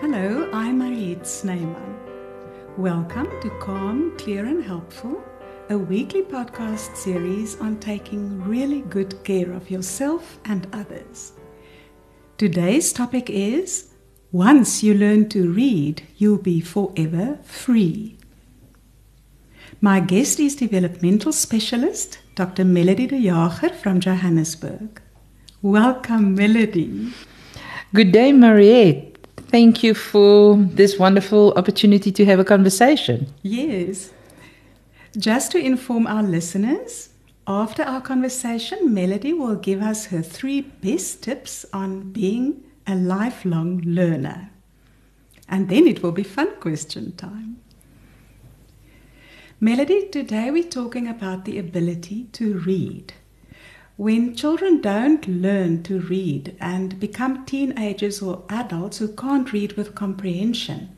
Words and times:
Hello, 0.00 0.48
I'm 0.50 0.78
Mariette 0.78 1.26
Snyman. 1.26 1.94
Welcome 2.78 3.28
to 3.42 3.50
Calm, 3.60 4.16
Clear 4.16 4.46
and 4.46 4.64
Helpful, 4.64 5.22
a 5.68 5.76
weekly 5.76 6.22
podcast 6.22 6.96
series 6.96 7.60
on 7.60 7.78
taking 7.80 8.42
really 8.42 8.80
good 8.80 9.22
care 9.24 9.52
of 9.52 9.70
yourself 9.70 10.38
and 10.46 10.66
others. 10.72 11.32
Today's 12.38 12.94
topic 12.94 13.28
is 13.28 13.90
Once 14.32 14.82
you 14.82 14.94
learn 14.94 15.28
to 15.28 15.52
read, 15.52 16.02
you'll 16.16 16.38
be 16.38 16.62
forever 16.62 17.38
free. 17.42 18.16
My 19.82 20.00
guest 20.00 20.40
is 20.40 20.56
developmental 20.56 21.30
specialist 21.30 22.20
Dr. 22.36 22.64
Melody 22.64 23.06
de 23.06 23.20
Jager 23.20 23.68
from 23.68 24.00
Johannesburg. 24.00 25.02
Welcome, 25.60 26.34
Melody. 26.34 27.12
Good 27.92 28.12
day, 28.12 28.32
Mariette. 28.32 29.09
Thank 29.50 29.82
you 29.82 29.94
for 29.94 30.54
this 30.54 30.96
wonderful 30.96 31.52
opportunity 31.56 32.12
to 32.12 32.24
have 32.24 32.38
a 32.38 32.44
conversation. 32.44 33.26
Yes. 33.42 34.12
Just 35.18 35.50
to 35.50 35.58
inform 35.58 36.06
our 36.06 36.22
listeners, 36.22 37.08
after 37.48 37.82
our 37.82 38.00
conversation, 38.00 38.94
Melody 38.94 39.32
will 39.32 39.56
give 39.56 39.82
us 39.82 40.06
her 40.06 40.22
three 40.22 40.60
best 40.60 41.24
tips 41.24 41.66
on 41.72 42.12
being 42.12 42.62
a 42.86 42.94
lifelong 42.94 43.80
learner. 43.84 44.50
And 45.48 45.68
then 45.68 45.88
it 45.88 46.00
will 46.00 46.12
be 46.12 46.22
fun 46.22 46.54
question 46.60 47.10
time. 47.16 47.56
Melody, 49.58 50.06
today 50.06 50.52
we're 50.52 50.62
talking 50.62 51.08
about 51.08 51.44
the 51.44 51.58
ability 51.58 52.28
to 52.34 52.56
read. 52.60 53.14
When 54.00 54.34
children 54.34 54.80
don't 54.80 55.28
learn 55.28 55.82
to 55.82 56.00
read 56.00 56.56
and 56.58 56.98
become 56.98 57.44
teenagers 57.44 58.22
or 58.22 58.44
adults 58.48 58.96
who 58.96 59.08
can't 59.08 59.52
read 59.52 59.74
with 59.74 59.94
comprehension, 59.94 60.96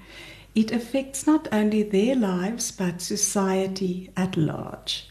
it 0.54 0.70
affects 0.70 1.26
not 1.26 1.48
only 1.50 1.82
their 1.82 2.14
lives 2.14 2.70
but 2.70 3.02
society 3.02 4.12
at 4.16 4.36
large. 4.36 5.08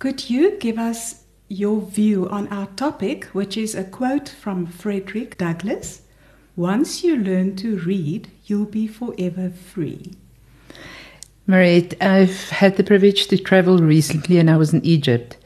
Could 0.00 0.30
you 0.30 0.58
give 0.58 0.80
us 0.80 1.22
your 1.46 1.80
view 1.80 2.28
on 2.28 2.48
our 2.48 2.66
topic, 2.74 3.26
which 3.26 3.56
is 3.56 3.76
a 3.76 3.84
quote 3.84 4.28
from 4.28 4.66
Frederick 4.66 5.38
Douglass? 5.38 6.02
Once 6.56 7.04
you 7.04 7.14
learn 7.14 7.54
to 7.54 7.78
read, 7.78 8.32
you'll 8.46 8.64
be 8.66 8.88
forever 8.88 9.48
free. 9.48 10.14
Mariette, 11.46 11.94
I've 12.02 12.50
had 12.50 12.76
the 12.76 12.82
privilege 12.82 13.28
to 13.28 13.38
travel 13.38 13.78
recently 13.78 14.38
and 14.38 14.50
I 14.50 14.56
was 14.56 14.74
in 14.74 14.84
Egypt. 14.84 15.36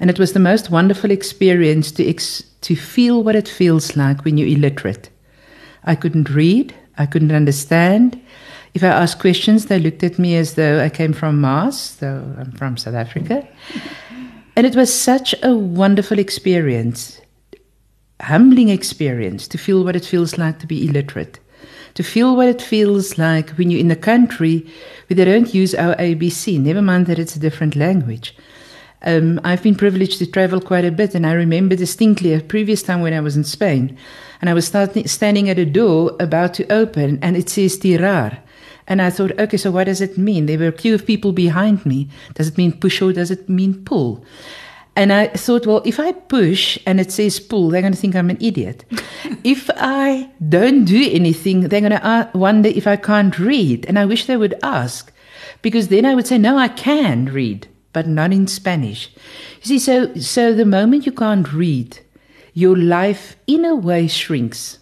And 0.00 0.08
it 0.08 0.18
was 0.18 0.32
the 0.32 0.40
most 0.40 0.70
wonderful 0.70 1.10
experience 1.10 1.92
to, 1.92 2.08
ex- 2.08 2.42
to 2.62 2.74
feel 2.74 3.22
what 3.22 3.36
it 3.36 3.46
feels 3.46 3.96
like 3.96 4.24
when 4.24 4.38
you're 4.38 4.48
illiterate. 4.48 5.10
I 5.84 5.94
couldn't 5.94 6.30
read, 6.30 6.74
I 6.96 7.04
couldn't 7.06 7.32
understand. 7.32 8.20
If 8.72 8.82
I 8.82 8.88
asked 8.88 9.20
questions, 9.20 9.66
they 9.66 9.78
looked 9.78 10.02
at 10.02 10.18
me 10.18 10.36
as 10.36 10.54
though 10.54 10.80
I 10.80 10.88
came 10.88 11.12
from 11.12 11.40
Mars, 11.40 11.96
though 11.96 12.34
I'm 12.38 12.52
from 12.52 12.78
South 12.78 12.94
Africa. 12.94 13.46
And 14.56 14.66
it 14.66 14.74
was 14.74 14.92
such 14.92 15.34
a 15.42 15.54
wonderful 15.54 16.18
experience, 16.18 17.20
humbling 18.20 18.68
experience 18.68 19.48
to 19.48 19.58
feel 19.58 19.84
what 19.84 19.96
it 19.96 20.04
feels 20.04 20.38
like 20.38 20.58
to 20.60 20.66
be 20.66 20.86
illiterate, 20.86 21.40
to 21.94 22.02
feel 22.02 22.36
what 22.36 22.48
it 22.48 22.62
feels 22.62 23.18
like 23.18 23.50
when 23.50 23.70
you're 23.70 23.80
in 23.80 23.90
a 23.90 23.96
country 23.96 24.66
where 25.08 25.16
they 25.16 25.24
don't 25.24 25.54
use 25.54 25.74
our 25.74 25.94
ABC, 25.96 26.58
never 26.58 26.82
mind 26.82 27.06
that 27.06 27.18
it's 27.18 27.36
a 27.36 27.40
different 27.40 27.76
language. 27.76 28.34
Um, 29.02 29.40
I've 29.44 29.62
been 29.62 29.74
privileged 29.74 30.18
to 30.18 30.26
travel 30.26 30.60
quite 30.60 30.84
a 30.84 30.90
bit, 30.90 31.14
and 31.14 31.26
I 31.26 31.32
remember 31.32 31.74
distinctly 31.74 32.34
a 32.34 32.40
previous 32.40 32.82
time 32.82 33.00
when 33.00 33.14
I 33.14 33.20
was 33.20 33.36
in 33.36 33.44
Spain, 33.44 33.96
and 34.40 34.50
I 34.50 34.54
was 34.54 34.66
start, 34.66 34.96
standing 35.08 35.48
at 35.48 35.58
a 35.58 35.64
door 35.64 36.16
about 36.20 36.54
to 36.54 36.70
open, 36.72 37.18
and 37.22 37.36
it 37.36 37.48
says 37.48 37.78
tirar. 37.78 38.38
And 38.86 39.00
I 39.00 39.10
thought, 39.10 39.38
okay, 39.38 39.56
so 39.56 39.70
what 39.70 39.84
does 39.84 40.00
it 40.00 40.18
mean? 40.18 40.46
There 40.46 40.58
were 40.58 40.68
a 40.68 40.72
queue 40.72 40.94
of 40.94 41.06
people 41.06 41.32
behind 41.32 41.86
me. 41.86 42.08
Does 42.34 42.48
it 42.48 42.58
mean 42.58 42.72
push 42.72 43.00
or 43.00 43.12
does 43.12 43.30
it 43.30 43.48
mean 43.48 43.84
pull? 43.84 44.24
And 44.96 45.12
I 45.12 45.28
thought, 45.28 45.64
well, 45.64 45.80
if 45.84 46.00
I 46.00 46.10
push 46.10 46.76
and 46.86 47.00
it 47.00 47.12
says 47.12 47.38
pull, 47.38 47.70
they're 47.70 47.82
going 47.82 47.92
to 47.92 47.98
think 47.98 48.16
I'm 48.16 48.30
an 48.30 48.38
idiot. 48.40 48.84
if 49.44 49.70
I 49.76 50.28
don't 50.48 50.84
do 50.84 51.08
anything, 51.12 51.68
they're 51.68 51.80
going 51.80 51.92
to 51.92 52.30
wonder 52.34 52.68
if 52.68 52.88
I 52.88 52.96
can't 52.96 53.38
read. 53.38 53.86
And 53.86 53.96
I 53.96 54.06
wish 54.06 54.26
they 54.26 54.36
would 54.36 54.58
ask, 54.64 55.12
because 55.62 55.86
then 55.86 56.04
I 56.04 56.16
would 56.16 56.26
say, 56.26 56.38
no, 56.38 56.58
I 56.58 56.66
can 56.66 57.26
read 57.26 57.68
but 57.92 58.06
not 58.06 58.32
in 58.32 58.46
Spanish. 58.46 59.12
You 59.62 59.68
see, 59.68 59.78
so, 59.78 60.14
so 60.14 60.54
the 60.54 60.64
moment 60.64 61.06
you 61.06 61.12
can't 61.12 61.52
read, 61.52 61.98
your 62.54 62.76
life 62.76 63.36
in 63.46 63.64
a 63.64 63.74
way 63.74 64.06
shrinks 64.06 64.78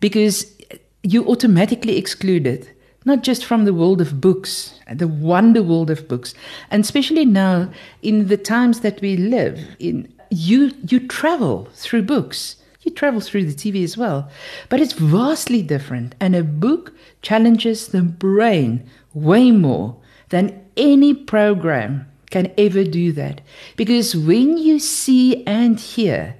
because 0.00 0.56
you 1.02 1.26
automatically 1.26 1.96
exclude 1.96 2.46
it, 2.46 2.70
not 3.04 3.22
just 3.22 3.44
from 3.44 3.64
the 3.64 3.74
world 3.74 4.00
of 4.00 4.20
books, 4.20 4.78
the 4.92 5.08
wonder 5.08 5.62
world 5.62 5.90
of 5.90 6.08
books, 6.08 6.34
and 6.70 6.84
especially 6.84 7.24
now 7.24 7.70
in 8.02 8.28
the 8.28 8.36
times 8.36 8.80
that 8.80 9.00
we 9.00 9.16
live 9.16 9.58
in, 9.78 10.12
you, 10.30 10.72
you 10.86 11.06
travel 11.06 11.68
through 11.74 12.02
books. 12.02 12.56
You 12.82 12.90
travel 12.92 13.20
through 13.20 13.44
the 13.44 13.52
TV 13.52 13.84
as 13.84 13.98
well, 13.98 14.30
but 14.70 14.80
it's 14.80 14.94
vastly 14.94 15.60
different. 15.60 16.14
And 16.18 16.34
a 16.34 16.42
book 16.42 16.94
challenges 17.20 17.88
the 17.88 18.00
brain 18.00 18.88
way 19.12 19.50
more 19.50 19.96
than 20.30 20.64
any 20.78 21.12
program 21.12 22.09
can 22.30 22.52
ever 22.56 22.84
do 22.84 23.12
that. 23.12 23.40
Because 23.76 24.16
when 24.16 24.56
you 24.56 24.78
see 24.78 25.44
and 25.46 25.78
hear, 25.78 26.36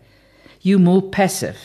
you're 0.62 0.78
more 0.78 1.02
passive. 1.02 1.58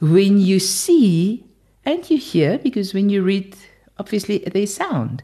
When 0.00 0.38
you 0.38 0.58
see 0.58 1.44
and 1.84 2.08
you 2.10 2.18
hear, 2.18 2.58
because 2.58 2.92
when 2.92 3.08
you 3.08 3.22
read, 3.22 3.56
obviously 3.98 4.38
they 4.38 4.66
sound, 4.66 5.22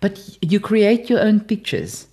but 0.00 0.38
you 0.42 0.60
create 0.60 1.10
your 1.10 1.20
own 1.20 1.40
pictures. 1.40 2.06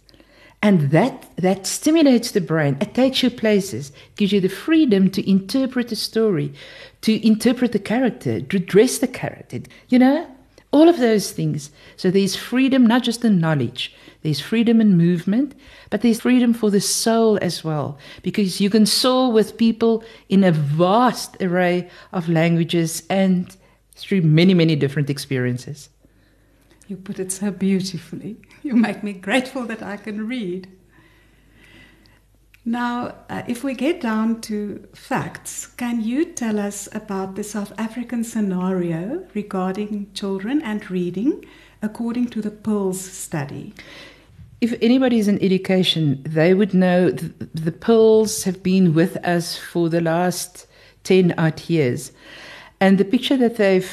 And 0.61 0.91
that, 0.91 1.29
that 1.37 1.65
stimulates 1.65 2.31
the 2.31 2.41
brain, 2.41 2.77
it 2.81 2.93
takes 2.93 3.23
you 3.23 3.29
places, 3.29 3.93
gives 4.17 4.33
you 4.33 4.41
the 4.41 4.49
freedom 4.49 5.09
to 5.11 5.29
interpret 5.29 5.87
the 5.87 5.95
story, 5.95 6.53
to 7.01 7.25
interpret 7.25 7.71
the 7.71 7.79
character, 7.79 8.41
to 8.41 8.59
dress 8.59 8.97
the 8.97 9.07
character, 9.07 9.61
you 9.87 9.99
know, 9.99 10.27
all 10.71 10.89
of 10.89 10.99
those 10.99 11.31
things. 11.31 11.71
So 11.95 12.11
there's 12.11 12.35
freedom, 12.35 12.85
not 12.85 13.03
just 13.03 13.23
in 13.23 13.39
knowledge, 13.39 13.95
there's 14.21 14.41
freedom 14.41 14.81
in 14.81 14.97
movement, 14.97 15.55
but 15.89 16.01
there's 16.01 16.21
freedom 16.21 16.53
for 16.53 16.69
the 16.69 16.81
soul 16.81 17.39
as 17.41 17.63
well, 17.63 17.97
because 18.21 18.59
you 18.59 18.69
can 18.69 18.85
soar 18.85 19.31
with 19.31 19.57
people 19.57 20.03
in 20.27 20.43
a 20.43 20.51
vast 20.51 21.41
array 21.41 21.89
of 22.11 22.27
languages 22.27 23.03
and 23.09 23.55
through 23.95 24.21
many, 24.21 24.53
many 24.53 24.75
different 24.75 25.09
experiences. 25.09 25.89
You 26.87 26.97
put 26.97 27.19
it 27.19 27.31
so 27.31 27.51
beautifully. 27.51 28.37
You 28.63 28.75
make 28.75 29.03
me 29.03 29.13
grateful 29.13 29.65
that 29.65 29.83
I 29.83 29.97
can 29.97 30.27
read. 30.27 30.67
Now, 32.65 33.15
uh, 33.29 33.43
if 33.47 33.63
we 33.63 33.73
get 33.73 34.01
down 34.01 34.41
to 34.41 34.87
facts, 34.93 35.65
can 35.65 36.01
you 36.03 36.25
tell 36.25 36.59
us 36.59 36.89
about 36.93 37.35
the 37.35 37.43
South 37.43 37.71
African 37.77 38.23
scenario 38.23 39.25
regarding 39.33 40.11
children 40.13 40.61
and 40.61 40.89
reading 40.91 41.45
according 41.81 42.27
to 42.29 42.41
the 42.41 42.51
PIRLS 42.51 42.99
study? 42.99 43.73
If 44.61 44.73
anybody 44.81 45.19
is 45.19 45.27
in 45.27 45.41
education, 45.41 46.21
they 46.23 46.53
would 46.53 46.73
know 46.73 47.11
th- 47.11 47.31
the 47.53 47.71
PIRLS 47.71 48.43
have 48.43 48.61
been 48.61 48.93
with 48.93 49.15
us 49.17 49.57
for 49.57 49.89
the 49.89 50.01
last 50.01 50.67
10 51.03 51.33
odd 51.37 51.69
years. 51.69 52.11
And 52.81 52.97
the 52.97 53.05
picture 53.05 53.37
that 53.37 53.57
they've 53.57 53.89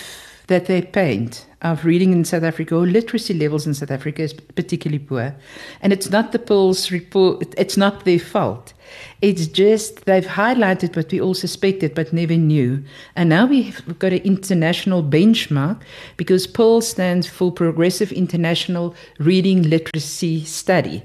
that 0.47 0.67
they 0.67 0.83
paint 0.83 1.47
of 1.63 1.85
reading 1.85 2.13
in 2.13 2.25
South 2.25 2.45
Africa 2.45 2.77
or 2.77 2.87
literacy 2.87 3.35
levels 3.35 3.67
in 3.67 3.75
South 3.75 3.91
Africa 3.91 4.23
is 4.23 4.33
particularly 4.33 4.99
poor. 4.99 5.35
And 5.81 5.93
it's 5.93 6.11
not 6.11 6.33
the 6.33 6.39
PIRLS 6.39 6.91
report, 6.91 7.55
it's 7.57 7.77
not 7.77 8.05
their 8.05 8.19
fault. 8.19 8.73
It's 9.21 9.49
just 9.49 10.05
they've 10.05 10.25
highlighted 10.25 10.95
what 10.95 11.11
we 11.11 11.21
all 11.21 11.35
suspected 11.35 11.95
but 11.95 12.13
never 12.13 12.37
knew. 12.37 12.85
And 13.17 13.29
now 13.29 13.47
we've 13.47 13.99
got 13.99 14.13
an 14.13 14.21
international 14.21 15.03
benchmark 15.03 15.81
because 16.17 16.47
PIRLS 16.47 16.85
stands 16.85 17.27
for 17.27 17.51
Progressive 17.51 18.13
International 18.13 18.95
Reading 19.19 19.63
Literacy 19.63 20.45
Study. 20.45 21.03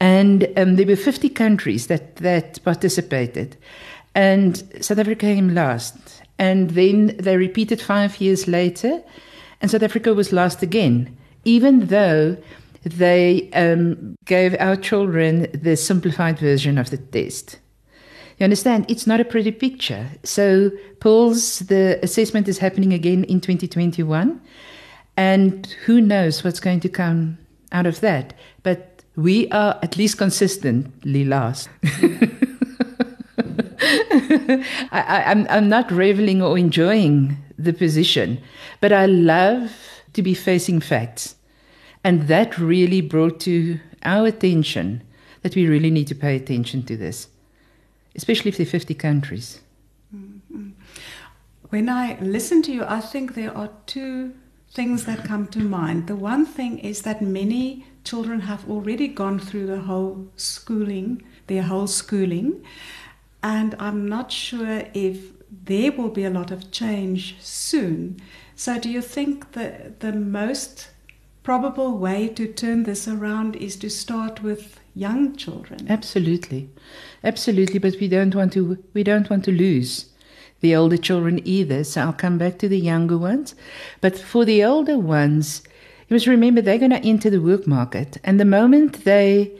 And 0.00 0.48
um, 0.56 0.74
there 0.74 0.86
were 0.86 0.96
50 0.96 1.28
countries 1.28 1.86
that, 1.86 2.16
that 2.16 2.62
participated. 2.64 3.56
And 4.14 4.56
South 4.80 4.98
Africa 4.98 5.26
came 5.26 5.54
last. 5.54 6.23
And 6.38 6.70
then 6.70 7.16
they 7.18 7.36
repeated 7.36 7.80
five 7.80 8.20
years 8.20 8.48
later, 8.48 9.02
and 9.60 9.70
South 9.70 9.82
Africa 9.82 10.14
was 10.14 10.32
last 10.32 10.62
again, 10.62 11.16
even 11.44 11.86
though 11.86 12.36
they 12.82 13.50
um, 13.52 14.16
gave 14.24 14.56
our 14.60 14.76
children 14.76 15.48
the 15.54 15.76
simplified 15.76 16.38
version 16.38 16.76
of 16.76 16.90
the 16.90 16.98
test. 16.98 17.58
You 18.38 18.44
understand? 18.44 18.86
It's 18.88 19.06
not 19.06 19.20
a 19.20 19.24
pretty 19.24 19.52
picture. 19.52 20.10
So, 20.24 20.70
PIRLS, 21.00 21.60
the 21.60 22.00
assessment 22.02 22.48
is 22.48 22.58
happening 22.58 22.92
again 22.92 23.24
in 23.24 23.40
2021. 23.40 24.40
And 25.16 25.66
who 25.86 26.00
knows 26.00 26.42
what's 26.42 26.58
going 26.58 26.80
to 26.80 26.88
come 26.88 27.38
out 27.70 27.86
of 27.86 28.00
that. 28.00 28.34
But 28.64 29.04
we 29.14 29.48
are 29.50 29.78
at 29.82 29.96
least 29.96 30.18
consistently 30.18 31.24
last. 31.24 31.68
I, 34.92 35.24
I'm, 35.26 35.46
I'm 35.50 35.68
not 35.68 35.90
reveling 35.90 36.42
or 36.42 36.58
enjoying 36.58 37.36
the 37.58 37.72
position, 37.72 38.40
but 38.80 38.92
I 38.92 39.06
love 39.06 39.72
to 40.12 40.22
be 40.22 40.34
facing 40.34 40.80
facts. 40.80 41.36
And 42.02 42.28
that 42.28 42.58
really 42.58 43.00
brought 43.00 43.40
to 43.40 43.80
our 44.02 44.26
attention 44.26 45.02
that 45.42 45.54
we 45.54 45.66
really 45.66 45.90
need 45.90 46.06
to 46.08 46.14
pay 46.14 46.36
attention 46.36 46.82
to 46.84 46.96
this, 46.96 47.28
especially 48.14 48.50
if 48.50 48.56
there 48.56 48.66
are 48.66 48.70
50 48.70 48.94
countries. 48.94 49.60
Mm-hmm. 50.14 50.70
When 51.70 51.88
I 51.88 52.18
listen 52.20 52.62
to 52.62 52.72
you, 52.72 52.84
I 52.84 53.00
think 53.00 53.34
there 53.34 53.56
are 53.56 53.70
two 53.86 54.34
things 54.70 55.04
that 55.04 55.24
come 55.24 55.46
to 55.48 55.60
mind. 55.60 56.06
The 56.06 56.16
one 56.16 56.44
thing 56.44 56.78
is 56.78 57.02
that 57.02 57.22
many 57.22 57.86
children 58.04 58.40
have 58.40 58.68
already 58.68 59.08
gone 59.08 59.38
through 59.38 59.66
the 59.66 59.80
whole 59.80 60.28
schooling, 60.36 61.22
their 61.46 61.62
whole 61.62 61.86
schooling, 61.86 62.64
and 63.44 63.76
I'm 63.78 64.08
not 64.08 64.32
sure 64.32 64.84
if 64.94 65.18
there 65.50 65.92
will 65.92 66.08
be 66.08 66.24
a 66.24 66.30
lot 66.30 66.50
of 66.50 66.70
change 66.70 67.36
soon. 67.40 68.16
So, 68.56 68.78
do 68.80 68.90
you 68.90 69.02
think 69.02 69.52
that 69.52 70.00
the 70.00 70.12
most 70.12 70.88
probable 71.42 71.98
way 71.98 72.28
to 72.28 72.50
turn 72.50 72.84
this 72.84 73.06
around 73.06 73.54
is 73.56 73.76
to 73.76 73.90
start 73.90 74.42
with 74.42 74.80
young 74.94 75.36
children? 75.36 75.86
Absolutely, 75.90 76.70
absolutely. 77.22 77.78
But 77.78 77.96
we 78.00 78.08
don't 78.08 78.34
want 78.34 78.54
to. 78.54 78.82
We 78.94 79.04
don't 79.04 79.28
want 79.28 79.44
to 79.44 79.52
lose 79.52 80.06
the 80.60 80.74
older 80.74 80.96
children 80.96 81.46
either. 81.46 81.84
So 81.84 82.00
I'll 82.00 82.12
come 82.14 82.38
back 82.38 82.58
to 82.60 82.68
the 82.68 82.78
younger 82.78 83.18
ones. 83.18 83.54
But 84.00 84.18
for 84.18 84.46
the 84.46 84.64
older 84.64 84.98
ones, 84.98 85.62
you 86.08 86.14
must 86.14 86.26
remember 86.26 86.62
they're 86.62 86.78
going 86.78 86.98
to 86.98 87.04
enter 87.04 87.28
the 87.28 87.42
work 87.42 87.66
market, 87.66 88.16
and 88.24 88.40
the 88.40 88.46
moment 88.46 89.04
they 89.04 89.52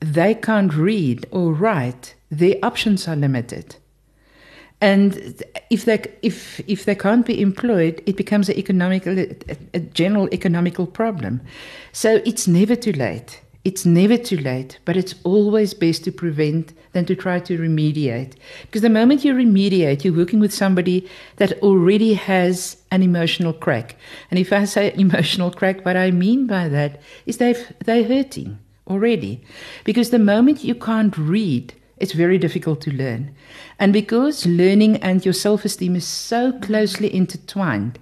they 0.00 0.34
can't 0.34 0.74
read 0.74 1.26
or 1.30 1.54
write, 1.54 2.14
their 2.38 2.56
options 2.62 3.08
are 3.08 3.16
limited. 3.16 3.76
And 4.80 5.42
if 5.70 5.84
they 5.84 6.02
if 6.22 6.60
if 6.68 6.84
they 6.84 6.94
can't 6.94 7.24
be 7.24 7.40
employed, 7.40 8.02
it 8.06 8.16
becomes 8.16 8.48
an 8.48 8.58
economical 8.58 9.18
a, 9.18 9.36
a 9.72 9.80
general 9.80 10.28
economical 10.32 10.86
problem. 10.86 11.40
So 11.92 12.20
it's 12.26 12.46
never 12.46 12.76
too 12.76 12.92
late. 12.92 13.40
It's 13.64 13.86
never 13.86 14.18
too 14.18 14.36
late, 14.36 14.78
but 14.84 14.94
it's 14.94 15.14
always 15.24 15.72
best 15.72 16.04
to 16.04 16.12
prevent 16.12 16.74
than 16.92 17.06
to 17.06 17.16
try 17.16 17.40
to 17.40 17.58
remediate. 17.58 18.34
Because 18.62 18.82
the 18.82 18.90
moment 18.90 19.24
you 19.24 19.32
remediate, 19.32 20.04
you're 20.04 20.14
working 20.14 20.38
with 20.38 20.52
somebody 20.52 21.08
that 21.36 21.58
already 21.62 22.12
has 22.12 22.76
an 22.90 23.02
emotional 23.02 23.54
crack. 23.54 23.96
And 24.30 24.38
if 24.38 24.52
I 24.52 24.66
say 24.66 24.92
emotional 24.98 25.50
crack, 25.50 25.82
what 25.86 25.96
I 25.96 26.10
mean 26.10 26.46
by 26.46 26.68
that 26.68 27.00
is 27.24 27.38
they've, 27.38 27.72
they're 27.82 28.04
hurting 28.04 28.58
already. 28.86 29.42
Because 29.84 30.10
the 30.10 30.18
moment 30.18 30.62
you 30.62 30.74
can't 30.74 31.16
read, 31.16 31.72
it's 32.04 32.12
very 32.12 32.36
difficult 32.36 32.82
to 32.82 32.92
learn. 32.92 33.34
And 33.78 33.92
because 33.92 34.44
learning 34.46 34.98
and 34.98 35.24
your 35.24 35.32
self 35.32 35.64
esteem 35.64 35.96
is 35.96 36.06
so 36.06 36.52
closely 36.60 37.08
intertwined, 37.12 37.98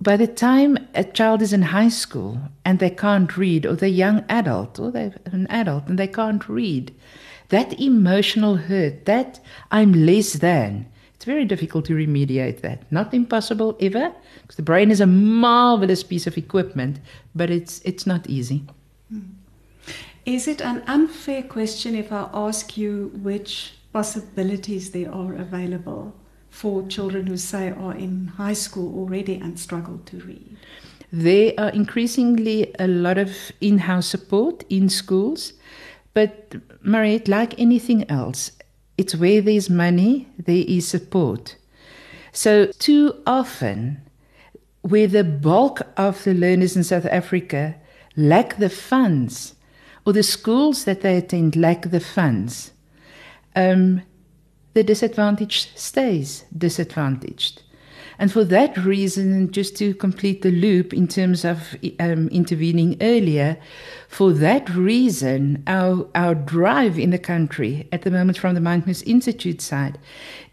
by 0.00 0.16
the 0.16 0.28
time 0.28 0.78
a 0.94 1.02
child 1.02 1.42
is 1.42 1.52
in 1.52 1.62
high 1.62 1.88
school 1.88 2.38
and 2.64 2.78
they 2.78 2.90
can't 2.90 3.36
read, 3.36 3.66
or 3.66 3.74
they're 3.74 3.88
young 4.06 4.24
adult, 4.28 4.78
or 4.78 4.92
they're 4.92 5.16
an 5.26 5.48
adult 5.48 5.88
and 5.88 5.98
they 5.98 6.06
can't 6.06 6.48
read, 6.48 6.94
that 7.48 7.80
emotional 7.80 8.56
hurt, 8.56 9.06
that 9.06 9.40
I'm 9.72 9.92
less 9.92 10.34
than, 10.34 10.86
it's 11.14 11.24
very 11.24 11.44
difficult 11.44 11.86
to 11.86 11.94
remediate 11.94 12.60
that. 12.60 12.90
Not 12.92 13.12
impossible 13.12 13.76
ever, 13.80 14.12
because 14.42 14.56
the 14.56 14.62
brain 14.62 14.90
is 14.90 15.00
a 15.00 15.06
marvelous 15.06 16.04
piece 16.04 16.26
of 16.26 16.36
equipment, 16.36 17.00
but 17.34 17.50
it's 17.50 17.80
it's 17.84 18.06
not 18.06 18.28
easy. 18.28 18.62
Hmm. 19.10 19.20
Is 20.24 20.48
it 20.48 20.60
an 20.60 20.82
unfair 20.86 21.42
question 21.42 21.94
if 21.94 22.10
I 22.12 22.28
ask 22.32 22.76
you 22.76 23.10
which 23.22 23.74
possibilities 23.92 24.90
there 24.90 25.12
are 25.12 25.34
available? 25.34 26.14
for 26.54 26.86
children 26.86 27.26
who 27.26 27.36
say 27.36 27.70
are 27.72 27.96
in 27.96 28.28
high 28.36 28.52
school 28.52 28.96
already 28.96 29.34
and 29.34 29.58
struggle 29.58 29.98
to 30.06 30.18
read? 30.20 30.56
There 31.12 31.52
are 31.58 31.70
increasingly 31.70 32.72
a 32.78 32.86
lot 32.86 33.18
of 33.18 33.50
in 33.60 33.78
house 33.78 34.06
support 34.06 34.64
in 34.70 34.88
schools, 34.88 35.54
but 36.14 36.54
Mariette, 36.80 37.26
like 37.26 37.58
anything 37.58 38.08
else, 38.08 38.52
it's 38.96 39.16
where 39.16 39.40
there's 39.40 39.68
money, 39.68 40.28
there 40.38 40.64
is 40.68 40.86
support. 40.86 41.56
So, 42.32 42.66
too 42.78 43.14
often, 43.26 44.00
where 44.82 45.08
the 45.08 45.24
bulk 45.24 45.82
of 45.96 46.22
the 46.22 46.34
learners 46.34 46.76
in 46.76 46.84
South 46.84 47.06
Africa 47.06 47.74
lack 48.16 48.58
the 48.58 48.70
funds, 48.70 49.56
or 50.06 50.12
the 50.12 50.22
schools 50.22 50.84
that 50.84 51.00
they 51.00 51.16
attend 51.16 51.56
lack 51.56 51.90
the 51.90 52.00
funds, 52.00 52.72
um, 53.56 54.02
the 54.74 54.82
disadvantaged 54.82 55.78
stays 55.78 56.44
disadvantaged. 56.56 57.62
And 58.18 58.30
for 58.30 58.44
that 58.44 58.76
reason, 58.76 59.50
just 59.50 59.76
to 59.78 59.94
complete 59.94 60.42
the 60.42 60.50
loop 60.50 60.92
in 60.92 61.08
terms 61.08 61.44
of 61.44 61.76
um, 61.98 62.28
intervening 62.28 62.96
earlier, 63.00 63.56
for 64.08 64.32
that 64.34 64.68
reason, 64.70 65.64
our, 65.66 66.06
our 66.14 66.34
drive 66.34 66.98
in 66.98 67.10
the 67.10 67.18
country 67.18 67.88
at 67.90 68.02
the 68.02 68.10
moment 68.10 68.38
from 68.38 68.54
the 68.54 68.60
Mind 68.60 68.86
Moves 68.86 69.02
Institute 69.02 69.60
side 69.60 69.98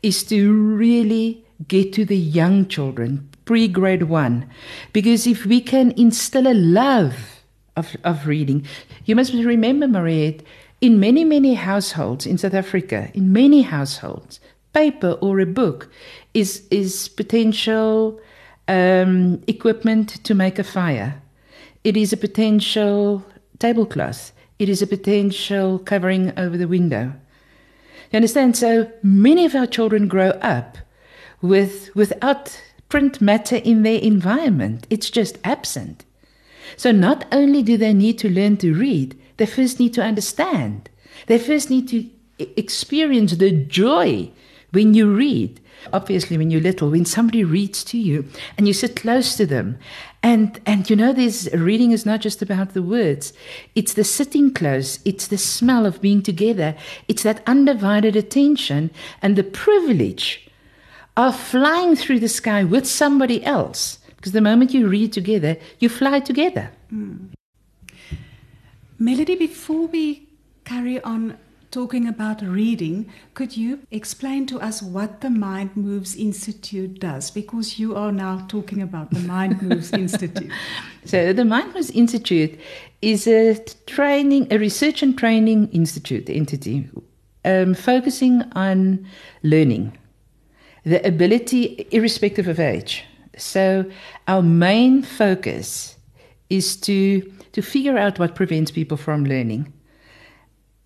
is 0.02 0.24
to 0.26 0.52
really 0.52 1.46
get 1.68 1.94
to 1.94 2.06
the 2.06 2.18
young 2.18 2.68
children, 2.68 3.30
pre 3.46 3.68
grade 3.68 4.04
one. 4.04 4.50
Because 4.92 5.28
if 5.28 5.46
we 5.46 5.62
can 5.62 5.92
instill 5.92 6.48
a 6.48 6.56
love 6.56 7.41
of, 7.76 7.96
of 8.04 8.28
reading, 8.28 8.66
you 9.06 9.16
must 9.16 9.34
remember, 9.34 9.88
Mariette, 9.88 10.44
in 10.82 11.00
many, 11.00 11.24
many 11.24 11.54
households 11.54 12.26
in 12.26 12.38
South 12.38 12.54
Africa, 12.54 13.10
in 13.14 13.32
many 13.32 13.62
households, 13.62 14.40
paper 14.74 15.12
or 15.22 15.40
a 15.40 15.46
book 15.46 15.90
is, 16.34 16.66
is 16.72 17.10
potential 17.10 18.20
um, 18.68 19.42
equipment 19.48 20.24
to 20.24 20.34
make 20.34 20.58
a 20.58 20.64
fire. 20.64 21.22
It 21.84 21.98
is 21.98 22.14
a 22.14 22.18
potential 22.18 23.26
tablecloth. 23.60 24.32
It 24.60 24.70
is 24.70 24.82
a 24.82 24.88
potential 24.88 25.80
covering 25.80 26.38
over 26.38 26.58
the 26.58 26.68
window. 26.68 27.14
You 28.12 28.18
understand? 28.18 28.58
So 28.58 28.92
many 29.04 29.46
of 29.46 29.56
our 29.56 29.68
children 29.68 30.08
grow 30.08 30.30
up 30.42 30.78
with 31.42 31.96
without 31.96 32.62
print 32.90 33.22
matter 33.22 33.56
in 33.56 33.84
their 33.84 34.00
environment. 34.00 34.86
It's 34.90 35.10
just 35.10 35.38
absent. 35.44 36.06
So 36.78 36.92
not 36.92 37.26
only 37.32 37.64
do 37.64 37.78
they 37.78 37.94
need 37.94 38.18
to 38.20 38.30
learn 38.30 38.58
to 38.58 38.74
read, 38.74 39.20
they 39.38 39.46
first 39.46 39.80
need 39.80 39.94
to 39.96 40.04
understand. 40.04 40.90
They 41.28 41.38
first 41.38 41.70
need 41.70 41.88
to 41.90 42.10
experience 42.40 43.36
the 43.36 43.52
joy 43.52 44.32
when 44.72 44.94
you 44.94 45.14
read. 45.14 45.60
Obviously, 45.94 46.38
when 46.38 46.52
you're 46.52 46.62
little, 46.62 46.92
when 46.92 47.06
somebody 47.06 47.44
reads 47.44 47.84
to 47.86 47.98
you 47.98 48.26
and 48.56 48.68
you 48.68 48.74
sit 48.74 48.96
close 48.96 49.36
to 49.36 49.48
them, 49.48 49.80
and 50.22 50.60
and 50.66 50.88
you 50.90 50.96
know, 50.96 51.12
this 51.12 51.50
reading 51.54 51.92
is 51.92 52.06
not 52.06 52.22
just 52.22 52.42
about 52.42 52.74
the 52.74 52.84
words. 52.84 53.34
It's 53.74 53.96
the 53.96 54.04
sitting 54.04 54.54
close. 54.54 55.00
It's 55.06 55.28
the 55.28 55.40
smell 55.40 55.88
of 55.88 56.02
being 56.02 56.22
together. 56.22 56.76
It's 57.08 57.24
that 57.24 57.42
undivided 57.48 58.16
attention 58.16 58.92
and 59.24 59.36
the 59.36 59.44
privilege 59.44 60.48
of 61.18 61.36
flying 61.36 61.96
through 61.96 62.20
the 62.20 62.30
sky 62.30 62.64
with 62.64 62.86
somebody 62.88 63.44
else. 63.44 63.98
Because 64.22 64.34
the 64.34 64.42
moment 64.42 64.72
you 64.72 64.88
read 64.88 65.12
together, 65.12 65.58
you 65.80 65.90
fly 65.90 66.20
together. 66.20 66.70
Mm. 66.94 67.30
Melody, 69.00 69.36
before 69.36 69.88
we 69.88 70.28
carry 70.64 71.02
on 71.02 71.40
talking 71.72 72.08
about 72.08 72.44
reading, 72.44 73.10
could 73.34 73.58
you 73.58 73.80
explain 73.90 74.46
to 74.46 74.60
us 74.60 74.84
what 74.84 75.22
the 75.22 75.32
Mind 75.32 75.76
Moves 75.76 76.16
Institute 76.16 77.00
does? 77.00 77.32
Because 77.32 77.80
you 77.80 77.96
are 77.96 78.12
now 78.12 78.46
talking 78.48 78.84
about 78.84 79.10
the 79.10 79.22
Mind 79.22 79.60
Moves 79.60 79.92
Institute. 80.06 80.52
So, 81.04 81.34
the 81.34 81.44
Mind 81.44 81.74
Moves 81.74 81.90
Institute 81.90 82.60
is 83.02 83.26
a 83.26 83.58
training, 83.88 84.54
a 84.54 84.60
research 84.60 85.02
and 85.02 85.18
training 85.18 85.70
institute 85.70 86.30
entity 86.30 86.88
um, 87.44 87.74
focusing 87.74 88.44
on 88.54 89.04
learning, 89.42 89.98
the 90.84 91.04
ability, 91.08 91.88
irrespective 91.90 92.48
of 92.48 92.60
age. 92.60 93.06
So, 93.38 93.90
our 94.28 94.42
main 94.42 95.04
focus 95.04 95.96
is 96.50 96.76
to 96.82 97.32
to 97.54 97.62
figure 97.62 97.98
out 97.98 98.20
what 98.20 98.36
prevents 98.36 98.72
people 98.72 98.98
from 98.98 99.26
learning. 99.26 99.72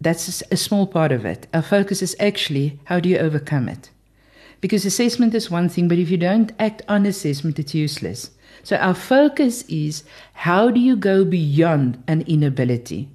That's 0.01 0.43
a 0.51 0.57
small 0.57 0.87
part 0.87 1.11
of 1.11 1.25
it. 1.25 1.47
Our 1.53 1.61
focus 1.61 2.01
is 2.01 2.15
actually 2.19 2.79
how 2.85 2.99
do 2.99 3.09
you 3.09 3.17
overcome 3.17 3.69
it? 3.69 3.89
Because 4.61 4.85
assessment 4.85 5.33
is 5.35 5.51
one 5.51 5.69
thing, 5.69 5.87
but 5.87 5.99
if 5.99 6.09
you 6.09 6.17
don't 6.17 6.51
act 6.59 6.81
on 6.87 7.05
assessment, 7.05 7.59
it's 7.59 7.75
useless. 7.75 8.31
So 8.63 8.77
our 8.77 8.95
focus 8.95 9.63
is 9.63 10.03
how 10.33 10.71
do 10.71 10.79
you 10.79 10.95
go 10.95 11.23
beyond 11.23 12.03
an 12.07 12.21
inability? 12.21 13.09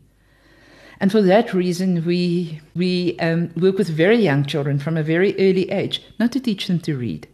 And 1.00 1.10
for 1.10 1.22
that 1.22 1.54
reason, 1.54 2.04
we, 2.04 2.60
we 2.76 3.18
um, 3.18 3.50
work 3.56 3.78
with 3.78 3.88
very 3.88 4.18
young 4.18 4.44
children 4.44 4.78
from 4.78 4.96
a 4.96 5.02
very 5.02 5.34
early 5.40 5.70
age, 5.70 6.02
not 6.18 6.30
to 6.32 6.40
teach 6.40 6.66
them 6.66 6.78
to 6.80 6.96
read, 6.96 7.26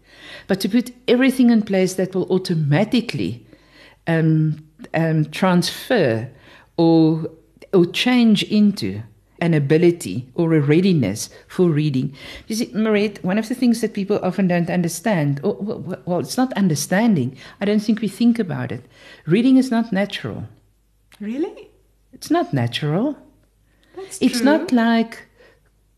but 0.46 0.60
to 0.60 0.68
put 0.68 0.92
everything 1.08 1.50
in 1.50 1.62
place 1.62 1.94
that 1.94 2.14
will 2.14 2.30
automatically 2.30 3.46
um, 4.06 4.64
um, 4.94 5.24
transfer 5.26 6.28
or 6.76 7.30
or 7.72 7.86
change 7.86 8.42
into 8.44 9.02
an 9.40 9.52
ability 9.52 10.26
or 10.34 10.54
a 10.54 10.60
readiness 10.60 11.28
for 11.46 11.68
reading. 11.68 12.14
You 12.46 12.56
see, 12.56 12.70
Mariette, 12.72 13.22
one 13.22 13.38
of 13.38 13.48
the 13.48 13.54
things 13.54 13.80
that 13.82 13.92
people 13.92 14.18
often 14.22 14.48
don't 14.48 14.70
understand, 14.70 15.40
or, 15.42 15.54
well, 16.06 16.20
it's 16.20 16.38
not 16.38 16.52
understanding. 16.54 17.36
I 17.60 17.66
don't 17.66 17.80
think 17.80 18.00
we 18.00 18.08
think 18.08 18.38
about 18.38 18.72
it. 18.72 18.82
Reading 19.26 19.58
is 19.58 19.70
not 19.70 19.92
natural. 19.92 20.44
Really? 21.20 21.68
It's 22.14 22.30
not 22.30 22.54
natural. 22.54 23.18
That's 23.94 24.18
It's 24.22 24.38
true. 24.38 24.44
not 24.46 24.72
like 24.72 25.25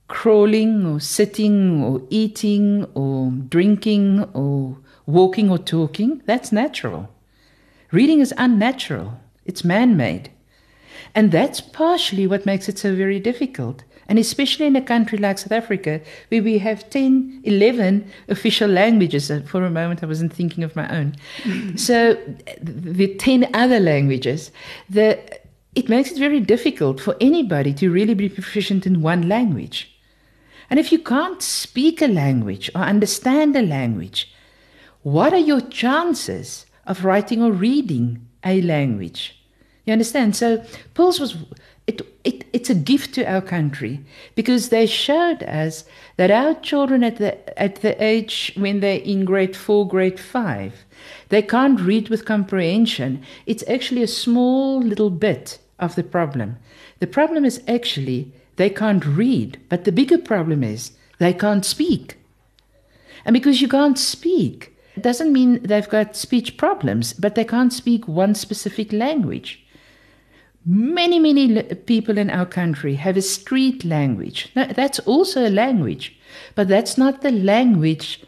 crawling 0.08 0.86
or 0.86 0.98
sitting 0.98 1.82
or 1.82 2.02
eating 2.10 2.84
or 2.94 3.30
drinking 3.30 4.24
or 4.34 4.76
walking 5.06 5.50
or 5.50 5.58
talking. 5.58 6.22
That's 6.26 6.50
natural. 6.50 7.08
Reading 7.92 8.20
is 8.20 8.34
unnatural, 8.36 9.20
it's 9.46 9.64
man 9.64 9.96
made. 9.96 10.30
And 11.14 11.32
that's 11.32 11.60
partially 11.60 12.26
what 12.26 12.44
makes 12.44 12.68
it 12.68 12.78
so 12.78 12.94
very 12.94 13.18
difficult. 13.18 13.84
And 14.08 14.18
especially 14.18 14.66
in 14.66 14.76
a 14.76 14.82
country 14.82 15.18
like 15.18 15.38
South 15.38 15.52
Africa, 15.52 16.00
where 16.28 16.42
we 16.42 16.58
have 16.58 16.88
10, 16.88 17.42
11 17.44 18.10
official 18.28 18.70
languages. 18.70 19.30
And 19.30 19.48
for 19.48 19.64
a 19.64 19.70
moment, 19.70 20.02
I 20.02 20.06
wasn't 20.06 20.32
thinking 20.32 20.64
of 20.64 20.74
my 20.76 20.88
own. 20.94 21.14
so, 21.76 22.14
the 22.60 23.14
10 23.14 23.50
other 23.54 23.80
languages, 23.80 24.50
the, 24.88 25.18
it 25.74 25.88
makes 25.88 26.10
it 26.10 26.18
very 26.18 26.40
difficult 26.40 27.00
for 27.00 27.16
anybody 27.20 27.74
to 27.74 27.90
really 27.90 28.14
be 28.14 28.28
proficient 28.28 28.86
in 28.86 29.02
one 29.02 29.28
language. 29.28 29.97
And 30.70 30.78
if 30.78 30.92
you 30.92 30.98
can't 30.98 31.42
speak 31.42 32.02
a 32.02 32.08
language 32.08 32.70
or 32.74 32.82
understand 32.82 33.56
a 33.56 33.62
language, 33.62 34.32
what 35.02 35.32
are 35.32 35.38
your 35.38 35.60
chances 35.60 36.66
of 36.86 37.04
writing 37.04 37.42
or 37.42 37.52
reading 37.52 38.26
a 38.44 38.60
language? 38.62 39.38
You 39.84 39.92
understand? 39.92 40.36
So 40.36 40.64
PIRLS 40.94 41.20
was 41.20 41.36
it, 41.86 42.02
it 42.22 42.44
it's 42.52 42.68
a 42.68 42.74
gift 42.74 43.14
to 43.14 43.24
our 43.24 43.40
country 43.40 44.04
because 44.34 44.68
they 44.68 44.84
showed 44.84 45.42
us 45.44 45.84
that 46.18 46.30
our 46.30 46.52
children 46.60 47.02
at 47.02 47.16
the 47.16 47.58
at 47.58 47.76
the 47.76 48.00
age 48.02 48.52
when 48.56 48.80
they're 48.80 49.00
in 49.00 49.24
grade 49.24 49.56
four, 49.56 49.88
grade 49.88 50.20
five, 50.20 50.84
they 51.30 51.40
can't 51.40 51.80
read 51.80 52.10
with 52.10 52.26
comprehension. 52.26 53.22
It's 53.46 53.64
actually 53.66 54.02
a 54.02 54.08
small 54.24 54.82
little 54.82 55.08
bit 55.08 55.58
of 55.78 55.94
the 55.94 56.02
problem. 56.02 56.58
The 56.98 57.06
problem 57.06 57.46
is 57.46 57.62
actually 57.66 58.32
they 58.58 58.70
can't 58.70 59.04
read, 59.06 59.58
but 59.68 59.84
the 59.84 59.92
bigger 59.92 60.18
problem 60.18 60.62
is 60.62 60.92
they 61.18 61.32
can't 61.32 61.64
speak. 61.64 62.18
And 63.24 63.32
because 63.32 63.60
you 63.62 63.68
can't 63.68 63.98
speak, 63.98 64.76
it 64.96 65.02
doesn't 65.02 65.32
mean 65.32 65.62
they've 65.62 65.88
got 65.88 66.16
speech 66.16 66.56
problems, 66.56 67.12
but 67.12 67.34
they 67.34 67.44
can't 67.44 67.72
speak 67.72 68.06
one 68.06 68.34
specific 68.34 68.92
language. 68.92 69.64
Many, 70.66 71.18
many 71.18 71.62
people 71.62 72.18
in 72.18 72.30
our 72.30 72.46
country 72.46 72.96
have 72.96 73.16
a 73.16 73.22
street 73.22 73.84
language. 73.84 74.50
Now, 74.54 74.66
that's 74.66 74.98
also 75.00 75.46
a 75.46 75.50
language, 75.50 76.18
but 76.54 76.68
that's 76.68 76.98
not 76.98 77.22
the 77.22 77.30
language 77.30 78.22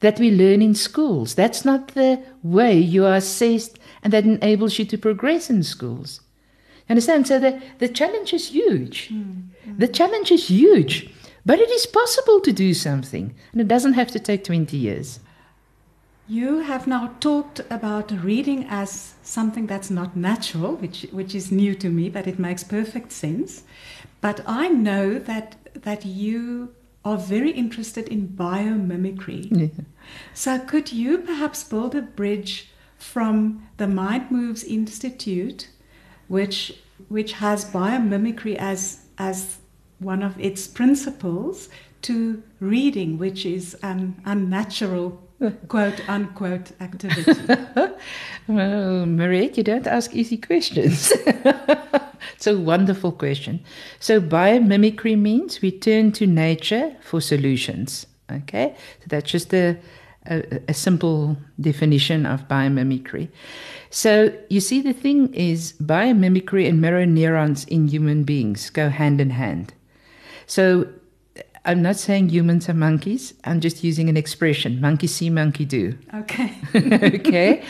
that 0.00 0.20
we 0.20 0.30
learn 0.30 0.60
in 0.60 0.74
schools. 0.74 1.34
That's 1.34 1.64
not 1.64 1.88
the 1.94 2.22
way 2.42 2.78
you 2.78 3.06
are 3.06 3.16
assessed 3.16 3.78
and 4.02 4.12
that 4.12 4.24
enables 4.24 4.78
you 4.78 4.84
to 4.84 4.98
progress 4.98 5.48
in 5.48 5.62
schools. 5.62 6.20
Understand? 6.88 7.26
So 7.26 7.38
the, 7.38 7.62
the 7.78 7.88
challenge 7.88 8.32
is 8.32 8.48
huge. 8.48 9.08
Mm, 9.10 9.48
mm. 9.66 9.78
The 9.78 9.88
challenge 9.88 10.30
is 10.30 10.48
huge, 10.48 11.10
but 11.46 11.58
it 11.58 11.70
is 11.70 11.86
possible 11.86 12.40
to 12.40 12.52
do 12.52 12.74
something, 12.74 13.34
and 13.52 13.60
it 13.60 13.68
doesn't 13.68 13.94
have 13.94 14.10
to 14.12 14.18
take 14.18 14.44
20 14.44 14.76
years. 14.76 15.20
You 16.26 16.60
have 16.60 16.86
now 16.86 17.14
talked 17.20 17.60
about 17.70 18.10
reading 18.10 18.66
as 18.70 19.14
something 19.22 19.66
that's 19.66 19.90
not 19.90 20.16
natural, 20.16 20.76
which 20.76 21.06
which 21.12 21.34
is 21.34 21.52
new 21.52 21.74
to 21.74 21.90
me, 21.90 22.08
but 22.08 22.26
it 22.26 22.38
makes 22.38 22.64
perfect 22.64 23.12
sense. 23.12 23.62
But 24.22 24.40
I 24.46 24.68
know 24.68 25.18
that 25.18 25.56
that 25.82 26.06
you 26.06 26.74
are 27.04 27.18
very 27.18 27.50
interested 27.50 28.08
in 28.08 28.28
biomimicry. 28.28 29.84
So 30.32 30.58
could 30.58 30.92
you 30.92 31.18
perhaps 31.18 31.64
build 31.64 31.94
a 31.94 32.02
bridge 32.02 32.70
from 32.96 33.68
the 33.76 33.86
Mind 33.86 34.30
Moves 34.30 34.64
Institute, 34.64 35.68
which 36.28 36.72
which 37.08 37.32
has 37.32 37.64
biomimicry 37.70 38.56
as 38.56 39.00
as 39.18 39.58
one 39.98 40.22
of 40.22 40.38
its 40.38 40.66
principles, 40.66 41.68
to 42.02 42.42
reading, 42.60 43.18
which 43.18 43.46
is 43.46 43.74
an 43.82 44.20
unnatural 44.24 45.22
quote 45.68 46.08
unquote 46.08 46.72
activity. 46.80 47.54
Well, 48.46 49.06
Mariette, 49.06 49.56
you 49.56 49.64
don't 49.64 49.86
ask 49.86 50.14
easy 50.14 50.36
questions. 50.36 51.10
it's 52.34 52.46
a 52.46 52.58
wonderful 52.58 53.10
question. 53.10 53.64
So, 54.00 54.20
biomimicry 54.20 55.18
means 55.18 55.62
we 55.62 55.70
turn 55.70 56.12
to 56.12 56.26
nature 56.26 56.94
for 57.00 57.22
solutions. 57.22 58.06
Okay, 58.30 58.74
so 59.00 59.04
that's 59.08 59.30
just 59.30 59.54
a, 59.54 59.78
a, 60.26 60.60
a 60.68 60.74
simple 60.74 61.36
definition 61.60 62.26
of 62.26 62.48
biomimicry. 62.48 63.28
So, 63.90 64.36
you 64.48 64.60
see, 64.60 64.80
the 64.80 64.92
thing 64.92 65.32
is, 65.34 65.74
biomimicry 65.74 66.68
and 66.68 66.80
mirror 66.80 67.06
neurons 67.06 67.64
in 67.66 67.88
human 67.88 68.24
beings 68.24 68.70
go 68.70 68.88
hand 68.88 69.20
in 69.20 69.30
hand. 69.30 69.74
So, 70.46 70.88
I'm 71.66 71.80
not 71.80 71.96
saying 71.96 72.28
humans 72.28 72.68
are 72.68 72.74
monkeys. 72.74 73.32
I'm 73.44 73.60
just 73.60 73.82
using 73.82 74.08
an 74.10 74.16
expression 74.16 74.80
monkey 74.80 75.06
see, 75.06 75.30
monkey 75.30 75.64
do. 75.64 75.96
okay. 76.14 76.52
okay. 76.74 77.62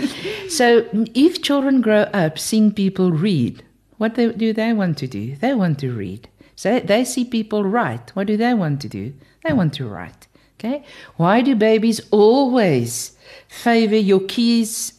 So 0.49 0.89
if 1.15 1.43
children 1.43 1.81
grow 1.81 2.03
up 2.13 2.39
seeing 2.39 2.73
people 2.73 3.13
read, 3.13 3.63
what 3.99 4.17
they, 4.17 4.33
do 4.33 4.53
they 4.53 4.73
want 4.73 4.99
to 4.99 5.07
do? 5.07 5.37
They 5.37 5.55
want 5.55 5.79
to 5.81 5.93
read. 5.93 6.29
So 6.57 6.81
they 6.81 7.05
see 7.05 7.25
people 7.25 7.65
write. 7.65 8.11
What 8.17 8.27
do 8.27 8.37
they 8.37 8.55
want 8.55 8.81
to 8.83 8.89
do? 8.89 9.15
They 9.45 9.53
want 9.53 9.75
to 9.75 9.87
write. 9.87 10.27
Okay. 10.59 10.85
Why 11.17 11.43
do 11.43 11.55
babies 11.55 12.01
always 12.11 13.17
favor 13.49 13.97
your 13.97 14.21
keys, 14.21 14.99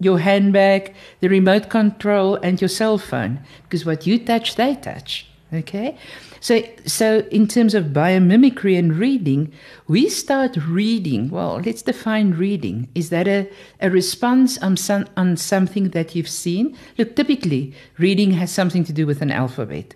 your 0.00 0.18
handbag, 0.18 0.94
the 1.20 1.28
remote 1.28 1.68
control, 1.68 2.36
and 2.36 2.60
your 2.60 2.68
cell 2.68 2.98
phone? 2.98 3.40
Because 3.64 3.84
what 3.84 4.06
you 4.06 4.18
touch, 4.18 4.56
they 4.56 4.74
touch. 4.76 5.26
Okay. 5.52 5.96
So, 6.40 6.62
so 6.84 7.20
in 7.30 7.48
terms 7.48 7.74
of 7.74 7.86
biomimicry 7.86 8.78
and 8.78 8.94
reading, 8.96 9.52
we 9.88 10.10
start 10.10 10.58
reading. 10.66 11.30
Well, 11.30 11.62
let's 11.64 11.80
define 11.80 12.32
reading. 12.32 12.88
Is 12.94 13.08
that 13.10 13.26
a, 13.26 13.48
a 13.80 13.88
response 13.88 14.58
on, 14.58 14.76
some, 14.76 15.06
on 15.16 15.36
something 15.36 15.90
that 15.90 16.14
you've 16.14 16.28
seen? 16.28 16.76
Look, 16.98 17.16
typically, 17.16 17.72
reading 17.96 18.32
has 18.32 18.50
something 18.50 18.84
to 18.84 18.92
do 18.92 19.06
with 19.06 19.22
an 19.22 19.30
alphabet. 19.30 19.94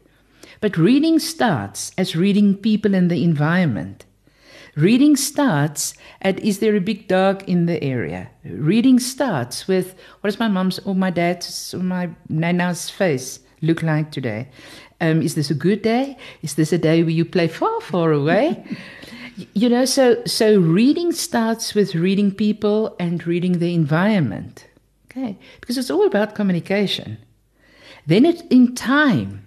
But 0.60 0.78
reading 0.78 1.18
starts 1.18 1.92
as 1.98 2.16
reading 2.16 2.54
people 2.56 2.94
and 2.94 3.10
the 3.10 3.22
environment. 3.22 4.06
Reading 4.76 5.16
starts 5.16 5.94
at 6.22 6.38
is 6.40 6.58
there 6.58 6.76
a 6.76 6.80
big 6.80 7.08
dog 7.08 7.42
in 7.48 7.66
the 7.66 7.82
area? 7.82 8.30
Reading 8.44 8.98
starts 8.98 9.66
with 9.66 9.94
what 10.20 10.30
does 10.30 10.38
my 10.38 10.48
mom's 10.48 10.78
or 10.80 10.94
my 10.94 11.10
dad's 11.10 11.74
or 11.74 11.82
my 11.82 12.10
nana's 12.28 12.90
face 12.90 13.40
look 13.62 13.82
like 13.82 14.10
today? 14.12 14.48
Um, 15.00 15.22
is 15.22 15.34
this 15.34 15.50
a 15.50 15.54
good 15.54 15.82
day? 15.82 16.16
Is 16.42 16.54
this 16.54 16.72
a 16.72 16.78
day 16.78 17.02
where 17.02 17.10
you 17.10 17.24
play 17.24 17.48
far, 17.48 17.80
far 17.80 18.12
away? 18.12 18.64
you 19.54 19.68
know, 19.68 19.84
so 19.84 20.22
so 20.24 20.58
reading 20.58 21.12
starts 21.12 21.74
with 21.74 21.94
reading 21.94 22.32
people 22.32 22.96
and 22.98 23.26
reading 23.26 23.58
the 23.58 23.74
environment. 23.74 24.66
Okay, 25.10 25.38
because 25.60 25.78
it's 25.78 25.90
all 25.90 26.06
about 26.06 26.34
communication. 26.34 27.18
Then 28.06 28.24
it 28.24 28.42
in 28.50 28.74
time 28.74 29.46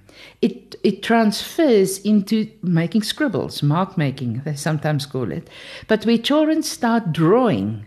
it 0.83 1.03
transfers 1.03 1.99
into 1.99 2.49
making 2.61 3.03
scribbles, 3.03 3.61
mark 3.61 3.97
making, 3.97 4.41
they 4.45 4.55
sometimes 4.55 5.05
call 5.05 5.31
it. 5.31 5.49
But 5.87 6.05
where 6.05 6.17
children 6.17 6.63
start 6.63 7.13
drawing 7.13 7.85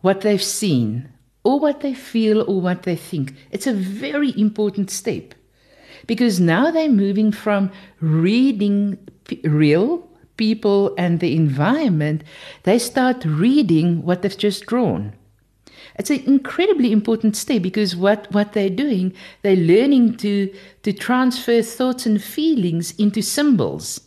what 0.00 0.22
they've 0.22 0.42
seen, 0.42 1.08
or 1.44 1.60
what 1.60 1.80
they 1.80 1.94
feel, 1.94 2.40
or 2.42 2.60
what 2.60 2.84
they 2.84 2.96
think, 2.96 3.34
it's 3.50 3.66
a 3.66 3.72
very 3.72 4.38
important 4.38 4.90
step. 4.90 5.34
Because 6.06 6.40
now 6.40 6.70
they're 6.70 6.88
moving 6.88 7.32
from 7.32 7.70
reading 8.00 8.98
p- 9.24 9.40
real 9.44 10.08
people 10.36 10.94
and 10.98 11.20
the 11.20 11.34
environment, 11.36 12.24
they 12.64 12.78
start 12.78 13.24
reading 13.24 14.02
what 14.02 14.22
they've 14.22 14.36
just 14.36 14.66
drawn. 14.66 15.14
It's 15.96 16.10
an 16.10 16.24
incredibly 16.26 16.90
important 16.90 17.36
step 17.36 17.62
because 17.62 17.94
what, 17.94 18.30
what 18.32 18.52
they're 18.52 18.70
doing, 18.70 19.14
they're 19.42 19.56
learning 19.56 20.16
to, 20.18 20.52
to 20.82 20.92
transfer 20.92 21.62
thoughts 21.62 22.04
and 22.06 22.22
feelings 22.22 22.92
into 22.98 23.22
symbols. 23.22 24.00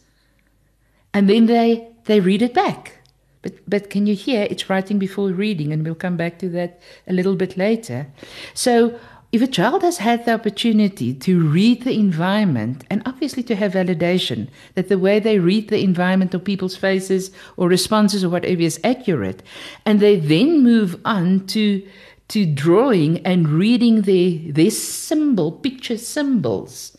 And 1.13 1.29
then 1.29 1.45
they, 1.45 1.87
they 2.05 2.19
read 2.19 2.41
it 2.41 2.53
back. 2.53 2.93
But, 3.41 3.53
but 3.67 3.89
can 3.89 4.07
you 4.07 4.15
hear 4.15 4.47
it's 4.49 4.69
writing 4.69 4.99
before 4.99 5.29
reading? 5.29 5.71
And 5.71 5.85
we'll 5.85 5.95
come 5.95 6.17
back 6.17 6.39
to 6.39 6.49
that 6.49 6.81
a 7.07 7.13
little 7.13 7.35
bit 7.35 7.55
later. 7.55 8.07
So, 8.53 8.99
if 9.31 9.41
a 9.41 9.47
child 9.47 9.81
has 9.81 9.97
had 9.97 10.25
the 10.25 10.33
opportunity 10.33 11.13
to 11.13 11.47
read 11.47 11.83
the 11.83 11.99
environment 11.99 12.85
and 12.89 13.01
obviously 13.05 13.43
to 13.43 13.55
have 13.55 13.73
validation 13.73 14.47
that 14.75 14.87
the 14.87 14.97
way 14.97 15.19
they 15.19 15.37
read 15.37 15.67
the 15.67 15.83
environment 15.83 16.33
or 16.33 16.39
people's 16.39 16.77
faces 16.77 17.31
or 17.57 17.67
responses 17.67 18.23
or 18.23 18.29
whatever 18.29 18.61
is 18.61 18.79
accurate, 18.83 19.43
and 19.85 19.99
they 19.99 20.17
then 20.17 20.63
move 20.63 20.99
on 21.03 21.45
to 21.47 21.85
to 22.29 22.45
drawing 22.45 23.25
and 23.25 23.47
reading 23.49 24.01
their 24.01 24.51
their 24.51 24.71
symbol, 24.71 25.51
picture 25.51 25.97
symbols 25.97 26.97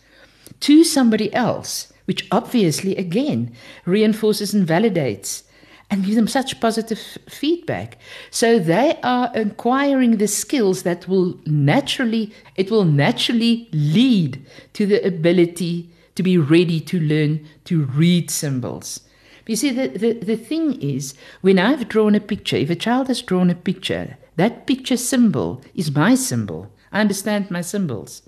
to 0.60 0.84
somebody 0.84 1.32
else, 1.32 1.92
which 2.06 2.26
obviously, 2.30 2.96
again, 2.96 3.52
reinforces 3.84 4.52
and 4.52 4.66
validates 4.66 5.44
and 5.90 6.04
give 6.04 6.16
them 6.16 6.28
such 6.28 6.60
positive 6.60 6.98
feedback. 7.28 7.98
So 8.30 8.58
they 8.58 8.98
are 9.02 9.30
acquiring 9.34 10.18
the 10.18 10.28
skills 10.28 10.82
that 10.82 11.08
will 11.08 11.38
naturally, 11.46 12.32
it 12.56 12.70
will 12.70 12.84
naturally 12.84 13.68
lead 13.72 14.44
to 14.74 14.86
the 14.86 15.04
ability 15.06 15.90
to 16.14 16.22
be 16.22 16.36
ready 16.36 16.80
to 16.80 17.00
learn 17.00 17.46
to 17.64 17.84
read 17.84 18.30
symbols. 18.30 19.00
You 19.46 19.56
see, 19.56 19.70
the, 19.70 19.88
the, 19.88 20.12
the 20.12 20.36
thing 20.36 20.80
is, 20.82 21.14
when 21.40 21.58
I've 21.58 21.88
drawn 21.88 22.14
a 22.14 22.20
picture, 22.20 22.56
if 22.56 22.68
a 22.68 22.76
child 22.76 23.08
has 23.08 23.22
drawn 23.22 23.48
a 23.48 23.54
picture, 23.54 24.18
that 24.36 24.66
picture 24.66 24.98
symbol 24.98 25.62
is 25.74 25.94
my 25.94 26.14
symbol. 26.14 26.70
I 26.92 27.00
understand 27.00 27.50
my 27.50 27.62
symbols 27.62 28.22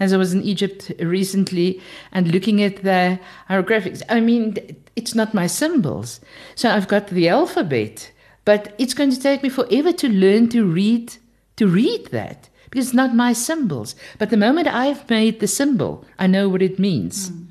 as 0.00 0.12
I 0.12 0.16
was 0.16 0.32
in 0.32 0.42
Egypt 0.42 0.92
recently 0.98 1.80
and 2.12 2.32
looking 2.32 2.62
at 2.62 2.82
the 2.82 3.18
hieroglyphics. 3.48 4.02
I 4.08 4.20
mean, 4.20 4.56
it's 4.96 5.14
not 5.14 5.34
my 5.34 5.46
symbols. 5.46 6.20
So 6.54 6.70
I've 6.70 6.88
got 6.88 7.08
the 7.08 7.28
alphabet, 7.28 8.12
but 8.44 8.74
it's 8.78 8.94
going 8.94 9.10
to 9.10 9.20
take 9.20 9.42
me 9.42 9.48
forever 9.48 9.92
to 9.92 10.08
learn 10.08 10.48
to 10.50 10.64
read 10.64 11.16
to 11.56 11.66
read 11.66 12.06
that 12.06 12.48
because 12.70 12.86
it's 12.86 12.94
not 12.94 13.14
my 13.14 13.34
symbols. 13.34 13.94
But 14.18 14.30
the 14.30 14.36
moment 14.36 14.66
I've 14.66 15.08
made 15.10 15.40
the 15.40 15.46
symbol, 15.46 16.06
I 16.18 16.26
know 16.26 16.48
what 16.48 16.62
it 16.62 16.78
means. 16.78 17.30
Mm. 17.30 17.46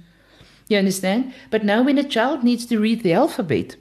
You 0.67 0.77
understand? 0.79 1.33
But 1.51 1.63
now 1.63 1.83
when 1.83 1.97
a 1.97 2.03
child 2.03 2.43
needs 2.43 2.65
to 2.65 2.79
read 2.79 3.03
the 3.03 3.13
alphabet, 3.13 3.75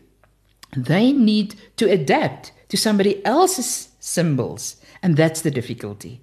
they 0.77 1.13
need 1.13 1.55
to 1.77 1.91
adapt 1.91 2.53
to 2.69 2.77
somebody 2.77 3.25
else's 3.25 3.89
symbols, 4.01 4.77
and 5.03 5.17
that's 5.17 5.41
the 5.41 5.51
difficulty. 5.51 6.21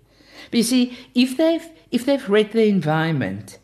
But 0.51 0.57
you 0.57 0.63
see, 0.63 0.97
if 1.15 1.37
they've 1.37 1.67
if 1.91 2.05
they've 2.05 2.29
read 2.29 2.51
the 2.51 2.67
environment 2.67 3.59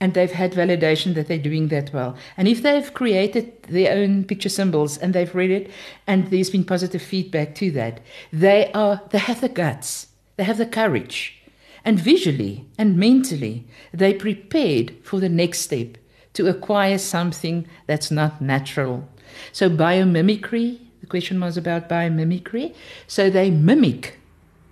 and 0.00 0.14
they've 0.14 0.32
had 0.32 0.52
validation 0.52 1.14
that 1.14 1.28
they're 1.28 1.38
doing 1.38 1.68
that 1.68 1.92
well, 1.92 2.16
and 2.36 2.48
if 2.48 2.62
they've 2.62 2.92
created 2.92 3.62
their 3.64 3.96
own 3.96 4.24
picture 4.24 4.48
symbols 4.48 4.98
and 4.98 5.14
they've 5.14 5.34
read 5.34 5.50
it 5.50 5.70
and 6.06 6.30
there's 6.30 6.50
been 6.50 6.64
positive 6.64 7.02
feedback 7.02 7.54
to 7.56 7.70
that, 7.70 8.00
they 8.32 8.70
are 8.72 9.02
they 9.10 9.18
have 9.18 9.40
the 9.40 9.48
guts, 9.48 10.08
they 10.36 10.44
have 10.44 10.58
the 10.58 10.66
courage, 10.66 11.42
and 11.84 11.98
visually 11.98 12.66
and 12.78 12.96
mentally 12.96 13.66
they 13.92 14.12
prepared 14.12 14.94
for 15.02 15.20
the 15.20 15.28
next 15.28 15.60
step 15.60 15.96
to 16.34 16.48
acquire 16.48 16.98
something 16.98 17.66
that's 17.86 18.10
not 18.10 18.40
natural. 18.40 19.08
So 19.52 19.70
biomimicry, 19.70 20.78
the 21.00 21.06
question 21.06 21.40
was 21.40 21.56
about 21.56 21.88
biomimicry. 21.88 22.74
So 23.06 23.30
they 23.30 23.50
mimic 23.50 24.18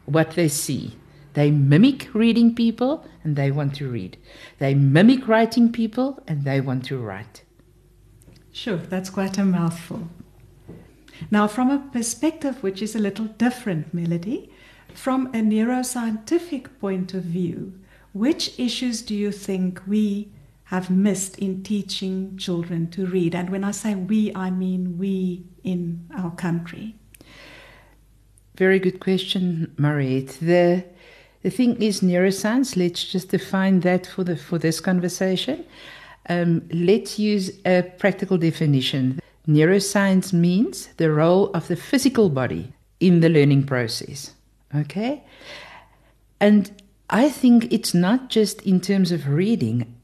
what 0.06 0.32
they 0.32 0.48
see. 0.48 0.96
They 1.34 1.50
mimic 1.50 2.08
reading 2.14 2.54
people 2.54 3.06
and 3.24 3.36
they 3.36 3.50
want 3.50 3.74
to 3.76 3.88
read. 3.88 4.16
They 4.58 4.74
mimic 4.74 5.26
writing 5.28 5.72
people 5.72 6.22
and 6.26 6.44
they 6.44 6.60
want 6.60 6.84
to 6.86 6.98
write. 6.98 7.42
Sure, 8.52 8.76
that's 8.76 9.10
quite 9.10 9.38
a 9.38 9.44
mouthful. 9.44 10.08
Now, 11.30 11.46
from 11.46 11.70
a 11.70 11.78
perspective 11.78 12.62
which 12.62 12.82
is 12.82 12.94
a 12.94 12.98
little 12.98 13.26
different, 13.26 13.94
Melody, 13.94 14.50
from 14.92 15.28
a 15.28 15.40
neuroscientific 15.40 16.78
point 16.78 17.14
of 17.14 17.22
view, 17.22 17.72
which 18.12 18.58
issues 18.58 19.00
do 19.00 19.14
you 19.14 19.32
think 19.32 19.80
we 19.86 20.32
have 20.64 20.90
missed 20.90 21.38
in 21.38 21.62
teaching 21.62 22.36
children 22.36 22.90
to 22.90 23.06
read? 23.06 23.34
And 23.34 23.50
when 23.50 23.64
I 23.64 23.70
say 23.70 23.94
we, 23.94 24.34
I 24.34 24.50
mean 24.50 24.98
we 24.98 25.44
in 25.64 26.08
our 26.14 26.30
country. 26.30 26.96
Very 28.56 28.78
good 28.78 29.00
question, 29.00 29.74
Mariette. 29.78 30.38
The 30.40 30.84
the 31.42 31.50
thing 31.50 31.80
is, 31.82 32.00
neuroscience, 32.00 32.76
let's 32.76 33.04
just 33.04 33.28
define 33.28 33.80
that 33.80 34.06
for, 34.06 34.24
the, 34.24 34.36
for 34.36 34.58
this 34.58 34.80
conversation. 34.80 35.64
Um, 36.28 36.68
let's 36.72 37.18
use 37.18 37.50
a 37.66 37.82
practical 37.98 38.38
definition. 38.38 39.20
Neuroscience 39.48 40.32
means 40.32 40.88
the 40.98 41.10
role 41.10 41.50
of 41.52 41.66
the 41.66 41.74
physical 41.74 42.28
body 42.28 42.72
in 43.00 43.20
the 43.20 43.28
learning 43.28 43.64
process. 43.66 44.32
Okay? 44.74 45.24
And 46.40 46.70
I 47.10 47.28
think 47.28 47.72
it's 47.72 47.92
not 47.92 48.30
just 48.30 48.62
in 48.62 48.80
terms 48.80 49.10
of 49.10 49.28
reading. 49.28 49.96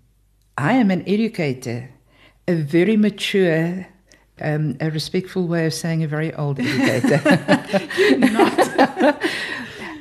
I 0.56 0.72
am 0.72 0.90
an 0.90 1.04
educator, 1.06 1.90
a 2.48 2.56
very 2.56 2.96
mature, 2.96 3.86
um, 4.40 4.76
a 4.80 4.90
respectful 4.90 5.46
way 5.46 5.66
of 5.66 5.74
saying 5.74 6.02
a 6.02 6.08
very 6.08 6.34
old 6.34 6.58
educator. 6.58 7.20
Not. 8.18 9.22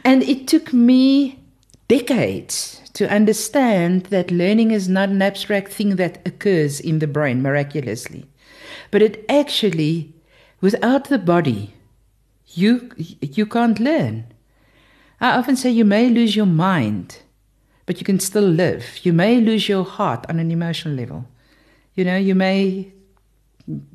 And 0.07 0.23
it 0.23 0.47
took 0.47 0.71
me 0.71 1.43
decades 1.89 2.81
to 2.93 3.11
understand 3.11 4.03
that 4.03 4.31
learning 4.31 4.71
is 4.71 4.87
not 4.87 5.09
an 5.09 5.21
abstract 5.21 5.73
thing 5.73 5.97
that 5.97 6.25
occurs 6.25 6.79
in 6.79 6.99
the 6.99 7.07
brain 7.07 7.41
miraculously, 7.41 8.25
but 8.89 9.01
it 9.01 9.25
actually, 9.27 10.13
without 10.61 11.09
the 11.09 11.17
body, 11.17 11.73
you, 12.45 12.89
you 12.97 13.45
can't 13.45 13.81
learn. 13.81 14.23
I 15.19 15.31
often 15.31 15.57
say 15.57 15.71
you 15.71 15.83
may 15.83 16.07
lose 16.07 16.37
your 16.37 16.45
mind, 16.45 17.17
but 17.85 17.99
you 17.99 18.05
can 18.05 18.21
still 18.21 18.47
live. 18.47 18.99
You 19.03 19.11
may 19.11 19.41
lose 19.41 19.67
your 19.67 19.83
heart 19.83 20.25
on 20.29 20.39
an 20.39 20.51
emotional 20.51 20.95
level. 20.95 21.25
You 21.95 22.05
know, 22.05 22.15
you 22.15 22.33
may 22.33 22.93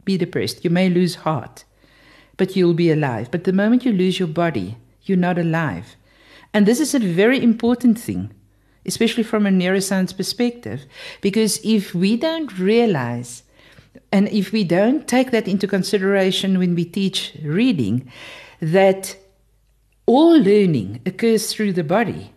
be 0.04 0.18
depressed, 0.18 0.62
you 0.62 0.68
may 0.68 0.90
lose 0.90 1.14
heart, 1.14 1.64
but 2.36 2.54
you'll 2.54 2.74
be 2.74 2.90
alive. 2.90 3.30
But 3.30 3.44
the 3.44 3.54
moment 3.54 3.86
you 3.86 3.92
lose 3.92 4.18
your 4.18 4.28
body, 4.28 4.76
you're 5.04 5.16
not 5.16 5.38
alive. 5.38 5.96
And 6.54 6.66
this 6.66 6.80
is 6.80 6.94
a 6.94 6.98
very 6.98 7.42
important 7.42 7.98
thing, 7.98 8.32
especially 8.84 9.22
from 9.22 9.46
a 9.46 9.50
neuroscience 9.50 10.16
perspective, 10.16 10.84
because 11.20 11.60
if 11.64 11.94
we 11.94 12.16
don't 12.16 12.58
realize 12.58 13.42
and 14.10 14.28
if 14.28 14.52
we 14.52 14.64
don't 14.64 15.08
take 15.08 15.30
that 15.30 15.48
into 15.48 15.66
consideration 15.66 16.58
when 16.58 16.74
we 16.74 16.84
teach 16.84 17.36
reading, 17.42 18.10
that 18.60 19.16
all 20.06 20.38
learning 20.38 21.00
occurs 21.06 21.52
through 21.52 21.72
the 21.72 21.84
body, 21.84 22.32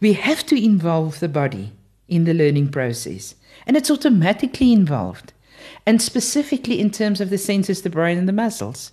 we 0.00 0.14
have 0.14 0.44
to 0.46 0.62
involve 0.62 1.20
the 1.20 1.28
body 1.28 1.72
in 2.08 2.24
the 2.24 2.34
learning 2.34 2.68
process. 2.70 3.34
And 3.66 3.76
it's 3.76 3.90
automatically 3.90 4.72
involved, 4.72 5.32
and 5.86 6.00
specifically 6.00 6.80
in 6.80 6.90
terms 6.90 7.20
of 7.20 7.30
the 7.30 7.38
senses, 7.38 7.82
the 7.82 7.90
brain, 7.90 8.18
and 8.18 8.28
the 8.28 8.32
muscles. 8.32 8.92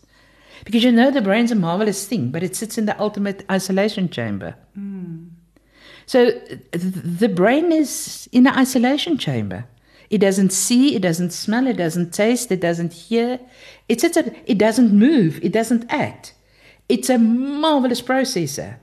Because 0.65 0.83
you 0.83 0.91
know 0.91 1.11
the 1.11 1.21
brain's 1.21 1.51
a 1.51 1.55
marvelous 1.55 2.05
thing, 2.07 2.29
but 2.29 2.43
it 2.43 2.55
sits 2.55 2.77
in 2.77 2.85
the 2.85 2.99
ultimate 2.99 3.45
isolation 3.49 4.09
chamber. 4.09 4.55
Mm. 4.77 5.29
So 6.05 6.31
the 6.71 7.29
brain 7.29 7.71
is 7.71 8.29
in 8.31 8.47
an 8.47 8.57
isolation 8.57 9.17
chamber. 9.17 9.65
It 10.09 10.19
doesn't 10.19 10.53
see, 10.53 10.95
it 10.95 11.01
doesn't 11.01 11.31
smell, 11.31 11.67
it 11.67 11.77
doesn't 11.77 12.13
taste, 12.13 12.51
it 12.51 12.61
doesn't 12.61 12.93
hear. 12.93 13.39
It 13.89 13.99
sits 13.99 14.15
at, 14.15 14.33
it 14.45 14.57
doesn't 14.57 14.93
move, 14.93 15.43
it 15.43 15.51
doesn't 15.51 15.85
act. 15.89 16.33
It's 16.87 17.09
a 17.09 17.17
marvelous 17.17 18.01
processor, 18.01 18.77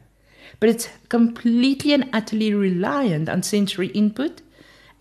but 0.61 0.69
it's 0.69 0.89
completely 1.09 1.95
and 1.95 2.11
utterly 2.13 2.53
reliant 2.53 3.31
on 3.31 3.43
sensory 3.43 3.89
input 3.89 4.43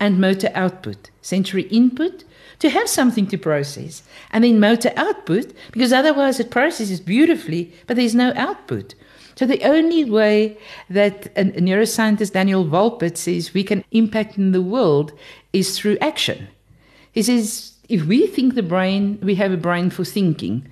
and 0.00 0.18
motor 0.18 0.50
output. 0.54 1.10
Sensory 1.20 1.64
input 1.64 2.24
to 2.58 2.70
have 2.70 2.88
something 2.88 3.26
to 3.28 3.38
process. 3.38 4.02
And 4.30 4.44
then 4.44 4.60
motor 4.60 4.92
output, 4.96 5.52
because 5.72 5.92
otherwise 5.92 6.40
it 6.40 6.50
processes 6.50 7.00
beautifully, 7.00 7.72
but 7.86 7.96
there's 7.96 8.14
no 8.14 8.32
output. 8.36 8.94
So 9.36 9.46
the 9.46 9.62
only 9.64 10.04
way 10.04 10.56
that 10.88 11.26
a 11.36 11.44
neuroscientist 11.44 12.32
Daniel 12.32 12.64
Wolpert 12.64 13.16
says 13.16 13.52
we 13.52 13.64
can 13.64 13.84
impact 13.90 14.38
in 14.38 14.52
the 14.52 14.62
world 14.62 15.12
is 15.52 15.76
through 15.76 15.98
action. 16.00 16.48
He 17.12 17.22
says 17.22 17.74
if 17.88 18.04
we 18.04 18.26
think 18.26 18.54
the 18.54 18.62
brain, 18.62 19.18
we 19.22 19.34
have 19.36 19.52
a 19.52 19.56
brain 19.56 19.90
for 19.90 20.04
thinking, 20.04 20.66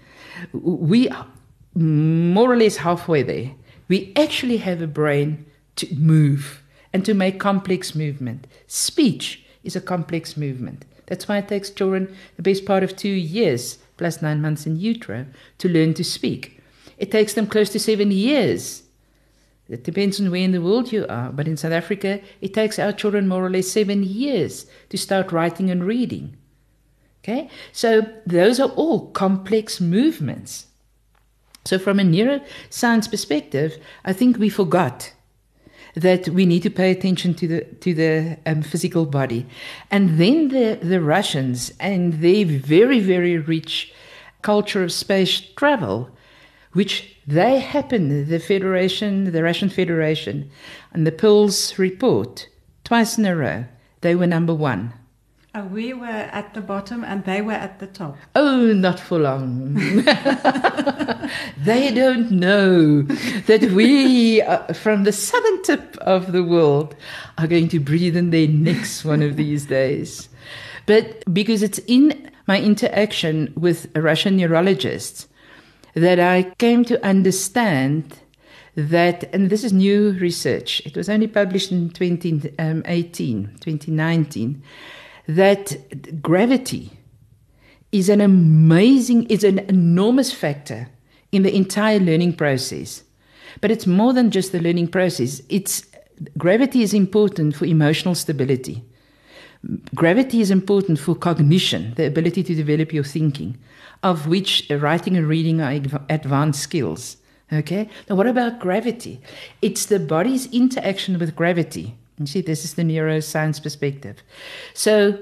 we 0.52 1.08
are 1.08 1.26
more 1.74 2.50
or 2.50 2.56
less 2.56 2.76
halfway 2.76 3.22
there. 3.22 3.52
We 3.88 4.12
actually 4.16 4.58
have 4.58 4.80
a 4.80 4.86
brain 4.86 5.44
to 5.76 5.94
move 5.94 6.62
and 6.92 7.04
to 7.04 7.14
make 7.14 7.40
complex 7.40 7.94
movement. 7.94 8.46
Speech 8.66 9.44
is 9.64 9.76
a 9.76 9.80
complex 9.80 10.36
movement. 10.36 10.84
That's 11.12 11.28
why 11.28 11.36
it 11.36 11.48
takes 11.48 11.68
children 11.68 12.16
the 12.36 12.42
best 12.42 12.64
part 12.64 12.82
of 12.82 12.96
two 12.96 13.10
years, 13.10 13.76
plus 13.98 14.22
nine 14.22 14.40
months 14.40 14.64
in 14.64 14.78
utero, 14.78 15.26
to 15.58 15.68
learn 15.68 15.92
to 15.92 16.02
speak. 16.02 16.58
It 16.96 17.10
takes 17.10 17.34
them 17.34 17.46
close 17.46 17.68
to 17.72 17.78
seven 17.78 18.10
years. 18.10 18.84
It 19.68 19.84
depends 19.84 20.18
on 20.18 20.30
where 20.30 20.40
in 20.40 20.52
the 20.52 20.62
world 20.62 20.90
you 20.90 21.04
are, 21.10 21.30
but 21.30 21.46
in 21.46 21.58
South 21.58 21.72
Africa, 21.72 22.22
it 22.40 22.54
takes 22.54 22.78
our 22.78 22.92
children 22.92 23.28
more 23.28 23.44
or 23.44 23.50
less 23.50 23.68
seven 23.68 24.02
years 24.02 24.64
to 24.88 24.96
start 24.96 25.32
writing 25.32 25.68
and 25.68 25.84
reading. 25.84 26.34
Okay? 27.22 27.50
So 27.72 28.06
those 28.24 28.58
are 28.58 28.70
all 28.70 29.10
complex 29.10 29.82
movements. 29.82 30.68
So, 31.66 31.78
from 31.78 32.00
a 32.00 32.04
neuroscience 32.04 33.10
perspective, 33.10 33.76
I 34.02 34.14
think 34.14 34.38
we 34.38 34.48
forgot 34.48 35.12
that 35.94 36.28
we 36.28 36.46
need 36.46 36.62
to 36.62 36.70
pay 36.70 36.90
attention 36.90 37.34
to 37.34 37.46
the 37.46 37.64
to 37.80 37.94
the 37.94 38.38
um, 38.46 38.62
physical 38.62 39.06
body, 39.06 39.46
and 39.90 40.18
then 40.18 40.48
the 40.48 40.78
the 40.82 41.00
Russians 41.00 41.72
and 41.78 42.14
their 42.14 42.44
very 42.44 43.00
very 43.00 43.38
rich 43.38 43.92
culture 44.42 44.82
of 44.82 44.92
space 44.92 45.40
travel, 45.56 46.10
which 46.72 47.16
they 47.26 47.60
happen 47.60 48.28
the 48.28 48.40
Federation, 48.40 49.32
the 49.32 49.42
Russian 49.42 49.68
Federation, 49.68 50.50
and 50.92 51.06
the 51.06 51.12
PIRLS 51.12 51.78
report 51.78 52.48
twice 52.84 53.18
in 53.18 53.24
a 53.26 53.36
row 53.36 53.64
they 54.00 54.14
were 54.14 54.26
number 54.26 54.54
one. 54.54 54.92
We 55.54 55.92
were 55.92 56.06
at 56.06 56.54
the 56.54 56.62
bottom 56.62 57.04
and 57.04 57.24
they 57.26 57.42
were 57.42 57.52
at 57.52 57.78
the 57.78 57.86
top. 57.86 58.16
Oh, 58.34 58.72
not 58.72 58.98
for 58.98 59.18
long. 59.18 59.74
they 61.58 61.92
don't 61.94 62.30
know 62.30 63.02
that 63.02 63.70
we, 63.74 64.40
uh, 64.40 64.72
from 64.72 65.04
the 65.04 65.12
southern 65.12 65.62
tip 65.62 65.98
of 65.98 66.32
the 66.32 66.42
world, 66.42 66.96
are 67.36 67.46
going 67.46 67.68
to 67.68 67.80
breathe 67.80 68.16
in 68.16 68.30
their 68.30 68.48
necks 68.48 69.04
one 69.04 69.20
of 69.20 69.36
these 69.36 69.66
days. 69.66 70.30
But 70.86 71.22
because 71.34 71.62
it's 71.62 71.80
in 71.80 72.30
my 72.46 72.58
interaction 72.58 73.52
with 73.54 73.94
Russian 73.94 74.38
neurologists 74.38 75.28
that 75.92 76.18
I 76.18 76.44
came 76.56 76.82
to 76.86 77.04
understand 77.04 78.20
that, 78.74 79.24
and 79.34 79.50
this 79.50 79.64
is 79.64 79.74
new 79.74 80.12
research, 80.12 80.80
it 80.86 80.96
was 80.96 81.10
only 81.10 81.26
published 81.26 81.70
in 81.72 81.90
2018, 81.90 83.56
2019, 83.60 84.62
that 85.26 86.22
gravity 86.22 86.90
is 87.90 88.08
an 88.08 88.20
amazing, 88.20 89.24
is 89.24 89.44
an 89.44 89.58
enormous 89.60 90.32
factor 90.32 90.88
in 91.30 91.42
the 91.42 91.54
entire 91.54 91.98
learning 91.98 92.34
process. 92.34 93.04
But 93.60 93.70
it's 93.70 93.86
more 93.86 94.12
than 94.12 94.30
just 94.30 94.52
the 94.52 94.60
learning 94.60 94.88
process. 94.88 95.42
It's 95.48 95.86
gravity 96.38 96.82
is 96.82 96.94
important 96.94 97.54
for 97.56 97.66
emotional 97.66 98.14
stability. 98.14 98.82
Gravity 99.94 100.40
is 100.40 100.50
important 100.50 100.98
for 100.98 101.14
cognition, 101.14 101.94
the 101.94 102.06
ability 102.06 102.42
to 102.44 102.54
develop 102.54 102.92
your 102.92 103.04
thinking, 103.04 103.58
of 104.02 104.26
which 104.26 104.68
writing 104.70 105.16
and 105.16 105.28
reading 105.28 105.60
are 105.60 105.80
advanced 106.10 106.60
skills. 106.60 107.18
Okay? 107.52 107.88
Now, 108.08 108.16
what 108.16 108.26
about 108.26 108.58
gravity? 108.58 109.20
It's 109.60 109.86
the 109.86 110.00
body's 110.00 110.46
interaction 110.52 111.18
with 111.18 111.36
gravity. 111.36 111.94
You 112.18 112.26
see, 112.26 112.40
this 112.40 112.64
is 112.64 112.74
the 112.74 112.82
neuroscience 112.82 113.62
perspective. 113.62 114.22
So, 114.74 115.18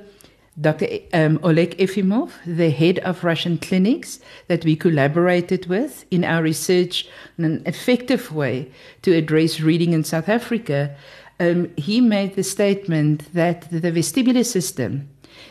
Dr. 0.61 0.87
Um, 1.15 1.39
Oleg 1.43 1.79
Efimov, 1.79 2.33
the 2.45 2.71
head 2.71 2.99
of 2.99 3.25
Russian 3.25 3.57
clinics 3.57 4.21
that 4.49 4.65
we 4.65 4.77
collaborated 4.77 5.67
with 5.67 6.05
in 6.11 6.25
our 6.25 6.43
research 6.43 7.09
in 7.39 7.45
an 7.45 7.63
effective 7.65 8.33
way 8.33 8.71
to 9.03 9.15
address 9.15 9.61
reading 9.61 9.93
in 9.93 10.05
South 10.05 10.29
Africa, 10.29 10.95
um, 11.39 11.71
he 11.77 12.01
made 12.01 12.35
the 12.35 12.43
statement 12.43 13.33
that 13.33 13.71
the 13.71 13.93
vestibular 13.93 14.45
system 14.45 15.09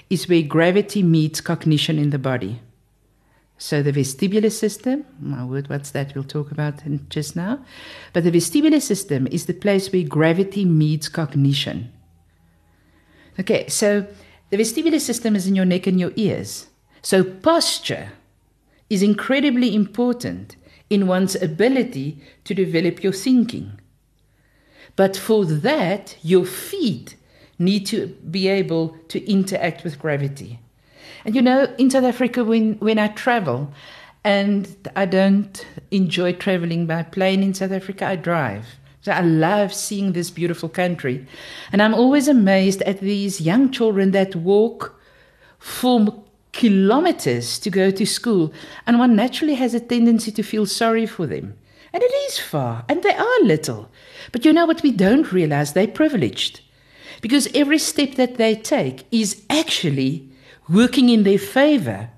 is 0.09 0.29
where 0.29 0.43
gravity 0.43 1.01
meets 1.01 1.41
cognition 1.41 1.97
in 1.97 2.11
the 2.11 2.19
body. 2.19 2.59
So 3.61 3.83
the 3.83 3.91
vestibular 3.91 4.51
system, 4.51 5.05
my 5.19 5.43
word, 5.43 5.69
what's 5.69 5.91
that? 5.91 6.15
We'll 6.15 6.23
talk 6.23 6.49
about 6.49 6.75
just 7.09 7.35
now. 7.35 7.59
But 8.13 8.23
the 8.23 8.31
vestibular 8.31 8.81
system 8.81 9.27
is 9.27 9.47
the 9.47 9.53
place 9.53 9.91
where 9.91 10.07
gravity 10.07 10.63
meets 10.63 11.09
cognition. 11.09 11.91
Okay, 13.37 13.67
so 13.67 14.07
the 14.49 14.57
vestibular 14.57 15.01
system 15.01 15.35
is 15.35 15.45
in 15.45 15.55
your 15.55 15.65
neck 15.65 15.87
and 15.87 15.99
your 15.99 16.13
ears. 16.15 16.67
So 17.01 17.21
posture 17.21 18.13
is 18.89 19.03
incredibly 19.03 19.75
important 19.75 20.55
in 20.89 21.05
one's 21.05 21.35
ability 21.35 22.23
to 22.45 22.53
develop 22.53 23.03
your 23.03 23.13
thinking. 23.13 23.77
But 24.95 25.17
for 25.17 25.43
that, 25.43 26.15
your 26.23 26.45
feet 26.45 27.17
need 27.57 27.85
to 27.87 28.07
be 28.07 28.47
able 28.47 28.95
to 29.09 29.29
interact 29.29 29.83
with 29.83 29.99
gravity. 29.99 30.59
And 31.25 31.35
you 31.35 31.41
know, 31.41 31.73
in 31.77 31.89
South 31.89 32.03
Africa, 32.03 32.43
when, 32.43 32.73
when 32.79 32.99
I 32.99 33.07
travel, 33.09 33.71
and 34.23 34.89
I 34.95 35.05
don't 35.05 35.65
enjoy 35.91 36.33
traveling 36.33 36.85
by 36.85 37.03
plane 37.03 37.41
in 37.41 37.53
South 37.53 37.71
Africa, 37.71 38.07
I 38.07 38.15
drive. 38.15 38.65
So 39.01 39.13
I 39.13 39.21
love 39.21 39.73
seeing 39.73 40.11
this 40.11 40.29
beautiful 40.29 40.67
country. 40.67 41.25
And 41.71 41.81
I'm 41.81 41.93
always 41.93 42.27
amazed 42.27 42.81
at 42.81 42.99
these 42.99 43.39
young 43.39 43.71
children 43.71 44.11
that 44.11 44.35
walk 44.35 44.99
for 45.57 46.23
kilometers 46.51 47.59
to 47.59 47.69
go 47.69 47.91
to 47.91 48.05
school. 48.05 48.51
And 48.85 48.99
one 48.99 49.15
naturally 49.15 49.55
has 49.55 49.73
a 49.73 49.79
tendency 49.79 50.31
to 50.33 50.43
feel 50.43 50.65
sorry 50.65 51.05
for 51.05 51.25
them. 51.25 51.57
And 51.93 52.03
it 52.03 52.13
is 52.27 52.37
far, 52.37 52.85
and 52.87 53.01
they 53.01 53.15
are 53.15 53.39
little. 53.43 53.89
But 54.31 54.45
you 54.45 54.53
know 54.53 54.67
what 54.67 54.83
we 54.83 54.91
don't 54.91 55.31
realize? 55.31 55.73
They're 55.73 55.87
privileged. 55.87 56.61
Because 57.21 57.47
every 57.55 57.79
step 57.79 58.15
that 58.15 58.35
they 58.35 58.55
take 58.55 59.05
is 59.11 59.43
actually 59.49 60.28
working 60.69 61.09
in 61.09 61.23
their 61.23 61.39
favor. 61.39 62.09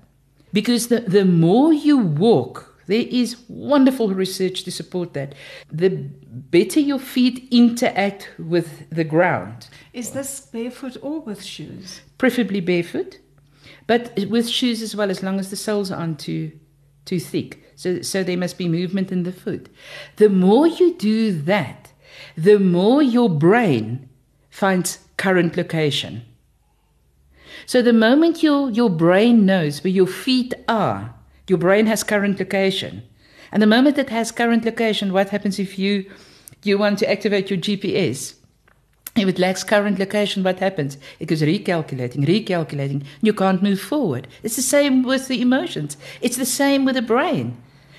Because 0.52 0.88
the, 0.88 1.00
the 1.00 1.24
more 1.24 1.72
you 1.72 1.96
walk, 1.96 2.72
there 2.86 3.06
is 3.08 3.36
wonderful 3.48 4.08
research 4.08 4.64
to 4.64 4.70
support 4.70 5.14
that. 5.14 5.34
The 5.70 5.88
better 5.88 6.80
your 6.80 6.98
feet 6.98 7.48
interact 7.50 8.28
with 8.38 8.88
the 8.90 9.04
ground. 9.04 9.68
Is 9.92 10.10
this 10.10 10.40
barefoot 10.40 10.96
or 11.00 11.20
with 11.20 11.42
shoes? 11.42 12.02
Preferably 12.18 12.60
barefoot, 12.60 13.18
but 13.86 14.12
with 14.28 14.48
shoes 14.48 14.82
as 14.82 14.94
well, 14.94 15.10
as 15.10 15.22
long 15.22 15.40
as 15.40 15.50
the 15.50 15.56
soles 15.56 15.90
aren't 15.90 16.20
too, 16.20 16.52
too 17.04 17.20
thick. 17.20 17.62
So, 17.76 18.02
so 18.02 18.22
there 18.22 18.36
must 18.36 18.58
be 18.58 18.68
movement 18.68 19.10
in 19.10 19.22
the 19.22 19.32
foot. 19.32 19.68
The 20.16 20.28
more 20.28 20.66
you 20.66 20.94
do 20.94 21.32
that, 21.42 21.92
the 22.36 22.58
more 22.58 23.02
your 23.02 23.30
brain 23.30 24.08
finds 24.50 24.98
current 25.16 25.56
location. 25.56 26.24
So 27.66 27.82
the 27.82 27.92
moment 27.92 28.42
your, 28.42 28.70
your 28.70 28.90
brain 28.90 29.46
knows 29.46 29.82
where 29.82 29.92
your 29.92 30.06
feet 30.06 30.54
are, 30.68 31.14
your 31.48 31.58
brain 31.58 31.86
has 31.86 32.02
current 32.02 32.38
location. 32.38 33.02
And 33.50 33.62
the 33.62 33.66
moment 33.66 33.98
it 33.98 34.10
has 34.10 34.32
current 34.32 34.64
location, 34.64 35.12
what 35.12 35.30
happens 35.30 35.58
if 35.58 35.78
you 35.78 36.10
you 36.64 36.78
want 36.78 36.98
to 37.00 37.10
activate 37.10 37.50
your 37.50 37.58
GPS? 37.58 38.34
If 39.16 39.28
it 39.28 39.38
lacks 39.38 39.64
current 39.64 39.98
location, 39.98 40.42
what 40.42 40.60
happens? 40.60 40.96
It 41.18 41.26
goes 41.26 41.42
recalculating, 41.42 42.26
recalculating. 42.26 43.04
You 43.20 43.34
can't 43.34 43.62
move 43.62 43.80
forward. 43.80 44.26
It's 44.42 44.56
the 44.56 44.62
same 44.62 45.02
with 45.02 45.28
the 45.28 45.42
emotions. 45.42 45.96
It's 46.22 46.36
the 46.36 46.46
same 46.46 46.84
with 46.84 46.94
the 46.94 47.02
brain. 47.02 47.56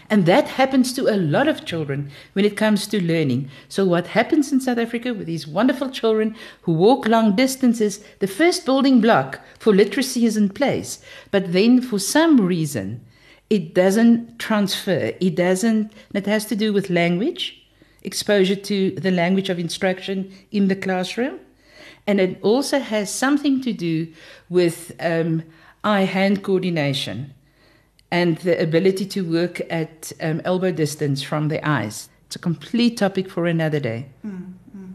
And 0.10 0.26
that 0.26 0.48
happens 0.50 0.94
to 0.94 1.08
a 1.08 1.18
lot 1.18 1.48
of 1.48 1.66
children 1.66 2.12
when 2.34 2.46
it 2.46 2.58
comes 2.58 2.88
to 2.88 3.02
learning. 3.02 3.50
So, 3.70 3.86
what 3.86 4.08
happens 4.08 4.52
in 4.52 4.60
South 4.60 4.78
Africa 4.78 5.14
with 5.14 5.28
these 5.28 5.48
wonderful 5.48 5.90
children 5.90 6.36
who 6.64 6.74
walk 6.74 7.08
long 7.08 7.36
distances, 7.36 8.04
the 8.20 8.28
first 8.28 8.66
building 8.66 9.02
block 9.02 9.40
for 9.60 9.74
literacy 9.74 10.26
is 10.26 10.38
in 10.38 10.50
place. 10.50 11.02
But 11.32 11.54
then, 11.54 11.82
for 11.82 12.00
some 12.00 12.46
reason, 12.46 13.06
it 13.50 13.74
doesn't 13.74 14.40
transfer. 14.40 15.14
It 15.20 15.36
doesn't, 15.36 15.94
it 16.14 16.26
has 16.26 16.46
to 16.46 16.56
do 16.56 16.74
with 16.74 16.90
language, 16.90 17.66
exposure 18.04 18.56
to 18.56 18.92
the 18.92 19.12
language 19.12 19.50
of 19.50 19.60
instruction 19.60 20.34
in 20.52 20.68
the 20.68 20.76
classroom. 20.76 21.40
And 22.06 22.20
it 22.20 22.40
also 22.42 22.80
has 22.80 23.14
something 23.14 23.62
to 23.62 23.72
do 23.72 24.12
with 24.50 24.94
um, 25.00 25.44
eye 25.84 26.02
hand 26.02 26.44
coordination 26.44 27.34
and 28.14 28.38
the 28.38 28.62
ability 28.62 29.08
to 29.08 29.22
work 29.22 29.60
at 29.72 30.12
um, 30.22 30.40
elbow 30.46 30.72
distance 30.72 31.24
from 31.24 31.48
the 31.48 31.68
eyes. 31.68 32.10
It's 32.28 32.36
a 32.36 32.40
complete 32.40 32.98
topic 32.98 33.28
for 33.28 33.48
another 33.48 33.80
day. 33.80 34.06
Mm-hmm. 34.24 34.92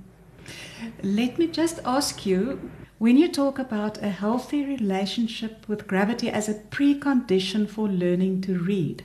Let 1.02 1.36
me 1.36 1.48
just 1.48 1.80
ask 1.84 2.24
you 2.24 2.70
when 2.98 3.16
you 3.16 3.26
talk 3.26 3.58
about 3.58 4.00
a 4.00 4.08
healthy 4.08 4.64
relationship 4.64 5.68
with 5.68 5.88
gravity 5.88 6.30
as 6.30 6.48
a 6.48 6.54
precondition 6.54 7.68
for 7.68 7.88
learning 7.88 8.42
to 8.42 8.56
read, 8.56 9.02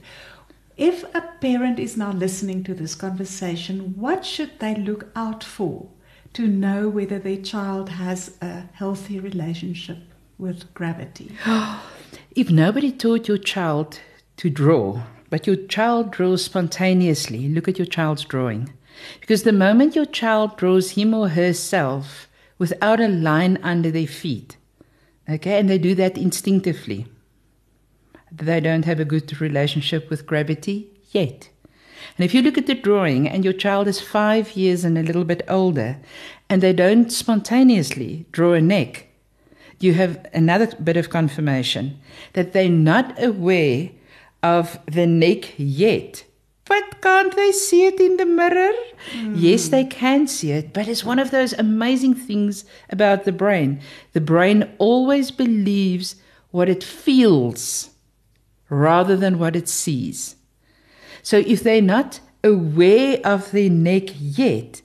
if 0.78 1.04
a 1.16 1.22
parent 1.42 1.80
is 1.80 1.98
now 1.98 2.12
listening 2.12 2.64
to 2.66 2.76
this 2.76 2.94
conversation, 2.94 3.96
what 3.98 4.24
should 4.24 4.60
they 4.60 4.76
look 4.76 5.08
out 5.16 5.44
for 5.44 5.88
to 6.34 6.48
know 6.48 6.88
whether 6.88 7.18
their 7.18 7.42
child 7.42 7.90
has 7.90 8.38
a 8.42 8.66
healthy 8.74 9.20
relationship 9.20 9.98
with 10.38 10.72
gravity? 10.76 11.32
If 12.36 12.50
nobody 12.50 12.92
taught 12.92 13.28
your 13.28 13.38
child 13.38 14.00
to 14.38 14.50
draw, 14.50 15.04
but 15.30 15.48
your 15.48 15.56
child 15.56 16.12
draws 16.12 16.46
spontaneously, 16.46 17.50
look 17.50 17.68
at 17.68 17.78
your 17.80 17.88
child's 17.88 18.26
drawing. 18.26 18.74
Because 19.20 19.44
the 19.44 19.52
moment 19.52 19.96
your 19.96 20.06
child 20.06 20.58
draws 20.58 20.92
him 20.92 21.14
or 21.14 21.30
herself 21.30 22.28
without 22.60 23.00
a 23.00 23.08
line 23.08 23.58
under 23.64 23.90
their 23.90 24.08
feet, 24.08 24.58
okay, 25.28 25.60
and 25.60 25.70
they 25.70 25.78
do 25.78 25.96
that 25.96 26.18
instinctively, 26.18 27.08
they 28.32 28.60
don't 28.60 28.86
have 28.86 29.00
a 29.00 29.06
good 29.06 29.42
relationship 29.42 30.10
with 30.10 30.26
gravity 30.26 30.90
yet. 31.12 31.50
And 32.18 32.26
if 32.26 32.34
you 32.34 32.42
look 32.42 32.58
at 32.58 32.68
the 32.68 32.76
drawing 32.76 33.28
and 33.28 33.44
your 33.44 33.54
child 33.54 33.88
is 33.88 34.00
five 34.02 34.56
years 34.56 34.84
and 34.84 34.98
a 34.98 35.04
little 35.04 35.24
bit 35.24 35.42
older, 35.48 35.98
and 36.50 36.62
they 36.62 36.74
don't 36.74 37.12
spontaneously 37.12 38.26
draw 38.32 38.54
a 38.54 38.62
neck, 38.62 39.08
you 39.84 39.94
have 39.94 40.26
another 40.34 40.68
bit 40.82 40.98
of 40.98 41.10
confirmation 41.10 42.00
that 42.34 42.54
they're 42.54 42.70
not 42.70 43.22
aware 43.22 43.90
of 44.42 44.80
the 44.86 45.06
neck 45.06 45.54
yet. 45.58 46.26
But 46.66 47.02
can't 47.02 47.36
they 47.36 47.52
see 47.52 47.86
it 47.86 48.00
in 48.00 48.18
the 48.18 48.26
mirror? 48.26 48.74
Mm. 49.12 49.34
Yes, 49.36 49.68
they 49.68 49.84
can 49.84 50.28
see 50.28 50.52
it, 50.52 50.74
but 50.74 50.88
it's 50.88 51.04
one 51.04 51.20
of 51.20 51.32
those 51.32 51.54
amazing 51.54 52.16
things 52.16 52.64
about 52.90 53.26
the 53.26 53.34
brain. 53.34 53.82
The 54.14 54.22
brain 54.22 54.70
always 54.78 55.30
believes 55.30 56.16
what 56.52 56.70
it 56.70 56.84
feels 56.84 57.90
rather 58.70 59.18
than 59.18 59.40
what 59.40 59.56
it 59.56 59.68
sees. 59.68 60.36
So 61.22 61.38
if 61.38 61.64
they're 61.64 61.82
not 61.82 62.22
aware 62.44 63.20
of 63.24 63.52
their 63.52 63.70
neck 63.70 64.10
yet, 64.20 64.82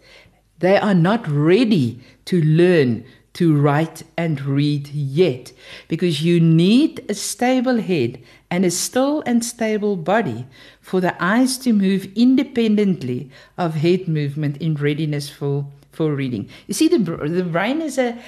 they 0.58 0.76
are 0.76 0.94
not 0.94 1.28
ready 1.28 2.00
to 2.26 2.42
learn 2.42 3.04
to 3.38 3.56
write 3.56 4.02
and 4.16 4.40
read 4.40 4.88
yet 4.88 5.52
because 5.86 6.24
you 6.24 6.40
need 6.40 7.04
a 7.08 7.14
stable 7.14 7.80
head 7.80 8.20
and 8.50 8.64
a 8.64 8.70
still 8.70 9.22
and 9.26 9.44
stable 9.44 9.94
body 9.94 10.44
for 10.80 11.00
the 11.00 11.14
eyes 11.22 11.56
to 11.56 11.72
move 11.72 12.12
independently 12.16 13.30
of 13.56 13.74
head 13.74 14.08
movement 14.08 14.56
in 14.56 14.74
readiness 14.74 15.30
for, 15.30 15.64
for 15.92 16.16
reading. 16.16 16.48
You 16.66 16.74
see, 16.74 16.88
the, 16.88 16.98
the 16.98 17.44
brain 17.44 17.80
is 17.80 17.96
a, 17.96 18.20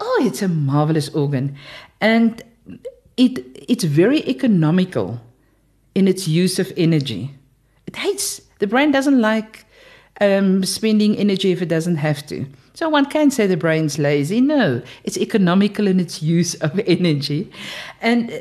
oh, 0.00 0.22
it's 0.24 0.40
a 0.40 0.48
marvelous 0.48 1.10
organ. 1.10 1.58
And 2.00 2.42
it, 3.18 3.44
it's 3.68 3.84
very 3.84 4.26
economical 4.26 5.20
in 5.94 6.08
its 6.08 6.26
use 6.26 6.58
of 6.58 6.72
energy. 6.78 7.34
It 7.86 7.96
hates, 7.96 8.40
the 8.60 8.66
brain 8.66 8.92
doesn't 8.92 9.20
like 9.20 9.66
um, 10.22 10.64
spending 10.64 11.16
energy 11.18 11.52
if 11.52 11.60
it 11.60 11.68
doesn't 11.68 11.96
have 11.96 12.24
to. 12.28 12.46
So 12.74 12.88
one 12.88 13.06
can 13.06 13.30
say 13.30 13.46
the 13.46 13.56
brain's 13.56 14.00
lazy. 14.00 14.40
No, 14.40 14.82
it's 15.04 15.16
economical 15.16 15.86
in 15.86 16.00
its 16.00 16.22
use 16.22 16.54
of 16.66 16.78
energy. 16.80 17.50
And 18.02 18.32
uh, 18.32 18.40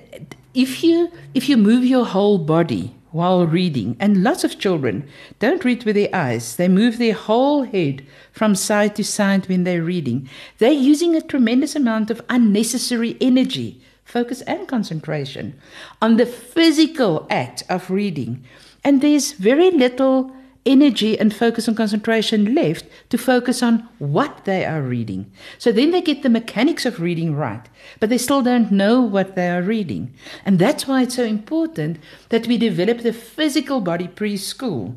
if 0.54 0.84
you 0.84 1.12
if 1.34 1.48
you 1.48 1.56
move 1.56 1.86
your 1.86 2.06
whole 2.06 2.40
body 2.40 2.96
while 3.12 3.46
reading, 3.46 3.96
and 4.00 4.24
lots 4.24 4.44
of 4.44 4.58
children 4.58 5.08
don't 5.38 5.64
read 5.64 5.84
with 5.84 5.96
their 5.96 6.10
eyes, 6.14 6.56
they 6.56 6.68
move 6.68 6.98
their 6.98 7.14
whole 7.14 7.62
head 7.62 8.04
from 8.32 8.56
side 8.56 8.96
to 8.96 9.04
side 9.04 9.48
when 9.48 9.64
they're 9.66 9.84
reading. 9.84 10.28
They're 10.58 10.72
using 10.72 11.16
a 11.16 11.22
tremendous 11.22 11.76
amount 11.76 12.10
of 12.10 12.24
unnecessary 12.28 13.16
energy, 13.22 13.80
focus, 14.04 14.42
and 14.42 14.68
concentration 14.68 15.54
on 16.02 16.18
the 16.18 16.26
physical 16.26 17.28
act 17.30 17.62
of 17.70 17.92
reading. 17.92 18.44
And 18.84 19.00
there's 19.00 19.34
very 19.34 19.70
little 19.70 20.36
energy 20.66 21.20
and 21.20 21.34
focus 21.34 21.68
and 21.68 21.76
concentration 21.76 22.56
left 22.56 22.86
to 23.10 23.18
focus 23.18 23.62
on 23.62 23.88
what 24.00 24.46
they 24.46 24.66
are 24.66 24.82
reading. 24.82 25.32
So 25.58 25.72
then 25.72 25.92
they 25.92 26.02
get 26.02 26.24
the 26.24 26.30
mechanics 26.30 26.86
of 26.86 27.02
reading 27.02 27.36
right, 27.36 27.68
but 28.00 28.10
they 28.10 28.18
still 28.18 28.42
don't 28.42 28.72
know 28.72 29.02
what 29.02 29.36
they 29.36 29.50
are 29.50 29.62
reading. 29.62 30.14
And 30.46 30.60
that's 30.60 30.88
why 30.88 31.02
it's 31.02 31.16
so 31.16 31.24
important 31.24 32.00
that 32.30 32.48
we 32.48 32.58
develop 32.58 33.00
the 33.00 33.14
physical 33.14 33.82
body 33.82 34.08
preschool 34.08 34.96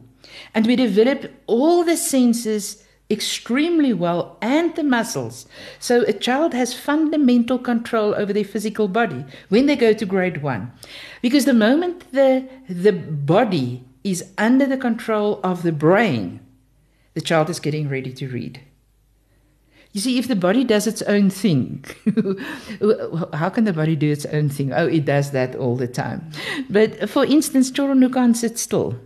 and 0.55 0.66
we 0.66 0.76
develop 0.76 1.33
all 1.46 1.85
the 1.85 1.96
senses 1.96 2.83
extremely 3.09 3.92
well 3.92 4.37
and 4.40 4.74
the 4.74 4.83
muscles. 4.83 5.46
So 5.79 6.02
a 6.02 6.12
child 6.12 6.55
has 6.55 6.74
fundamental 6.74 7.59
control 7.59 8.14
over 8.16 8.33
their 8.33 8.44
physical 8.44 8.88
body 8.88 9.24
when 9.48 9.66
they 9.66 9.76
go 9.76 9.92
to 9.92 10.07
grade 10.07 10.42
1. 10.42 10.72
Because 11.22 11.44
the 11.44 11.55
moment 11.55 12.11
the 12.12 12.48
the 12.68 12.92
body 12.92 13.85
is 14.11 14.31
under 14.38 14.66
the 14.66 14.77
control 14.77 15.40
of 15.42 15.62
the 15.62 15.73
brain, 15.73 16.40
the 17.14 17.21
child 17.21 17.51
is 17.51 17.61
getting 17.61 17.88
ready 17.88 18.12
to 18.12 18.29
read. 18.29 18.61
You 19.92 20.01
see, 20.01 20.19
if 20.19 20.29
the 20.29 20.37
body 20.37 20.62
does 20.62 20.87
its 20.87 21.03
own 21.03 21.31
thing, 21.31 21.85
how 23.33 23.49
can 23.49 23.64
the 23.64 23.73
body 23.73 23.97
do 23.97 24.12
its 24.12 24.27
own 24.27 24.51
thing? 24.51 24.73
Oh, 24.73 24.87
it 24.87 25.07
does 25.07 25.31
that 25.31 25.57
all 25.57 25.75
the 25.77 25.88
time. 25.88 26.31
But 26.69 27.09
for 27.09 27.25
instance, 27.25 27.71
children 27.71 28.03
who 28.03 28.11
can't 28.11 28.37
sit 28.37 28.59
still 28.59 28.97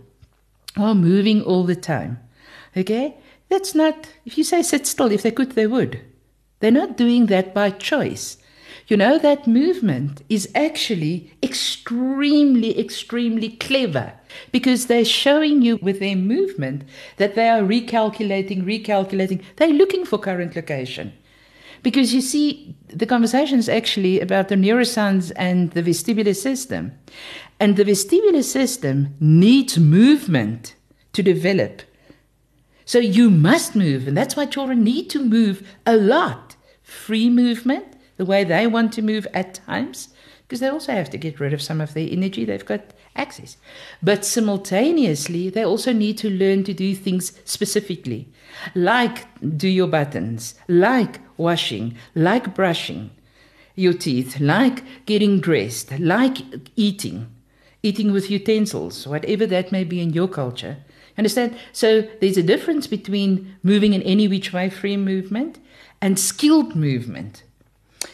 or 0.77 0.93
moving 0.93 1.41
all 1.43 1.63
the 1.63 1.77
time, 1.77 2.19
okay, 2.75 3.15
that's 3.49 3.73
not, 3.73 4.09
if 4.25 4.37
you 4.37 4.43
say 4.43 4.61
sit 4.61 4.85
still, 4.85 5.11
if 5.11 5.23
they 5.23 5.31
could, 5.31 5.53
they 5.53 5.67
would. 5.67 6.01
They're 6.59 6.71
not 6.71 6.97
doing 6.97 7.27
that 7.27 7.53
by 7.53 7.71
choice. 7.71 8.37
You 8.87 8.97
know, 8.97 9.17
that 9.17 9.47
movement 9.47 10.21
is 10.29 10.49
actually 10.55 11.31
extremely, 11.41 12.79
extremely 12.79 13.49
clever 13.49 14.13
because 14.51 14.87
they're 14.87 15.05
showing 15.05 15.61
you 15.61 15.77
with 15.77 15.99
their 15.99 16.15
movement 16.15 16.83
that 17.17 17.35
they 17.35 17.49
are 17.49 17.61
recalculating, 17.61 18.63
recalculating. 18.63 19.41
They're 19.55 19.69
looking 19.69 20.05
for 20.05 20.17
current 20.17 20.55
location. 20.55 21.13
Because 21.83 22.13
you 22.13 22.21
see, 22.21 22.75
the 22.87 23.05
conversation 23.05 23.57
is 23.57 23.67
actually 23.67 24.19
about 24.19 24.49
the 24.49 24.55
neuroscience 24.55 25.31
and 25.35 25.71
the 25.71 25.81
vestibular 25.81 26.35
system. 26.35 26.91
And 27.59 27.75
the 27.75 27.85
vestibular 27.85 28.43
system 28.43 29.15
needs 29.19 29.77
movement 29.77 30.75
to 31.13 31.23
develop. 31.23 31.81
So 32.85 32.99
you 32.99 33.29
must 33.29 33.75
move, 33.75 34.07
and 34.07 34.17
that's 34.17 34.35
why 34.35 34.45
children 34.45 34.83
need 34.83 35.09
to 35.11 35.23
move 35.23 35.67
a 35.85 35.95
lot. 35.95 36.55
Free 36.83 37.29
movement, 37.29 37.90
the 38.21 38.25
way 38.25 38.43
they 38.43 38.67
want 38.67 38.93
to 38.93 39.01
move 39.01 39.25
at 39.33 39.55
times, 39.55 40.09
because 40.43 40.59
they 40.59 40.67
also 40.67 40.91
have 40.91 41.09
to 41.09 41.17
get 41.17 41.39
rid 41.39 41.53
of 41.53 41.61
some 41.61 41.81
of 41.81 41.95
their 41.95 42.07
energy 42.07 42.45
they've 42.45 42.63
got 42.73 42.93
access. 43.15 43.57
But 44.03 44.23
simultaneously, 44.23 45.49
they 45.49 45.65
also 45.65 45.91
need 45.91 46.19
to 46.19 46.29
learn 46.29 46.63
to 46.65 46.73
do 46.75 46.93
things 46.93 47.31
specifically, 47.45 48.27
like 48.75 49.25
do 49.57 49.67
your 49.67 49.87
buttons, 49.87 50.53
like 50.67 51.19
washing, 51.35 51.97
like 52.13 52.53
brushing 52.53 53.09
your 53.73 53.93
teeth, 53.93 54.39
like 54.39 54.83
getting 55.07 55.39
dressed, 55.39 55.97
like 55.99 56.37
eating, 56.75 57.25
eating 57.81 58.11
with 58.11 58.29
utensils, 58.29 59.07
whatever 59.07 59.47
that 59.47 59.71
may 59.71 59.83
be 59.83 59.99
in 59.99 60.11
your 60.11 60.27
culture. 60.27 60.77
Understand? 61.17 61.57
So 61.71 62.07
there's 62.19 62.37
a 62.37 62.43
difference 62.43 62.85
between 62.85 63.55
moving 63.63 63.95
in 63.95 64.03
any 64.03 64.27
which 64.27 64.53
way 64.53 64.69
free 64.69 64.95
movement 64.95 65.57
and 65.99 66.19
skilled 66.19 66.75
movement. 66.75 67.41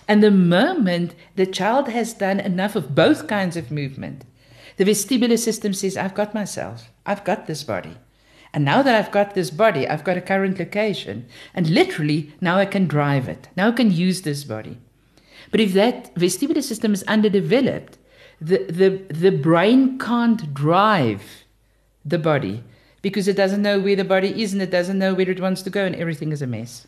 And 0.07 0.23
the 0.23 0.31
moment 0.31 1.15
the 1.35 1.45
child 1.45 1.89
has 1.89 2.13
done 2.13 2.39
enough 2.39 2.75
of 2.75 2.95
both 2.95 3.27
kinds 3.27 3.57
of 3.57 3.71
movement, 3.71 4.23
the 4.77 4.85
vestibular 4.85 5.37
system 5.37 5.73
says, 5.73 5.97
I've 5.97 6.15
got 6.15 6.33
myself, 6.33 6.91
I've 7.05 7.23
got 7.23 7.47
this 7.47 7.63
body. 7.63 7.97
And 8.53 8.63
now 8.63 8.81
that 8.81 8.95
I've 8.95 9.11
got 9.11 9.35
this 9.35 9.51
body, 9.51 9.87
I've 9.87 10.03
got 10.03 10.17
a 10.17 10.21
current 10.21 10.57
location. 10.57 11.27
And 11.53 11.69
literally, 11.69 12.33
now 12.39 12.57
I 12.57 12.65
can 12.65 12.87
drive 12.87 13.27
it. 13.27 13.49
Now 13.57 13.67
I 13.67 13.71
can 13.71 13.91
use 13.91 14.21
this 14.21 14.43
body. 14.43 14.77
But 15.51 15.59
if 15.59 15.73
that 15.73 16.15
vestibular 16.15 16.63
system 16.63 16.93
is 16.93 17.03
underdeveloped, 17.03 17.97
the, 18.39 18.65
the, 18.65 19.13
the 19.13 19.31
brain 19.31 19.97
can't 19.99 20.53
drive 20.53 21.45
the 22.05 22.19
body 22.19 22.63
because 23.01 23.27
it 23.27 23.35
doesn't 23.35 23.61
know 23.61 23.79
where 23.79 23.95
the 23.95 24.03
body 24.03 24.41
is 24.41 24.53
and 24.53 24.61
it 24.61 24.71
doesn't 24.71 24.99
know 24.99 25.13
where 25.13 25.29
it 25.29 25.39
wants 25.39 25.61
to 25.63 25.69
go, 25.69 25.85
and 25.85 25.95
everything 25.95 26.31
is 26.31 26.41
a 26.41 26.47
mess. 26.47 26.87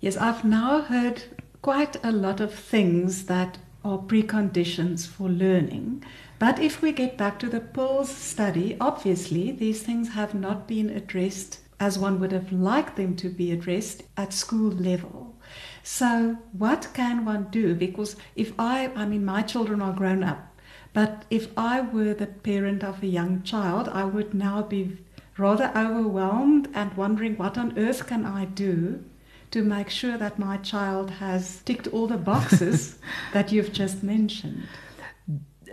Yes, 0.00 0.16
I've 0.16 0.44
now 0.44 0.82
heard 0.82 1.22
quite 1.62 2.02
a 2.02 2.10
lot 2.10 2.40
of 2.40 2.54
things 2.54 3.26
that 3.26 3.58
are 3.84 3.98
preconditions 3.98 5.06
for 5.06 5.28
learning. 5.28 6.02
But 6.38 6.58
if 6.58 6.80
we 6.80 6.92
get 6.92 7.18
back 7.18 7.38
to 7.40 7.48
the 7.48 7.60
PIRLS 7.60 8.08
study, 8.08 8.76
obviously 8.80 9.52
these 9.52 9.82
things 9.82 10.10
have 10.10 10.34
not 10.34 10.66
been 10.66 10.88
addressed 10.88 11.60
as 11.78 11.98
one 11.98 12.20
would 12.20 12.32
have 12.32 12.52
liked 12.52 12.96
them 12.96 13.16
to 13.16 13.28
be 13.28 13.52
addressed 13.52 14.02
at 14.16 14.32
school 14.32 14.70
level. 14.70 15.34
So, 15.82 16.38
what 16.52 16.88
can 16.92 17.24
one 17.24 17.48
do? 17.50 17.74
Because 17.74 18.16
if 18.36 18.52
I, 18.58 18.88
I 18.94 19.06
mean, 19.06 19.24
my 19.24 19.42
children 19.42 19.80
are 19.80 19.92
grown 19.92 20.22
up, 20.22 20.54
but 20.92 21.24
if 21.30 21.48
I 21.56 21.80
were 21.80 22.14
the 22.14 22.26
parent 22.26 22.84
of 22.84 23.02
a 23.02 23.06
young 23.06 23.42
child, 23.42 23.88
I 23.88 24.04
would 24.04 24.34
now 24.34 24.62
be 24.62 24.98
rather 25.38 25.72
overwhelmed 25.74 26.68
and 26.74 26.92
wondering 26.94 27.36
what 27.36 27.56
on 27.56 27.78
earth 27.78 28.06
can 28.06 28.26
I 28.26 28.44
do 28.44 29.04
to 29.50 29.62
make 29.62 29.90
sure 29.90 30.16
that 30.16 30.38
my 30.38 30.56
child 30.58 31.10
has 31.10 31.62
ticked 31.62 31.88
all 31.88 32.06
the 32.06 32.16
boxes 32.16 32.98
that 33.32 33.52
you've 33.52 33.72
just 33.72 34.02
mentioned? 34.02 34.68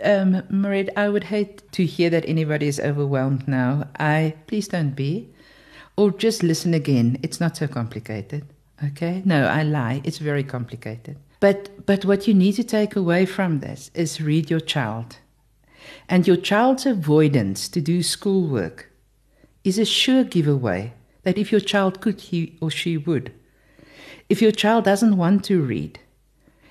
Um, 0.02 0.42
Mariette, 0.48 0.96
I 0.96 1.08
would 1.08 1.24
hate 1.24 1.70
to 1.72 1.84
hear 1.84 2.10
that 2.10 2.28
anybody 2.28 2.68
is 2.68 2.78
overwhelmed 2.80 3.48
now. 3.48 3.88
I 3.98 4.34
please 4.46 4.68
don't 4.68 4.94
be, 4.94 5.28
or 5.96 6.10
just 6.10 6.42
listen 6.42 6.74
again. 6.74 7.18
It's 7.22 7.40
not 7.40 7.56
so 7.56 7.66
complicated. 7.66 8.46
Okay? 8.84 9.22
No, 9.24 9.46
I 9.46 9.64
lie. 9.64 10.00
It's 10.04 10.18
very 10.18 10.44
complicated. 10.44 11.18
But 11.40 11.86
but 11.86 12.04
what 12.04 12.26
you 12.26 12.34
need 12.34 12.52
to 12.52 12.64
take 12.64 12.96
away 12.96 13.26
from 13.26 13.60
this 13.60 13.90
is 13.94 14.20
read 14.20 14.50
your 14.50 14.60
child. 14.60 15.18
And 16.08 16.26
your 16.26 16.36
child's 16.36 16.86
avoidance 16.86 17.68
to 17.68 17.80
do 17.80 18.02
schoolwork 18.02 18.90
is 19.64 19.78
a 19.78 19.84
sure 19.84 20.24
giveaway 20.24 20.92
that 21.22 21.38
if 21.38 21.52
your 21.52 21.60
child 21.60 22.00
could, 22.00 22.20
he 22.20 22.56
or 22.60 22.70
she 22.70 22.96
would. 22.96 23.32
If 24.28 24.42
your 24.42 24.52
child 24.52 24.84
doesn't 24.84 25.16
want 25.16 25.44
to 25.44 25.62
read, 25.62 26.00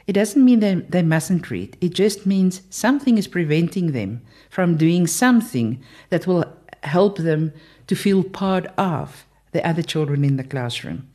it 0.06 0.14
doesn't 0.14 0.44
mean 0.44 0.60
they, 0.60 0.76
they 0.76 1.02
mustn't 1.02 1.50
read. 1.50 1.78
It 1.82 1.94
just 1.94 2.26
means 2.26 2.62
something 2.70 3.18
is 3.18 3.28
preventing 3.28 3.92
them 3.92 4.22
from 4.50 4.78
doing 4.78 5.06
something 5.08 5.84
that 6.10 6.26
will 6.28 6.46
help 6.84 7.18
them 7.18 7.52
to 7.88 7.96
feel 7.96 8.24
part 8.24 8.68
of 8.78 9.26
the 9.52 9.68
other 9.68 9.82
children 9.82 10.24
in 10.24 10.38
the 10.38 10.44
classroom. 10.44 11.10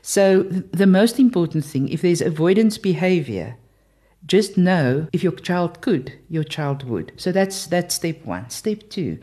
So, 0.00 0.42
the 0.42 0.86
most 0.86 1.20
important 1.20 1.64
thing, 1.64 1.88
if 1.88 2.02
there's 2.02 2.20
avoidance 2.20 2.76
behavior, 2.76 3.56
just 4.26 4.56
know 4.56 5.08
if 5.12 5.22
your 5.22 5.32
child 5.32 5.80
could, 5.80 6.12
your 6.28 6.44
child 6.44 6.84
would. 6.84 7.12
So 7.16 7.32
that's 7.32 7.66
that's 7.66 7.94
step 7.94 8.24
one. 8.24 8.50
Step 8.50 8.88
two, 8.88 9.18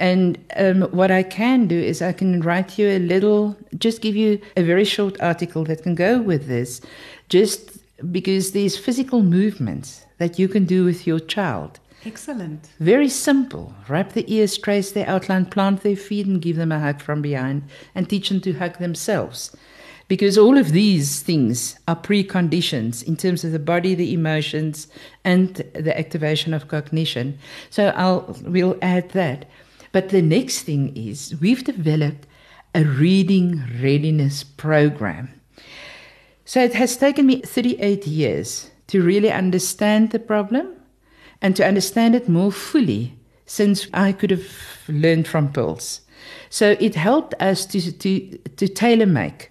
and 0.00 0.38
um, 0.56 0.82
what 0.92 1.10
I 1.10 1.22
can 1.22 1.66
do 1.66 1.78
is 1.78 2.00
I 2.00 2.12
can 2.12 2.40
write 2.40 2.78
you 2.78 2.88
a 2.88 2.98
little, 2.98 3.54
just 3.78 4.00
give 4.00 4.16
you 4.16 4.40
a 4.56 4.62
very 4.62 4.84
short 4.84 5.20
article 5.20 5.62
that 5.64 5.82
can 5.82 5.94
go 5.94 6.20
with 6.20 6.48
this, 6.48 6.80
just 7.28 7.78
because 8.10 8.52
these 8.52 8.78
physical 8.78 9.22
movements 9.22 10.06
that 10.16 10.38
you 10.38 10.48
can 10.48 10.64
do 10.64 10.84
with 10.84 11.06
your 11.06 11.20
child. 11.20 11.78
Excellent. 12.06 12.66
Very 12.78 13.10
simple. 13.10 13.74
Wrap 13.88 14.14
the 14.14 14.24
ears, 14.26 14.56
trace 14.56 14.90
their 14.92 15.06
outline, 15.06 15.44
plant 15.44 15.82
their 15.82 15.96
feet, 15.96 16.26
and 16.26 16.40
give 16.40 16.56
them 16.56 16.72
a 16.72 16.80
hug 16.80 17.02
from 17.02 17.20
behind, 17.20 17.62
and 17.94 18.08
teach 18.08 18.30
them 18.30 18.40
to 18.40 18.54
hug 18.54 18.78
themselves. 18.78 19.54
because 20.10 20.36
all 20.36 20.58
of 20.58 20.72
these 20.72 21.22
things 21.22 21.78
are 21.86 21.94
preconditions 21.94 23.00
in 23.04 23.16
terms 23.16 23.44
of 23.44 23.52
the 23.52 23.60
body, 23.60 23.94
the 23.94 24.12
emotions, 24.12 24.88
and 25.24 25.54
the 25.72 25.96
activation 25.96 26.52
of 26.52 26.66
cognition. 26.66 27.38
So 27.70 27.92
I'll 27.96 28.36
we'll 28.42 28.76
add 28.82 29.10
that. 29.10 29.46
But 29.92 30.10
the 30.10 30.22
next 30.22 30.62
thing 30.62 30.96
is 30.96 31.34
we've 31.40 31.64
developed 31.64 32.26
a 32.74 32.84
reading 32.84 33.64
readiness 33.82 34.44
program. 34.44 35.40
So 36.44 36.62
it 36.62 36.74
has 36.74 36.96
taken 36.96 37.26
me 37.26 37.42
38 37.42 38.06
years 38.06 38.70
to 38.88 39.02
really 39.02 39.30
understand 39.30 40.10
the 40.10 40.18
problem 40.18 40.74
and 41.42 41.56
to 41.56 41.66
understand 41.66 42.14
it 42.14 42.28
more 42.28 42.52
fully 42.52 43.14
since 43.46 43.88
I 43.92 44.12
could 44.12 44.30
have 44.30 44.46
learned 44.88 45.26
from 45.26 45.52
PIRLS. 45.52 46.00
So 46.50 46.76
it 46.78 46.94
helped 46.94 47.34
us 47.40 47.66
to, 47.66 47.92
to, 47.92 48.38
to 48.56 48.68
tailor 48.68 49.06
make 49.06 49.50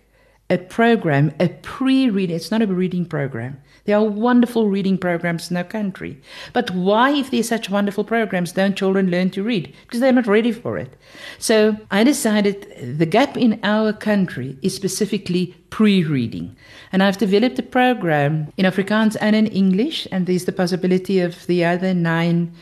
a 0.49 0.57
program, 0.57 1.33
a 1.39 1.49
pre 1.49 2.09
reading, 2.09 2.35
it's 2.35 2.51
not 2.51 2.61
a 2.61 2.67
reading 2.67 3.05
program. 3.05 3.61
There 3.89 3.97
are 3.97 4.03
wonderful 4.03 4.69
reading 4.69 4.99
programs 4.99 5.49
in 5.49 5.57
our 5.57 5.63
country. 5.63 6.21
But 6.53 6.69
why, 6.69 7.09
if 7.09 7.31
there's 7.31 7.47
such 7.47 7.71
wonderful 7.71 8.03
programs, 8.03 8.51
don't 8.51 8.75
children 8.75 9.09
learn 9.09 9.31
to 9.31 9.41
read? 9.41 9.73
Because 9.81 9.99
they're 9.99 10.13
not 10.13 10.27
ready 10.27 10.51
for 10.51 10.77
it. 10.77 10.95
So 11.39 11.75
I 11.89 12.03
decided 12.03 12.99
the 12.99 13.07
gap 13.07 13.35
in 13.35 13.59
our 13.63 13.91
country 13.91 14.59
is 14.61 14.75
specifically 14.75 15.55
pre 15.71 16.03
reading. 16.03 16.55
And 16.91 17.01
I've 17.01 17.17
developed 17.17 17.57
a 17.57 17.63
program 17.63 18.53
in 18.57 18.67
Afrikaans 18.67 19.17
and 19.19 19.35
in 19.35 19.47
English, 19.47 20.07
and 20.11 20.27
there's 20.27 20.45
the 20.45 20.51
possibility 20.51 21.19
of 21.19 21.47
the 21.47 21.65
other 21.65 21.95
nine 21.95 22.53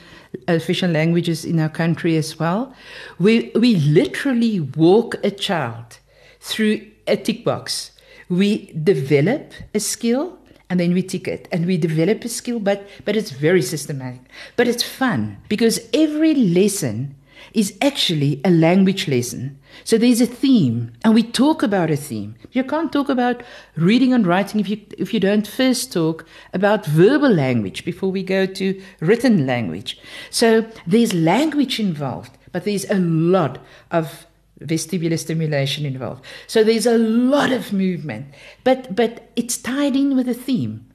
official 0.48 0.90
languages 0.90 1.44
in 1.44 1.60
our 1.60 1.68
country 1.68 2.16
as 2.16 2.40
well. 2.40 2.74
We, 3.20 3.52
we 3.54 3.76
literally 3.76 4.62
walk 4.62 5.16
a 5.26 5.32
child 5.32 6.00
through 6.40 6.88
a 7.06 7.18
tick 7.18 7.44
box. 7.44 7.92
We 8.30 8.72
develop 8.72 9.52
a 9.74 9.82
skill 9.82 10.38
and 10.70 10.80
then 10.80 10.94
we 10.94 11.02
tick 11.02 11.28
it 11.28 11.48
and 11.52 11.66
we 11.66 11.78
develop 11.78 12.24
a 12.24 12.30
skill, 12.30 12.60
but, 12.60 12.88
but 13.06 13.16
it's 13.16 13.32
very 13.32 13.62
systematic. 13.62 14.22
But 14.56 14.68
it's 14.68 14.84
fun 14.84 15.38
because 15.48 15.80
every 15.94 16.34
lesson 16.34 17.16
is 17.54 17.76
actually 17.82 18.40
a 18.46 18.52
language 18.52 19.08
lesson. 19.08 19.60
So 19.84 19.98
there's 19.98 20.22
a 20.22 20.28
theme, 20.28 20.92
and 21.04 21.14
we 21.14 21.24
talk 21.24 21.64
about 21.64 21.90
a 21.90 21.96
theme. 21.96 22.36
You 22.52 22.64
can't 22.64 22.92
talk 22.92 23.10
about 23.10 23.42
reading 23.76 24.14
and 24.14 24.28
writing 24.28 24.60
if 24.60 24.70
you 24.70 24.80
if 24.98 25.14
you 25.14 25.20
don't 25.20 25.48
first 25.48 25.92
talk 25.92 26.26
about 26.54 26.86
verbal 26.86 27.30
language 27.30 27.86
before 27.86 28.12
we 28.12 28.24
go 28.24 28.46
to 28.46 28.82
written 29.00 29.48
language. 29.48 30.00
So 30.30 30.70
there's 30.86 31.14
language 31.14 31.80
involved, 31.80 32.38
but 32.52 32.64
there's 32.64 32.90
a 32.90 33.00
lot 33.00 33.60
of 33.92 34.27
vestibular 34.62 35.20
stimulation 35.20 35.86
involved. 35.86 36.24
So 36.48 36.64
there's 36.64 36.86
a 36.86 36.98
lot 36.98 37.52
of 37.52 37.74
movement, 37.74 38.28
but 38.64 38.96
but 38.96 39.30
it's 39.36 39.58
tied 39.58 39.96
in 39.96 40.16
with 40.16 40.28
a 40.28 40.34
theme. 40.34 40.86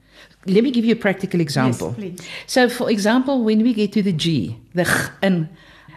Let 0.45 0.63
me 0.63 0.71
give 0.71 0.83
you 0.83 0.93
a 0.93 0.97
practical 0.97 1.39
example. 1.39 1.95
Yes, 1.97 2.19
please. 2.19 2.29
So, 2.47 2.67
for 2.67 2.89
example, 2.91 3.43
when 3.43 3.63
we 3.63 3.73
get 3.73 3.93
to 3.93 4.03
the 4.03 4.11
G, 4.11 4.57
the 4.73 4.83
ch 4.83 5.11
and 5.21 5.47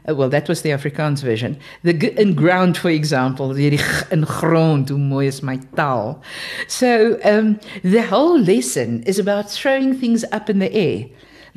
uh, 0.09 0.15
well, 0.15 0.29
that 0.29 0.49
was 0.49 0.63
the 0.63 0.71
Afrikaans 0.71 1.21
version. 1.23 1.59
The 1.83 1.93
g 1.93 2.09
in 2.17 2.35
ground, 2.35 2.79
for 2.79 2.91
example, 2.91 3.55
die 3.55 3.71
g 3.71 3.83
in 4.13 4.23
grond, 4.23 4.91
hoe 4.91 4.99
mooi 4.99 5.27
is 5.27 5.43
my 5.43 5.57
taal. 5.75 6.23
So, 6.69 7.19
um, 7.25 7.59
the 7.83 8.03
whole 8.03 8.39
lesson 8.39 9.03
is 9.03 9.19
about 9.19 9.51
throwing 9.51 9.99
things 9.99 10.25
up 10.31 10.49
in 10.49 10.61
the 10.61 10.73
air. 10.73 11.07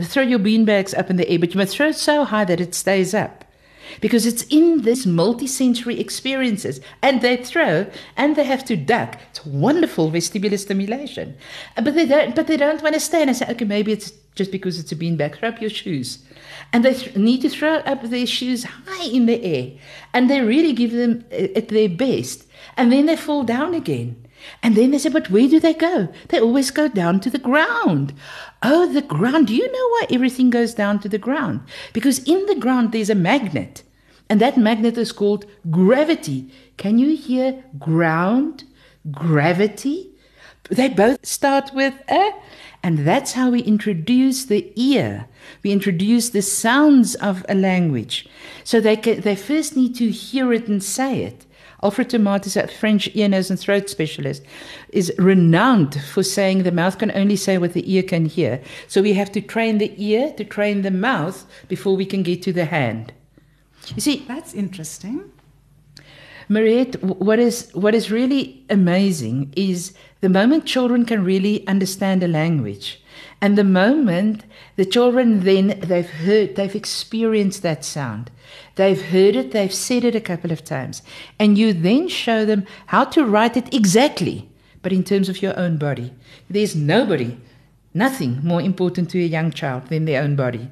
Throw 0.02 0.24
your 0.24 0.40
beanbags 0.40 0.98
up 0.98 1.10
in 1.10 1.18
the 1.18 1.30
air, 1.30 1.38
but 1.38 1.54
you 1.54 1.60
must 1.60 1.76
throw 1.76 1.90
it 1.90 1.96
so 1.96 2.24
high 2.24 2.46
that 2.46 2.60
it 2.62 2.74
stays 2.74 3.14
up 3.14 3.46
because 4.02 4.26
it's 4.26 4.44
in 4.44 4.82
this 4.82 5.06
multi-sensory 5.06 6.00
experiences 6.00 6.82
and 7.02 7.22
they 7.22 7.38
throw 7.38 7.88
and 8.18 8.36
they 8.36 8.44
have 8.44 8.66
to 8.66 8.76
duck. 8.76 9.18
It's 9.30 9.46
wonderful 9.46 10.12
vestibular 10.12 10.60
stimulation. 10.60 11.36
Uh, 11.78 11.82
but 11.82 11.96
they 11.96 12.06
don't 12.06 12.36
but 12.36 12.48
they 12.48 12.58
don't 12.58 12.82
want 12.82 12.94
to 12.94 13.00
stay. 13.00 13.22
And 13.22 13.30
i 13.30 13.34
say 13.34 13.50
okay 13.50 13.66
maybe 13.66 13.92
it's 13.92 14.12
just 14.36 14.52
because 14.52 14.80
it's 14.80 14.92
a 14.92 14.96
beanbag 14.96 15.38
throw 15.38 15.50
up 15.50 15.62
your 15.62 15.70
shoes. 15.70 16.20
And 16.72 16.86
they 16.86 16.94
th- 16.94 17.16
need 17.16 17.42
to 17.42 17.50
throw 17.50 17.78
up 17.78 18.04
their 18.04 18.26
shoes 18.26 18.64
high 18.64 19.06
in 19.06 19.26
the 19.26 19.44
air. 19.44 19.72
And 20.14 20.30
they 20.30 20.42
really 20.42 20.74
give 20.74 20.92
them 20.92 21.26
uh, 21.32 21.48
at 21.56 21.70
their 21.70 21.90
best. 21.90 22.46
And 22.78 22.92
then 22.92 23.06
they 23.06 23.16
fall 23.16 23.44
down 23.44 23.74
again 23.74 24.16
and 24.62 24.76
then 24.76 24.92
they 24.92 24.98
say, 24.98 25.10
but 25.10 25.30
where 25.30 25.48
do 25.48 25.60
they 25.60 25.74
go? 25.74 26.10
They 26.30 26.40
always 26.40 26.72
go 26.72 26.88
down 26.88 27.20
to 27.22 27.30
the 27.30 27.38
ground. 27.38 28.14
Oh, 28.62 28.92
the 28.92 29.02
ground. 29.02 29.48
Do 29.48 29.56
you 29.56 29.72
know 29.72 29.88
why 29.90 30.08
everything 30.12 30.50
goes 30.50 30.74
down 30.74 31.00
to 31.00 31.10
the 31.10 31.18
ground? 31.18 31.62
Because 31.94 32.20
in 32.20 32.46
the 32.46 32.56
ground 32.56 32.92
there's 32.92 33.10
a 33.10 33.16
magnet. 33.16 33.84
And 34.30 34.40
that 34.42 34.58
magnet 34.58 34.98
is 34.98 35.12
called 35.12 35.46
gravity. 35.70 36.52
Can 36.78 37.00
you 37.00 37.16
hear 37.16 37.64
ground, 37.80 38.64
gravity? 39.12 40.12
They 40.70 40.90
both 40.90 41.26
start 41.26 41.72
with 41.74 41.96
a. 42.10 42.32
And 42.84 43.00
that's 43.00 43.34
how 43.34 43.50
we 43.50 43.62
introduce 43.62 44.46
the 44.46 44.72
ear. 44.76 45.28
We 45.64 45.72
introduce 45.72 46.30
the 46.30 46.42
sounds 46.42 47.16
of 47.16 47.46
a 47.50 47.56
language. 47.56 48.30
So 48.64 48.80
they, 48.80 48.96
can, 48.96 49.22
they 49.22 49.36
first 49.36 49.76
need 49.76 49.96
to 49.96 50.10
hear 50.10 50.54
it 50.54 50.68
and 50.68 50.82
say 50.82 51.24
it. 51.24 51.46
Alfred 51.82 52.10
Tomatis, 52.10 52.62
a 52.62 52.68
French 52.68 53.10
ear, 53.14 53.30
nose, 53.30 53.50
and 53.50 53.60
throat 53.60 53.90
specialist, 53.90 54.44
is 54.90 55.14
renowned 55.18 56.02
for 56.02 56.24
saying 56.24 56.64
the 56.64 56.72
mouth 56.72 56.98
can 56.98 57.12
only 57.12 57.36
say 57.36 57.58
what 57.58 57.74
the 57.74 57.92
ear 57.94 58.04
can 58.04 58.26
hear. 58.26 58.62
So 58.88 59.02
we 59.02 59.14
have 59.14 59.32
to 59.34 59.42
train 59.42 59.78
the 59.78 59.94
ear 59.98 60.34
to 60.34 60.44
train 60.44 60.82
the 60.82 60.92
mouth 60.92 61.46
before 61.68 61.96
we 61.96 62.06
can 62.06 62.24
get 62.24 62.42
to 62.44 62.54
the 62.54 62.66
hand. 62.66 63.14
You 63.96 64.02
see, 64.02 64.26
That's 64.28 64.54
interesting. 64.54 65.32
Mariette, 66.52 67.02
what 67.04 67.38
is 67.38 67.70
what 67.74 67.94
is 67.94 68.10
really 68.10 68.66
amazing 68.72 69.54
is 69.56 69.94
the 70.22 70.30
moment 70.30 70.66
children 70.66 71.06
can 71.06 71.24
really 71.24 71.66
understand 71.68 72.24
a 72.24 72.28
language, 72.28 73.04
and 73.42 73.58
the 73.58 73.64
moment 73.64 74.44
the 74.76 74.86
children 74.86 75.42
then 75.42 75.80
they've 75.80 76.10
heard, 76.10 76.56
they've 76.56 76.76
experienced 76.76 77.62
that 77.64 77.86
sound, 77.86 78.32
they've 78.76 79.02
heard 79.02 79.36
it, 79.36 79.52
they've 79.52 79.74
said 79.74 80.04
it 80.04 80.16
a 80.16 80.22
couple 80.22 80.52
of 80.52 80.64
times, 80.64 81.02
and 81.38 81.58
you 81.58 81.74
then 81.74 82.08
show 82.08 82.46
them 82.46 82.66
how 82.88 83.04
to 83.06 83.26
write 83.26 83.58
it 83.58 83.74
exactly, 83.74 84.50
but 84.82 84.94
in 84.94 85.04
terms 85.04 85.30
of 85.30 85.42
your 85.42 85.58
own 85.58 85.78
body. 85.78 86.14
There's 86.50 86.76
nobody, 86.76 87.38
nothing 87.94 88.40
more 88.44 88.62
important 88.62 89.10
to 89.12 89.20
a 89.20 89.28
young 89.28 89.52
child 89.52 89.88
than 89.88 90.06
their 90.06 90.24
own 90.24 90.36
body, 90.36 90.70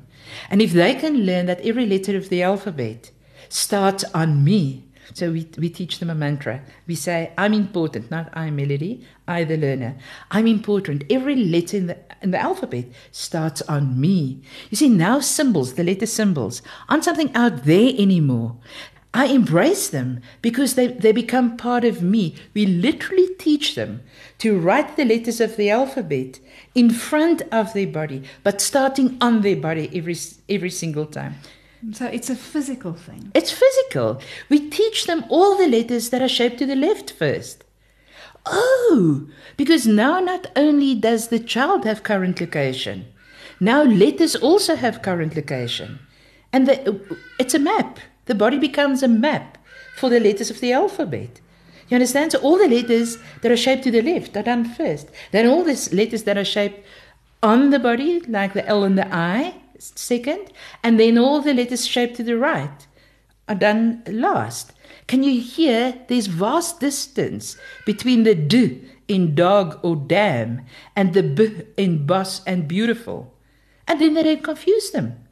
and 0.50 0.62
if 0.62 0.74
they 0.74 0.96
can 0.96 1.26
learn 1.26 1.46
that 1.46 1.62
every 1.62 1.86
letter 1.86 2.18
of 2.18 2.30
the 2.30 2.44
alphabet 2.44 3.12
starts 3.50 4.04
on 4.14 4.44
me. 4.44 4.84
So 5.14 5.32
we, 5.32 5.48
we 5.58 5.70
teach 5.70 6.00
them 6.00 6.10
a 6.10 6.16
mantra. 6.16 6.62
We 6.86 6.96
say, 6.96 7.32
I'm 7.38 7.54
important, 7.54 8.12
not 8.12 8.30
I, 8.34 8.50
Melody, 8.50 9.06
I, 9.26 9.46
the 9.46 9.56
learner. 9.56 9.96
I'm 10.32 10.48
important. 10.48 11.06
Every 11.10 11.36
letter 11.36 11.78
in 11.78 11.88
the, 11.88 11.98
in 12.22 12.32
the 12.32 12.40
alphabet 12.40 12.86
starts 13.12 13.62
on 13.64 14.00
me. 14.00 14.42
You 14.70 14.78
see, 14.78 14.90
now 14.90 15.20
symbols, 15.20 15.74
the 15.74 15.84
letter 15.84 16.06
symbols, 16.06 16.62
aren't 16.90 17.04
something 17.04 17.34
out 17.36 17.64
there 17.66 17.92
anymore. 17.98 18.58
I 19.14 19.26
embrace 19.26 19.90
them 19.90 20.22
because 20.42 20.76
they, 20.76 20.88
they 20.88 21.12
become 21.12 21.58
part 21.58 21.84
of 21.84 22.02
me. 22.04 22.36
We 22.54 22.66
literally 22.66 23.30
teach 23.40 23.76
them 23.76 24.04
to 24.40 24.60
write 24.60 24.96
the 24.96 25.06
letters 25.06 25.42
of 25.42 25.56
the 25.58 25.70
alphabet 25.70 26.40
in 26.76 26.92
front 26.92 27.42
of 27.52 27.74
their 27.74 27.88
body, 27.88 28.24
but 28.44 28.62
starting 28.62 29.18
on 29.20 29.42
their 29.42 29.56
body 29.56 29.90
every, 29.94 30.16
every 30.50 30.70
single 30.70 31.06
time. 31.06 31.36
So 31.94 32.06
it's 32.08 32.30
a 32.30 32.36
physical 32.36 32.94
thing. 32.94 33.32
It's 33.34 33.52
physical. 33.52 34.22
We 34.50 34.70
teach 34.70 35.06
them 35.06 35.26
all 35.30 35.58
the 35.58 35.68
letters 35.68 36.10
that 36.10 36.22
are 36.22 36.28
shaped 36.28 36.60
to 36.60 36.66
the 36.66 36.76
left 36.76 37.12
first. 37.12 37.64
Oh, 38.50 39.28
because 39.58 39.88
now 39.88 40.20
not 40.20 40.48
only 40.56 40.96
does 40.96 41.28
the 41.28 41.40
child 41.40 41.86
have 41.86 42.04
current 42.04 42.40
location, 42.40 43.06
now 43.60 43.84
letters 43.84 44.36
also 44.36 44.76
have 44.76 45.02
current 45.02 45.36
location. 45.36 46.00
And 46.54 46.68
the, 46.68 47.00
it's 47.40 47.54
a 47.54 47.60
map. 47.60 48.00
The 48.26 48.36
body 48.36 48.58
becomes 48.58 49.04
a 49.04 49.08
map 49.08 49.58
for 49.96 50.10
the 50.10 50.20
letters 50.20 50.50
of 50.50 50.60
the 50.60 50.74
alphabet. 50.74 51.42
You 51.90 51.96
understand? 51.96 52.34
So 52.34 52.40
all 52.40 52.58
the 52.58 52.68
letters 52.68 53.18
that 53.42 53.52
are 53.52 53.58
shaped 53.58 53.84
to 53.84 53.92
the 53.92 54.02
left 54.02 54.36
are 54.36 54.44
done 54.44 54.66
first. 54.66 55.10
Then 55.32 55.48
all 55.48 55.64
the 55.64 55.90
letters 55.94 56.24
that 56.24 56.38
are 56.38 56.46
shaped 56.46 56.86
on 57.42 57.70
the 57.70 57.80
body, 57.80 58.20
like 58.22 58.54
the 58.54 58.66
L 58.68 58.84
and 58.84 58.98
the 58.98 59.08
I, 59.14 59.56
second. 59.80 60.52
And 60.84 61.00
then 61.00 61.18
all 61.18 61.42
the 61.42 61.54
letters 61.54 61.88
shaped 61.88 62.16
to 62.18 62.24
the 62.24 62.38
right 62.38 62.88
are 63.48 63.56
done 63.56 64.04
last. 64.08 64.74
Can 65.08 65.24
you 65.24 65.40
hear 65.40 65.98
there's 66.10 66.28
vast 66.28 66.82
distance 66.82 67.56
between 67.86 68.24
the 68.24 68.36
D 68.36 68.84
in 69.08 69.36
dog 69.36 69.80
or 69.82 69.96
dam 69.96 70.66
and 70.98 71.14
the 71.14 71.24
B 71.24 71.62
in 71.78 72.06
bus 72.06 72.42
and 72.46 72.68
beautiful? 72.68 73.34
And 73.88 74.02
then 74.02 74.16
they 74.16 74.24
don't 74.24 74.44
confuse 74.44 74.92
them. 74.92 75.24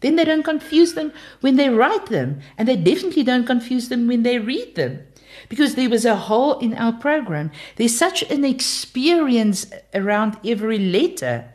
Then 0.00 0.16
they 0.16 0.24
don't 0.24 0.42
confuse 0.42 0.92
them 0.92 1.12
when 1.40 1.56
they 1.56 1.70
write 1.70 2.06
them, 2.06 2.40
and 2.58 2.68
they 2.68 2.76
definitely 2.76 3.22
don't 3.22 3.46
confuse 3.46 3.88
them 3.88 4.06
when 4.06 4.22
they 4.22 4.38
read 4.38 4.74
them. 4.74 5.00
Because 5.48 5.76
there 5.76 5.88
was 5.88 6.04
a 6.04 6.16
hole 6.16 6.58
in 6.58 6.74
our 6.74 6.92
program. 6.92 7.50
There's 7.76 7.96
such 7.96 8.22
an 8.24 8.44
experience 8.44 9.66
around 9.94 10.36
every 10.44 10.78
letter. 10.78 11.48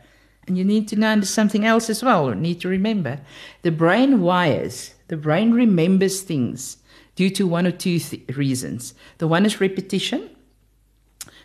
And 0.46 0.58
you 0.58 0.64
need 0.64 0.88
to 0.88 0.96
know 0.96 1.20
something 1.20 1.64
else 1.64 1.88
as 1.90 2.02
well, 2.02 2.30
you 2.30 2.34
need 2.34 2.60
to 2.62 2.68
remember. 2.68 3.20
The 3.62 3.70
brain 3.70 4.20
wires, 4.20 4.94
the 5.08 5.16
brain 5.16 5.52
remembers 5.52 6.22
things 6.22 6.77
due 7.18 7.30
to 7.30 7.48
one 7.48 7.66
or 7.66 7.72
two 7.72 7.98
th- 7.98 8.22
reasons. 8.36 8.94
The 9.18 9.26
one 9.26 9.44
is 9.44 9.60
repetition, 9.60 10.30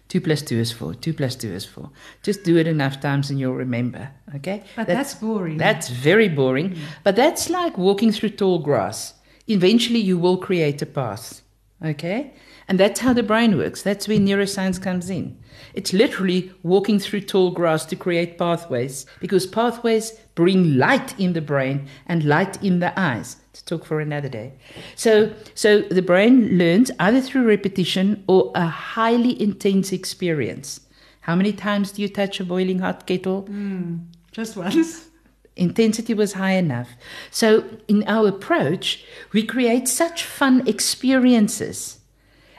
Two 0.10 0.22
plus 0.22 0.44
two 0.44 0.60
is 0.60 0.72
four. 0.72 0.94
Two 0.94 1.14
plus 1.14 1.36
two 1.36 1.52
is 1.52 1.66
four. 1.66 1.90
Just 2.22 2.44
do 2.44 2.58
it 2.58 2.68
enough 2.68 3.00
times 3.00 3.32
and 3.32 3.40
you'll 3.40 3.56
remember. 3.56 4.12
Okay? 4.36 4.64
But 4.76 4.86
that's, 4.86 5.16
boring. 5.16 5.58
That's 5.58 5.90
very 5.90 6.30
boring. 6.30 6.72
Mm. 6.72 6.78
But 7.04 7.16
that's 7.16 7.50
like 7.50 7.80
walking 7.80 8.12
through 8.12 8.36
tall 8.42 8.60
grass. 8.60 9.16
Eventually, 9.48 10.00
you 10.00 10.20
will 10.20 10.38
create 10.38 10.82
a 10.84 10.86
path. 10.86 11.42
Okay? 11.84 12.34
And 12.68 12.80
that's 12.80 13.00
how 13.00 13.14
the 13.14 13.24
brain 13.24 13.58
works. 13.58 13.82
That's 13.82 14.08
where 14.08 14.20
neuroscience 14.20 14.80
comes 14.80 15.10
in. 15.10 15.40
It's 15.74 15.94
literally 15.94 16.52
walking 16.62 17.00
through 17.00 17.22
tall 17.22 17.50
grass 17.50 17.84
to 17.88 17.96
create 17.96 18.38
pathways 18.38 19.08
because 19.20 19.48
pathways 19.48 20.20
bring 20.36 20.78
light 20.78 21.18
in 21.20 21.34
the 21.34 21.42
brain 21.42 21.88
and 22.08 22.24
light 22.24 22.62
in 22.64 22.80
the 22.80 22.98
eyes. 23.00 23.38
To 23.54 23.66
talk 23.66 23.86
for 23.86 24.00
another 24.00 24.30
day. 24.30 24.54
So, 24.96 25.32
so 25.54 25.82
the 25.82 26.02
brain 26.02 26.58
learns 26.58 26.90
either 26.98 27.22
through 27.22 27.48
repetition 27.48 28.24
or 28.28 28.52
a 28.56 28.66
highly 28.66 29.40
intense 29.40 29.92
experience. 29.92 30.80
How 31.22 31.36
many 31.36 31.54
times 31.54 31.92
do 31.92 32.02
you 32.02 32.10
touch 32.10 32.40
a 32.40 32.44
boiling 32.44 32.80
hot 32.80 33.06
kettle? 33.06 33.42
Hmm, 33.44 33.98
just 34.32 34.58
once. 34.58 35.08
intensity 35.56 36.14
was 36.14 36.34
high 36.34 36.54
enough. 36.54 36.90
So, 37.30 37.64
in 37.88 38.04
our 38.08 38.28
approach, 38.28 39.06
we 39.34 39.44
create 39.44 39.88
such 39.88 40.24
fun 40.24 40.68
experiences 40.68 42.00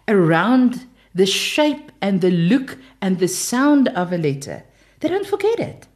around 0.06 0.86
the 1.14 1.26
shape 1.26 1.90
and 2.00 2.20
the 2.20 2.30
look 2.30 2.78
and 3.00 3.18
the 3.18 3.28
sound 3.28 3.88
of 3.88 4.12
a 4.12 4.18
letter. 4.18 4.64
They 5.00 5.08
don't 5.08 5.26
forget 5.26 5.58
it. 5.58 5.86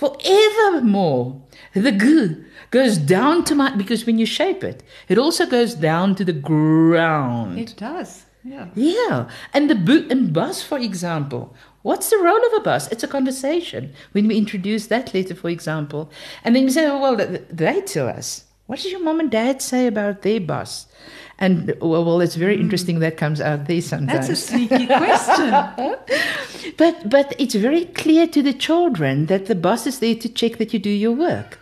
Forevermore, 0.00 1.42
the 1.74 1.92
g 1.92 2.36
goes 2.70 2.96
down 2.96 3.44
to 3.44 3.54
my, 3.54 3.76
because 3.76 4.06
when 4.06 4.18
you 4.18 4.24
shape 4.24 4.64
it, 4.64 4.82
it 5.10 5.18
also 5.18 5.44
goes 5.44 5.74
down 5.74 6.14
to 6.14 6.24
the 6.24 6.32
ground. 6.32 7.58
It 7.58 7.74
does. 7.76 8.24
Yeah. 8.42 8.68
Yeah, 8.74 9.28
and 9.52 9.68
the 9.68 9.74
boot 9.74 10.10
and 10.10 10.32
bus, 10.32 10.62
for 10.62 10.78
example. 10.78 11.54
What's 11.82 12.08
the 12.08 12.16
role 12.16 12.46
of 12.46 12.54
a 12.54 12.60
bus? 12.60 12.88
It's 12.90 13.02
a 13.02 13.08
conversation. 13.08 13.92
When 14.12 14.26
we 14.26 14.38
introduce 14.38 14.86
that 14.86 15.12
letter, 15.12 15.34
for 15.34 15.50
example, 15.50 16.10
and 16.44 16.56
then 16.56 16.62
you 16.62 16.70
say, 16.70 16.86
oh, 16.86 16.98
well, 16.98 17.16
they 17.16 17.82
tell 17.82 18.08
us. 18.08 18.44
What 18.64 18.78
does 18.78 18.90
your 18.90 19.04
mom 19.04 19.20
and 19.20 19.30
dad 19.30 19.60
say 19.60 19.86
about 19.86 20.22
their 20.22 20.40
bus? 20.40 20.86
And 21.40 21.74
well, 21.80 22.04
well, 22.04 22.20
it's 22.20 22.36
very 22.36 22.56
hmm. 22.56 22.62
interesting 22.62 22.98
that 23.00 23.16
comes 23.16 23.40
out 23.40 23.66
there 23.66 23.80
sometimes. 23.80 24.28
That's 24.28 24.40
a 24.40 24.48
sneaky 24.48 24.86
question. 24.86 25.96
But 26.76 27.10
but 27.10 27.34
it's 27.38 27.54
very 27.54 27.86
clear 27.86 28.26
to 28.28 28.42
the 28.42 28.52
children 28.52 29.26
that 29.26 29.46
the 29.46 29.54
boss 29.54 29.86
is 29.86 29.98
there 29.98 30.14
to 30.14 30.28
check 30.28 30.58
that 30.58 30.72
you 30.72 30.78
do 30.78 30.90
your 30.90 31.12
work. 31.12 31.58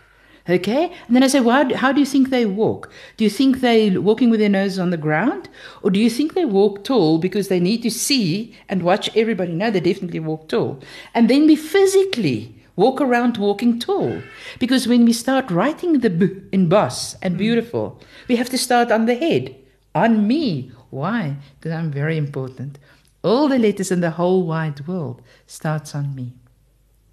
Okay? 0.49 0.91
And 1.07 1.15
then 1.15 1.23
I 1.23 1.27
say, 1.27 1.39
well, 1.41 1.75
how 1.75 1.91
do 1.91 1.99
you 1.99 2.05
think 2.05 2.29
they 2.29 2.45
walk? 2.45 2.91
Do 3.17 3.23
you 3.23 3.29
think 3.29 3.59
they're 3.59 4.01
walking 4.01 4.29
with 4.29 4.39
their 4.39 4.49
nose 4.49 4.79
on 4.79 4.89
the 4.89 4.97
ground? 4.97 5.47
Or 5.83 5.91
do 5.91 5.99
you 5.99 6.09
think 6.09 6.33
they 6.33 6.45
walk 6.45 6.83
tall 6.83 7.17
because 7.19 7.49
they 7.49 7.59
need 7.59 7.83
to 7.83 7.91
see 7.91 8.55
and 8.67 8.81
watch 8.81 9.15
everybody? 9.15 9.53
No, 9.53 9.69
they 9.69 9.79
definitely 9.79 10.19
walk 10.19 10.49
tall. 10.49 10.79
And 11.13 11.29
then 11.29 11.45
we 11.45 11.55
physically 11.55 12.55
walk 12.75 13.01
around 13.01 13.37
walking 13.37 13.77
tall. 13.77 14.21
Because 14.57 14.87
when 14.87 15.05
we 15.05 15.13
start 15.13 15.51
writing 15.51 15.99
the 15.99 16.09
b 16.09 16.29
in 16.51 16.69
boss 16.69 17.15
and 17.21 17.33
hmm. 17.33 17.39
beautiful, 17.39 17.99
we 18.27 18.35
have 18.37 18.49
to 18.49 18.57
start 18.57 18.91
on 18.91 19.05
the 19.05 19.15
head, 19.15 19.55
on 19.99 20.27
me. 20.27 20.71
Why? 20.89 21.37
Because 21.59 21.73
I'm 21.73 21.91
very 21.91 22.17
important. 22.17 22.79
All 23.23 23.47
the 23.47 23.59
letters 23.59 23.91
in 23.91 24.01
the 24.01 24.11
whole 24.11 24.43
wide 24.43 24.87
world 24.87 25.21
starts 25.45 25.93
on 25.93 26.15
me. 26.15 26.33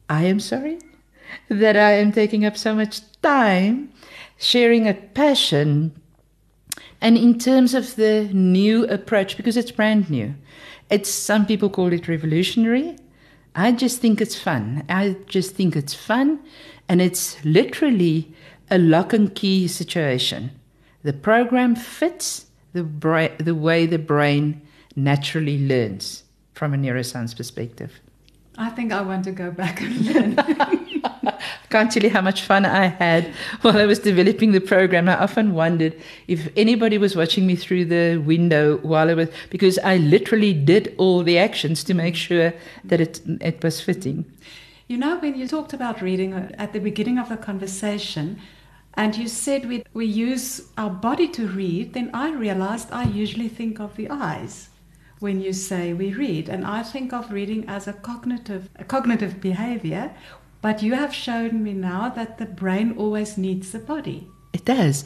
I 0.08 0.24
am 0.24 0.40
sorry 0.40 0.78
that 1.48 1.76
I 1.76 1.92
am 1.92 2.12
taking 2.12 2.44
up 2.44 2.56
so 2.56 2.74
much 2.74 3.00
time 3.22 3.92
sharing 4.36 4.86
a 4.86 4.94
passion 4.94 5.92
and 7.00 7.16
in 7.16 7.38
terms 7.38 7.74
of 7.74 7.96
the 7.96 8.28
new 8.32 8.84
approach 8.86 9.36
because 9.36 9.56
it's 9.56 9.70
brand 9.70 10.10
new 10.10 10.34
it's 10.90 11.10
some 11.10 11.46
people 11.46 11.70
call 11.70 11.92
it 11.92 12.08
revolutionary 12.08 12.96
i 13.54 13.72
just 13.72 14.00
think 14.00 14.20
it's 14.20 14.38
fun 14.38 14.84
i 14.88 15.16
just 15.26 15.54
think 15.54 15.74
it's 15.74 15.94
fun 15.94 16.38
and 16.88 17.00
it's 17.00 17.42
literally 17.44 18.32
a 18.70 18.78
lock 18.78 19.12
and 19.12 19.34
key 19.34 19.66
situation 19.66 20.50
the 21.02 21.12
program 21.12 21.74
fits 21.74 22.45
the 22.76 22.84
bra- 22.84 23.36
the 23.38 23.54
way 23.54 23.86
the 23.86 23.98
brain 23.98 24.60
naturally 24.94 25.58
learns 25.66 26.22
from 26.54 26.72
a 26.72 26.76
neuroscience 26.76 27.36
perspective 27.36 28.00
I 28.58 28.70
think 28.70 28.92
I 28.92 29.02
want 29.02 29.24
to 29.24 29.32
go 29.32 29.50
back 29.50 29.82
and 29.82 30.00
learn. 30.06 30.34
I 30.38 31.38
can't 31.70 31.92
tell 31.92 32.02
you 32.02 32.08
how 32.08 32.22
much 32.22 32.40
fun 32.42 32.64
I 32.64 32.86
had 32.86 33.26
while 33.60 33.76
I 33.76 33.84
was 33.84 33.98
developing 33.98 34.52
the 34.52 34.62
program. 34.62 35.08
I 35.10 35.16
often 35.16 35.52
wondered 35.52 35.94
if 36.26 36.48
anybody 36.56 36.96
was 36.96 37.14
watching 37.14 37.46
me 37.46 37.54
through 37.54 37.84
the 37.86 38.16
window 38.16 38.78
while 38.78 39.10
I 39.10 39.14
was, 39.14 39.28
because 39.50 39.78
I 39.80 39.98
literally 39.98 40.54
did 40.54 40.94
all 40.96 41.22
the 41.22 41.36
actions 41.36 41.84
to 41.84 41.92
make 41.92 42.16
sure 42.16 42.54
that 42.84 43.00
it, 43.00 43.20
it 43.42 43.62
was 43.62 43.80
fitting. 43.80 44.24
You 44.88 44.96
know, 44.96 45.18
when 45.18 45.34
you 45.34 45.46
talked 45.46 45.74
about 45.74 46.00
reading 46.00 46.32
uh, 46.32 46.50
at 46.56 46.72
the 46.72 46.80
beginning 46.80 47.18
of 47.18 47.28
the 47.28 47.36
conversation, 47.36 48.40
and 48.96 49.16
you 49.16 49.28
said 49.28 49.68
we, 49.68 49.84
we 49.92 50.06
use 50.06 50.68
our 50.78 50.90
body 50.90 51.28
to 51.28 51.46
read, 51.46 51.92
then 51.92 52.10
I 52.14 52.32
realized 52.32 52.90
I 52.90 53.04
usually 53.04 53.48
think 53.48 53.78
of 53.78 53.96
the 53.96 54.08
eyes 54.10 54.70
when 55.18 55.40
you 55.40 55.52
say 55.52 55.92
we 55.92 56.14
read. 56.14 56.48
And 56.48 56.64
I 56.64 56.82
think 56.82 57.12
of 57.12 57.30
reading 57.30 57.68
as 57.68 57.86
a 57.86 57.92
cognitive, 57.92 58.70
a 58.76 58.84
cognitive 58.84 59.40
behavior. 59.40 60.12
But 60.62 60.82
you 60.82 60.94
have 60.94 61.14
shown 61.14 61.62
me 61.62 61.74
now 61.74 62.08
that 62.08 62.38
the 62.38 62.46
brain 62.46 62.94
always 62.96 63.36
needs 63.36 63.72
the 63.72 63.78
body. 63.78 64.28
It 64.52 64.64
does. 64.64 65.04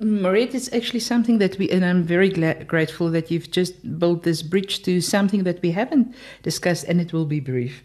Mariette, 0.00 0.54
it's 0.54 0.72
actually 0.72 1.00
something 1.00 1.38
that 1.38 1.58
we, 1.58 1.68
and 1.70 1.84
I'm 1.84 2.04
very 2.04 2.30
grateful 2.30 3.10
that 3.10 3.30
you've 3.30 3.50
just 3.50 3.98
built 3.98 4.22
this 4.22 4.42
bridge 4.42 4.82
to 4.84 5.00
something 5.00 5.42
that 5.42 5.60
we 5.60 5.72
haven't 5.72 6.14
discussed, 6.42 6.84
and 6.84 7.00
it 7.00 7.12
will 7.12 7.26
be 7.26 7.40
brief. 7.40 7.82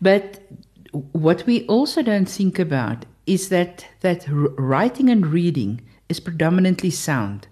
But 0.00 0.40
what 1.12 1.44
we 1.46 1.66
also 1.66 2.02
don't 2.02 2.28
think 2.28 2.58
about 2.58 3.06
is 3.26 3.48
that 3.48 3.86
that 4.00 4.24
writing 4.28 5.08
and 5.08 5.26
reading 5.26 5.80
is 6.08 6.20
predominantly 6.20 6.90
sound. 6.90 7.48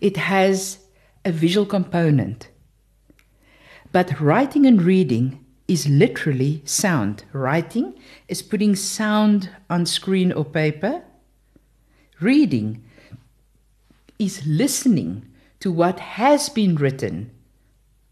It 0.00 0.16
has 0.16 0.78
a 1.24 1.32
visual 1.32 1.66
component. 1.66 2.48
But 3.92 4.20
writing 4.20 4.66
and 4.66 4.82
reading 4.82 5.44
is 5.68 5.88
literally 5.88 6.62
sound. 6.64 7.24
Writing 7.32 7.94
is 8.28 8.42
putting 8.42 8.74
sound 8.74 9.50
on 9.68 9.86
screen 9.86 10.32
or 10.32 10.44
paper. 10.44 11.02
Reading 12.20 12.82
is 14.18 14.46
listening 14.46 15.26
to 15.60 15.70
what 15.70 16.00
has 16.00 16.48
been 16.48 16.76
written 16.76 17.30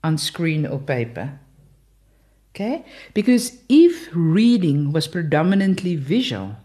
on 0.03 0.18
screen 0.18 0.66
or 0.66 0.78
paper. 0.78 1.38
Okay? 2.55 2.84
Because 3.14 3.59
if 3.68 4.09
reading 4.12 4.93
was 4.93 5.07
predominantly 5.07 5.97
visual, 5.97 6.57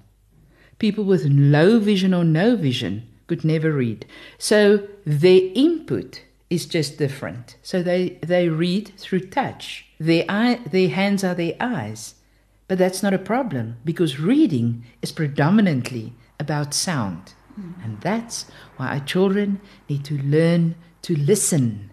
people 0.80 1.03
with 1.03 1.26
low 1.26 1.80
vision 1.80 2.13
or 2.13 2.23
no 2.23 2.55
vision 2.55 3.07
could 3.28 3.43
never 3.43 3.71
read. 3.71 4.05
So 4.38 4.88
their 5.05 5.41
input 5.55 6.21
is 6.49 6.65
just 6.65 6.97
different. 6.97 7.57
So 7.63 7.82
they, 7.82 8.19
they 8.21 8.49
read 8.49 8.91
through 8.97 9.28
touch. 9.28 9.86
Their, 9.99 10.26
eye, 10.30 10.59
their 10.69 10.89
hands 10.89 11.23
are 11.23 11.36
their 11.36 11.55
eyes. 11.59 12.15
But 12.67 12.78
that's 12.78 13.03
not 13.03 13.13
a 13.13 13.19
problem 13.19 13.78
because 13.86 14.19
reading 14.19 14.86
is 15.01 15.11
predominantly 15.11 16.13
about 16.39 16.73
sound. 16.73 17.34
Hmm. 17.55 17.71
And 17.84 18.01
that's 18.01 18.45
why 18.78 18.88
our 18.88 19.05
children 19.05 19.61
need 19.89 20.03
to 20.05 20.17
learn 20.17 20.76
to 21.03 21.15
listen. 21.15 21.91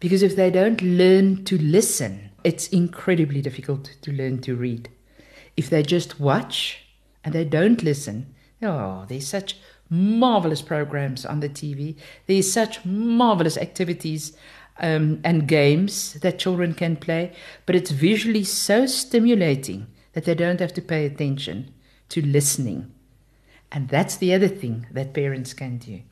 Because 0.00 0.22
if 0.22 0.36
they 0.36 0.50
don't 0.50 0.80
learn 0.82 1.44
to 1.44 1.58
listen, 1.58 2.30
it's 2.44 2.68
incredibly 2.68 3.40
difficult 3.40 3.96
to 4.02 4.12
learn 4.12 4.40
to 4.42 4.56
read. 4.56 4.88
If 5.56 5.70
they 5.70 5.82
just 5.82 6.18
watch 6.18 6.84
and 7.24 7.34
they 7.34 7.44
don't 7.44 7.82
listen, 7.82 8.34
oh, 8.62 9.04
there's 9.08 9.26
such 9.26 9.56
marvelous 9.88 10.62
programs 10.62 11.26
on 11.26 11.40
the 11.40 11.48
TV. 11.48 11.96
There's 12.26 12.50
such 12.50 12.84
marvelous 12.84 13.58
activities 13.58 14.36
um, 14.78 15.20
and 15.22 15.46
games 15.46 16.14
that 16.14 16.38
children 16.38 16.74
can 16.74 16.96
play, 16.96 17.32
but 17.66 17.74
it's 17.74 17.90
visually 17.90 18.44
so 18.44 18.86
stimulating 18.86 19.86
that 20.14 20.24
they 20.24 20.34
don't 20.34 20.60
have 20.60 20.72
to 20.74 20.82
pay 20.82 21.06
attention 21.06 21.72
to 22.08 22.24
listening. 22.24 22.90
And 23.70 23.88
that's 23.88 24.16
the 24.16 24.34
other 24.34 24.48
thing 24.48 24.86
that 24.90 25.14
parents 25.14 25.54
can 25.54 25.78
do. 25.78 26.02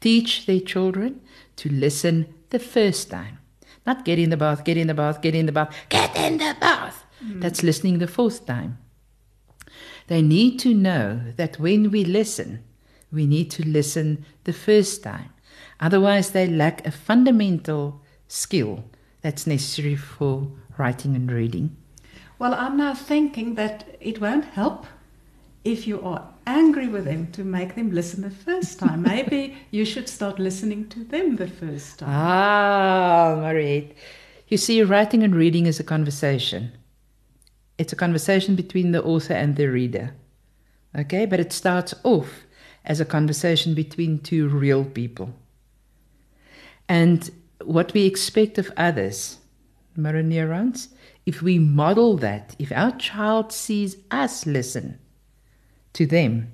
Teach 0.00 0.46
their 0.46 0.60
children 0.60 1.20
to 1.56 1.68
listen 1.68 2.34
the 2.50 2.58
first 2.58 3.10
time. 3.10 3.38
Not 3.86 4.04
get 4.04 4.18
in 4.18 4.30
the 4.30 4.36
bath, 4.36 4.64
get 4.64 4.76
in 4.76 4.86
the 4.86 4.94
bath, 4.94 5.20
get 5.22 5.34
in 5.34 5.46
the 5.46 5.52
bath, 5.52 5.74
get 5.88 6.16
in 6.16 6.38
the 6.38 6.56
bath. 6.60 7.04
That's 7.40 7.62
listening 7.62 7.98
the 7.98 8.06
fourth 8.06 8.46
time. 8.46 8.78
They 10.10 10.22
need 10.22 10.58
to 10.58 10.74
know 10.74 11.20
that 11.36 11.60
when 11.60 11.92
we 11.92 12.04
listen, 12.04 12.64
we 13.12 13.28
need 13.28 13.48
to 13.52 13.62
listen 13.64 14.24
the 14.42 14.52
first 14.52 15.04
time. 15.04 15.30
Otherwise, 15.78 16.32
they 16.32 16.48
lack 16.48 16.84
a 16.84 16.90
fundamental 16.90 18.02
skill 18.26 18.82
that's 19.20 19.46
necessary 19.46 19.94
for 19.94 20.48
writing 20.76 21.14
and 21.14 21.30
reading. 21.30 21.76
Well, 22.40 22.54
I'm 22.54 22.76
now 22.76 22.92
thinking 22.92 23.54
that 23.54 23.84
it 24.00 24.20
won't 24.20 24.46
help 24.46 24.84
if 25.62 25.86
you 25.86 26.02
are 26.02 26.26
angry 26.44 26.88
with 26.88 27.04
them 27.04 27.30
to 27.30 27.44
make 27.44 27.76
them 27.76 27.92
listen 27.92 28.22
the 28.22 28.30
first 28.30 28.80
time. 28.80 29.02
Maybe 29.02 29.58
you 29.70 29.84
should 29.84 30.08
start 30.08 30.40
listening 30.40 30.88
to 30.88 31.04
them 31.04 31.36
the 31.36 31.46
first 31.46 32.00
time. 32.00 32.08
Ah, 32.10 33.36
Mariette, 33.38 33.94
You 34.48 34.56
see, 34.56 34.82
writing 34.82 35.22
and 35.22 35.36
reading 35.36 35.66
is 35.66 35.78
a 35.78 35.84
conversation. 35.84 36.72
It's 37.80 37.94
a 37.94 37.96
conversation 37.96 38.56
between 38.56 38.92
the 38.92 39.02
author 39.02 39.32
and 39.32 39.56
the 39.56 39.66
reader. 39.68 40.12
Okay, 40.94 41.24
but 41.24 41.40
it 41.40 41.50
starts 41.50 41.94
off 42.04 42.42
as 42.84 43.00
a 43.00 43.06
conversation 43.06 43.72
between 43.72 44.18
two 44.18 44.48
real 44.48 44.84
people. 44.84 45.32
And 46.90 47.30
what 47.64 47.94
we 47.94 48.04
expect 48.04 48.58
of 48.58 48.70
others, 48.76 49.38
mirror 49.96 50.22
neurons, 50.22 50.88
if 51.24 51.40
we 51.40 51.58
model 51.58 52.18
that, 52.18 52.54
if 52.58 52.70
our 52.70 52.92
child 52.98 53.50
sees 53.50 53.96
us 54.10 54.44
listen 54.44 54.98
to 55.94 56.04
them, 56.04 56.52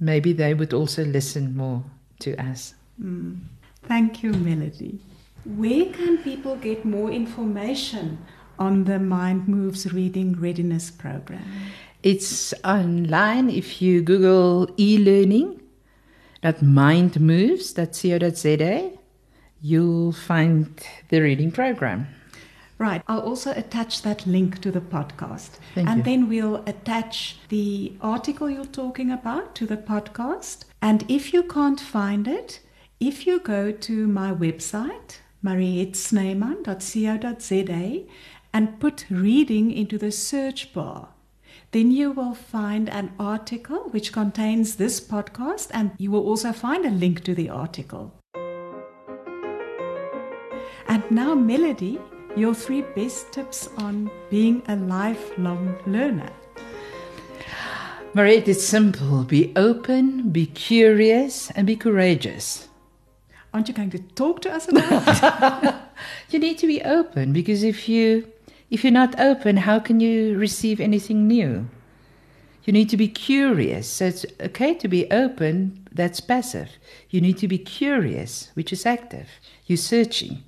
maybe 0.00 0.32
they 0.32 0.52
would 0.52 0.74
also 0.74 1.04
listen 1.04 1.56
more 1.56 1.84
to 2.18 2.34
us. 2.42 2.74
Mm. 3.00 3.38
Thank 3.84 4.24
you, 4.24 4.32
Melody. 4.32 4.98
Where 5.44 5.86
can 5.92 6.18
people 6.18 6.56
get 6.56 6.84
more 6.84 7.12
information 7.12 8.18
on 8.60 8.84
the 8.84 8.98
Mind 8.98 9.48
Moves 9.48 9.90
Reading 9.92 10.38
Readiness 10.38 10.90
Program? 10.90 11.42
It's 12.02 12.54
online 12.62 13.50
if 13.50 13.82
you 13.82 14.02
Google 14.02 14.68
e 14.78 14.98
learning, 14.98 15.60
that 16.42 16.62
mind 16.62 17.20
moves, 17.20 17.72
.co.za, 17.72 18.92
you'll 19.60 20.12
find 20.12 20.80
the 21.08 21.20
reading 21.20 21.50
program. 21.50 22.06
Right. 22.78 23.02
I'll 23.08 23.20
also 23.20 23.52
attach 23.52 24.02
that 24.02 24.26
link 24.26 24.60
to 24.62 24.70
the 24.70 24.80
podcast. 24.80 25.58
Thank 25.74 25.88
and 25.88 25.98
you. 25.98 26.04
then 26.04 26.28
we'll 26.30 26.62
attach 26.66 27.36
the 27.50 27.92
article 28.00 28.48
you're 28.48 28.64
talking 28.64 29.10
about 29.10 29.54
to 29.56 29.66
the 29.66 29.76
podcast. 29.76 30.64
And 30.80 31.04
if 31.06 31.34
you 31.34 31.42
can't 31.42 31.80
find 31.80 32.26
it, 32.26 32.60
if 32.98 33.26
you 33.26 33.40
go 33.40 33.70
to 33.70 34.06
my 34.06 34.32
website, 34.32 35.18
mariettesnyman.co.za, 35.44 38.06
and 38.52 38.80
put 38.80 39.06
reading 39.10 39.70
into 39.72 39.98
the 39.98 40.12
search 40.12 40.72
bar, 40.72 41.08
then 41.72 41.90
you 41.90 42.10
will 42.10 42.34
find 42.34 42.88
an 42.88 43.12
article 43.18 43.88
which 43.90 44.12
contains 44.12 44.76
this 44.76 45.00
podcast, 45.00 45.68
and 45.72 45.92
you 45.98 46.10
will 46.10 46.26
also 46.26 46.52
find 46.52 46.84
a 46.84 46.90
link 46.90 47.22
to 47.24 47.34
the 47.34 47.48
article. 47.48 48.12
And 50.88 51.08
now, 51.10 51.34
Melody, 51.34 52.00
your 52.36 52.54
three 52.54 52.82
best 52.82 53.32
tips 53.32 53.68
on 53.78 54.10
being 54.30 54.62
a 54.66 54.76
lifelong 54.76 55.76
learner. 55.86 56.30
Marie, 58.12 58.38
it's 58.38 58.64
simple. 58.64 59.22
Be 59.22 59.52
open, 59.54 60.30
be 60.30 60.46
curious, 60.46 61.50
and 61.52 61.64
be 61.64 61.76
courageous. 61.76 62.66
Aren't 63.54 63.68
you 63.68 63.74
going 63.74 63.90
to 63.90 63.98
talk 63.98 64.42
to 64.42 64.52
us 64.52 64.68
about 64.68 65.64
it? 65.64 65.74
you 66.30 66.40
need 66.40 66.58
to 66.58 66.66
be 66.66 66.82
open 66.82 67.32
because 67.32 67.62
if 67.62 67.88
you 67.88 68.26
if 68.70 68.84
you're 68.84 68.92
not 68.92 69.18
open, 69.18 69.58
how 69.58 69.80
can 69.80 70.00
you 70.00 70.38
receive 70.38 70.80
anything 70.80 71.26
new? 71.26 71.68
You 72.64 72.72
need 72.72 72.88
to 72.90 72.96
be 72.96 73.08
curious. 73.08 73.88
So 73.88 74.06
it's 74.06 74.26
okay 74.40 74.74
to 74.74 74.88
be 74.88 75.10
open, 75.10 75.88
that's 75.92 76.20
passive. 76.20 76.70
You 77.08 77.20
need 77.20 77.38
to 77.38 77.48
be 77.48 77.58
curious, 77.58 78.50
which 78.54 78.72
is 78.72 78.86
active. 78.86 79.28
You're 79.66 79.76
searching. 79.76 80.44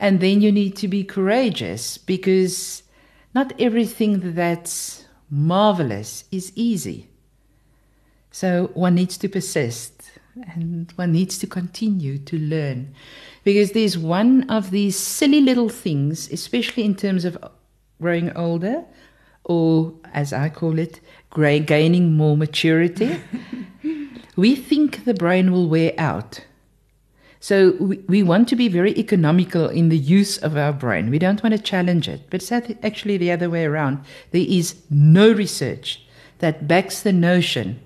And 0.00 0.20
then 0.20 0.40
you 0.40 0.50
need 0.50 0.76
to 0.78 0.88
be 0.88 1.04
courageous 1.04 1.96
because 1.96 2.82
not 3.34 3.52
everything 3.58 4.34
that's 4.34 5.04
marvelous 5.30 6.24
is 6.32 6.52
easy. 6.56 7.08
So 8.32 8.70
one 8.74 8.96
needs 8.96 9.16
to 9.18 9.28
persist 9.28 10.10
and 10.54 10.90
one 10.96 11.12
needs 11.12 11.38
to 11.38 11.46
continue 11.46 12.18
to 12.18 12.38
learn 12.38 12.94
because 13.44 13.72
there's 13.72 13.98
one 13.98 14.48
of 14.48 14.70
these 14.70 14.96
silly 14.96 15.40
little 15.40 15.68
things, 15.68 16.30
especially 16.30 16.84
in 16.84 16.94
terms 16.94 17.24
of 17.24 17.36
growing 18.00 18.34
older, 18.36 18.84
or 19.44 19.94
as 20.12 20.32
I 20.32 20.48
call 20.48 20.78
it, 20.78 21.00
gaining 21.34 22.12
more 22.12 22.36
maturity. 22.36 23.20
we 24.36 24.54
think 24.54 25.04
the 25.04 25.14
brain 25.14 25.50
will 25.50 25.68
wear 25.68 25.92
out. 25.98 26.44
So 27.40 27.72
we, 27.80 27.98
we 28.08 28.22
want 28.22 28.48
to 28.50 28.56
be 28.56 28.68
very 28.68 28.92
economical 28.96 29.68
in 29.68 29.88
the 29.88 29.98
use 29.98 30.38
of 30.38 30.56
our 30.56 30.72
brain. 30.72 31.10
We 31.10 31.18
don't 31.18 31.42
want 31.42 31.56
to 31.56 31.60
challenge 31.60 32.08
it. 32.08 32.22
But 32.30 32.40
it's 32.40 32.52
actually 32.52 33.16
the 33.16 33.32
other 33.32 33.50
way 33.50 33.64
around. 33.64 34.04
There 34.30 34.46
is 34.46 34.76
no 34.90 35.32
research 35.32 36.04
that 36.38 36.68
backs 36.68 37.02
the 37.02 37.12
notion 37.12 37.80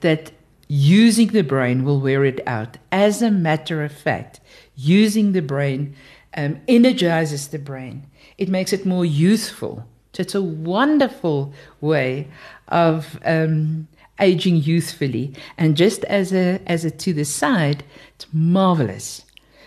that 0.00 0.32
using 0.72 1.28
the 1.28 1.42
brain 1.42 1.84
will 1.84 2.00
wear 2.00 2.24
it 2.24 2.40
out. 2.46 2.78
As 2.90 3.20
a 3.20 3.30
matter 3.30 3.84
of 3.84 3.92
fact, 3.92 4.40
using 4.74 5.32
the 5.32 5.42
brain 5.42 5.94
um, 6.34 6.62
energizes 6.66 7.48
the 7.48 7.58
brain. 7.58 8.06
It 8.38 8.48
makes 8.48 8.72
it 8.72 8.86
more 8.86 9.04
youthful. 9.04 9.84
So 10.14 10.22
it's 10.22 10.34
a 10.34 10.40
wonderful 10.40 11.52
way 11.82 12.28
of 12.68 13.18
um, 13.26 13.86
aging 14.18 14.56
youthfully. 14.56 15.34
And 15.58 15.76
just 15.76 16.04
as 16.04 16.32
a 16.32 16.58
as 16.66 16.86
a 16.86 16.90
to 16.90 17.12
the 17.12 17.26
side, 17.26 17.84
it's 18.14 18.26
marvelous 18.32 19.26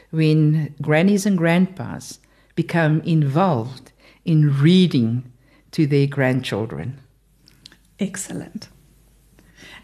when 0.10 0.74
grannies 0.82 1.28
and 1.28 1.38
grandpas 1.38 2.20
become 2.56 3.02
involved 3.02 3.92
in 4.24 4.58
reading 4.60 5.32
to 5.70 5.86
their 5.86 6.08
grandchildren. 6.08 7.00
Excellent. 8.00 8.70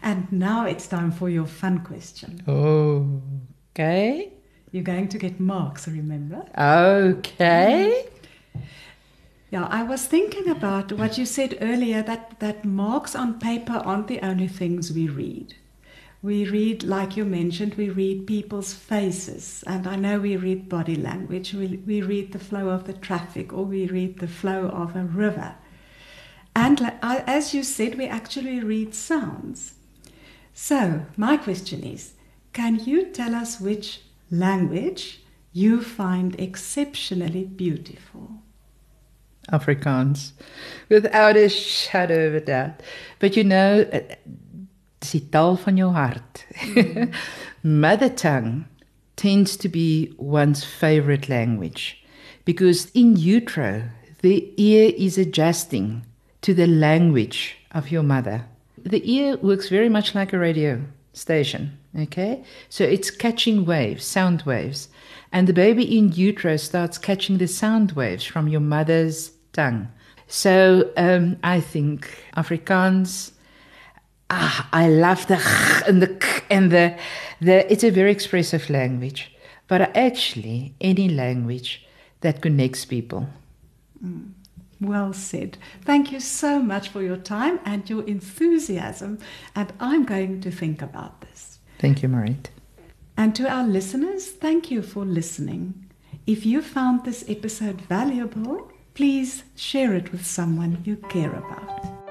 And 0.02 0.30
now 0.32 0.66
it's 0.66 0.86
time 0.88 1.12
for 1.12 1.30
your 1.30 1.46
fun 1.46 1.84
question. 1.84 2.42
Oh, 2.48 3.22
okay. 3.72 4.32
You're 4.72 4.82
going 4.82 5.08
to 5.08 5.18
get 5.18 5.38
marks, 5.38 5.86
remember? 5.86 6.44
Okay. 6.58 8.08
Yeah, 9.50 9.66
I 9.66 9.82
was 9.82 10.06
thinking 10.06 10.48
about 10.48 10.92
what 10.92 11.18
you 11.18 11.26
said 11.26 11.58
earlier 11.60 12.02
that, 12.02 12.40
that 12.40 12.64
marks 12.64 13.14
on 13.14 13.38
paper 13.38 13.74
aren't 13.74 14.08
the 14.08 14.20
only 14.22 14.48
things 14.48 14.90
we 14.90 15.08
read. 15.08 15.54
We 16.22 16.46
read, 16.48 16.84
like 16.84 17.16
you 17.16 17.24
mentioned, 17.24 17.74
we 17.74 17.90
read 17.90 18.26
people's 18.26 18.72
faces, 18.72 19.62
and 19.66 19.86
I 19.86 19.96
know 19.96 20.20
we 20.20 20.36
read 20.36 20.68
body 20.68 20.94
language, 20.94 21.52
we, 21.52 21.82
we 21.84 22.00
read 22.00 22.32
the 22.32 22.38
flow 22.38 22.68
of 22.68 22.84
the 22.86 22.92
traffic, 22.92 23.52
or 23.52 23.64
we 23.64 23.86
read 23.88 24.20
the 24.20 24.28
flow 24.28 24.68
of 24.68 24.96
a 24.96 25.04
river. 25.04 25.56
And 26.54 26.92
as 27.02 27.52
you 27.52 27.62
said, 27.62 27.96
we 27.96 28.06
actually 28.06 28.60
read 28.60 28.94
sounds. 28.94 29.74
So, 30.54 31.06
my 31.16 31.36
question 31.36 31.82
is 31.82 32.14
can 32.52 32.78
you 32.78 33.06
tell 33.06 33.34
us 33.34 33.60
which 33.60 34.02
language 34.30 35.22
you 35.52 35.82
find 35.82 36.38
exceptionally 36.38 37.44
beautiful? 37.44 38.42
Afrikaans, 39.50 40.32
without 40.88 41.36
a 41.36 41.48
shadow 41.48 42.28
of 42.28 42.34
a 42.34 42.40
doubt. 42.40 42.82
But 43.18 43.36
you 43.36 43.44
know, 43.44 43.84
dis 45.00 45.12
die 45.12 45.26
taal 45.30 45.56
van 45.56 45.76
jou 45.76 45.90
hart. 45.92 46.44
Mm. 46.60 47.12
Mother 47.62 48.08
tongue 48.08 48.66
tends 49.16 49.56
to 49.56 49.68
be 49.68 50.12
one's 50.18 50.64
favorite 50.64 51.28
language 51.28 52.04
because 52.44 52.90
in 52.94 53.16
utero, 53.16 53.88
the 54.20 54.52
ear 54.56 54.92
is 54.96 55.18
adjusting 55.18 56.06
to 56.42 56.54
the 56.54 56.66
language 56.66 57.56
of 57.72 57.90
your 57.90 58.02
mother. 58.02 58.46
The 58.84 59.02
ear 59.10 59.36
works 59.36 59.68
very 59.68 59.88
much 59.88 60.14
like 60.14 60.32
a 60.32 60.38
radio 60.38 60.82
station, 61.12 61.78
okay? 61.98 62.42
So 62.68 62.84
it's 62.84 63.10
catching 63.10 63.64
waves, 63.64 64.04
sound 64.04 64.42
waves. 64.42 64.88
And 65.32 65.46
the 65.46 65.52
baby 65.52 65.98
in 65.98 66.12
utero 66.12 66.56
starts 66.56 66.98
catching 66.98 67.38
the 67.38 67.48
sound 67.48 67.92
waves 67.92 68.24
from 68.24 68.48
your 68.48 68.60
mother's 68.60 69.32
tongue. 69.52 69.88
So 70.26 70.90
um, 70.96 71.36
I 71.42 71.60
think 71.60 72.08
Afrikaans. 72.36 73.32
Ah, 74.30 74.66
I 74.72 74.88
love 74.88 75.26
the 75.26 75.38
and 75.86 76.00
the 76.00 76.08
k 76.08 76.42
and 76.50 76.70
the 76.70 76.96
the. 77.40 77.70
It's 77.70 77.84
a 77.84 77.90
very 77.90 78.10
expressive 78.10 78.70
language, 78.70 79.30
but 79.68 79.94
actually 79.94 80.74
any 80.80 81.10
language 81.10 81.86
that 82.22 82.40
connects 82.40 82.86
people. 82.86 83.28
Mm. 84.02 84.32
Well 84.82 85.12
said. 85.12 85.58
Thank 85.82 86.12
you 86.12 86.20
so 86.20 86.60
much 86.60 86.88
for 86.88 87.02
your 87.02 87.16
time 87.16 87.60
and 87.64 87.88
your 87.88 88.06
enthusiasm. 88.06 89.18
And 89.54 89.72
I'm 89.80 90.04
going 90.04 90.40
to 90.40 90.50
think 90.50 90.82
about 90.82 91.20
this. 91.22 91.58
Thank 91.78 92.02
you, 92.02 92.08
Mariette. 92.08 92.50
And 93.16 93.34
to 93.36 93.48
our 93.48 93.66
listeners, 93.66 94.28
thank 94.28 94.70
you 94.70 94.82
for 94.82 95.04
listening. 95.04 95.88
If 96.26 96.46
you 96.46 96.62
found 96.62 97.04
this 97.04 97.24
episode 97.28 97.80
valuable, 97.82 98.70
please 98.94 99.44
share 99.56 99.94
it 99.94 100.12
with 100.12 100.24
someone 100.24 100.82
you 100.84 100.96
care 100.96 101.32
about. 101.32 102.02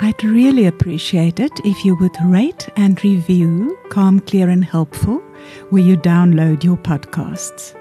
I'd 0.00 0.24
really 0.24 0.66
appreciate 0.66 1.38
it 1.38 1.52
if 1.64 1.84
you 1.84 1.94
would 1.96 2.16
rate 2.24 2.68
and 2.76 3.02
review 3.04 3.78
Calm, 3.90 4.18
Clear, 4.20 4.48
and 4.48 4.64
Helpful 4.64 5.18
where 5.70 5.82
you 5.82 5.96
download 5.96 6.64
your 6.64 6.76
podcasts. 6.76 7.74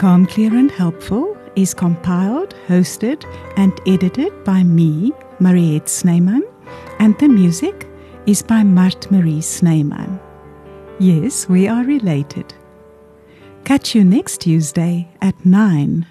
Calm, 0.00 0.24
Clear, 0.24 0.56
and 0.56 0.70
Helpful 0.70 1.36
is 1.56 1.74
compiled, 1.74 2.54
hosted, 2.68 3.22
and 3.58 3.78
edited 3.86 4.32
by 4.44 4.62
me, 4.62 5.12
Mariette 5.40 5.90
Snyman, 5.90 6.42
and 6.98 7.18
the 7.18 7.28
music 7.28 7.86
is 8.24 8.40
by 8.40 8.62
Mart 8.62 9.10
Marie 9.10 9.42
Snyman. 9.42 10.18
Yes, 10.98 11.50
we 11.50 11.68
are 11.68 11.84
related. 11.84 12.54
Catch 13.64 13.94
you 13.94 14.02
next 14.02 14.40
Tuesday 14.40 15.06
at 15.20 15.44
9. 15.44 16.06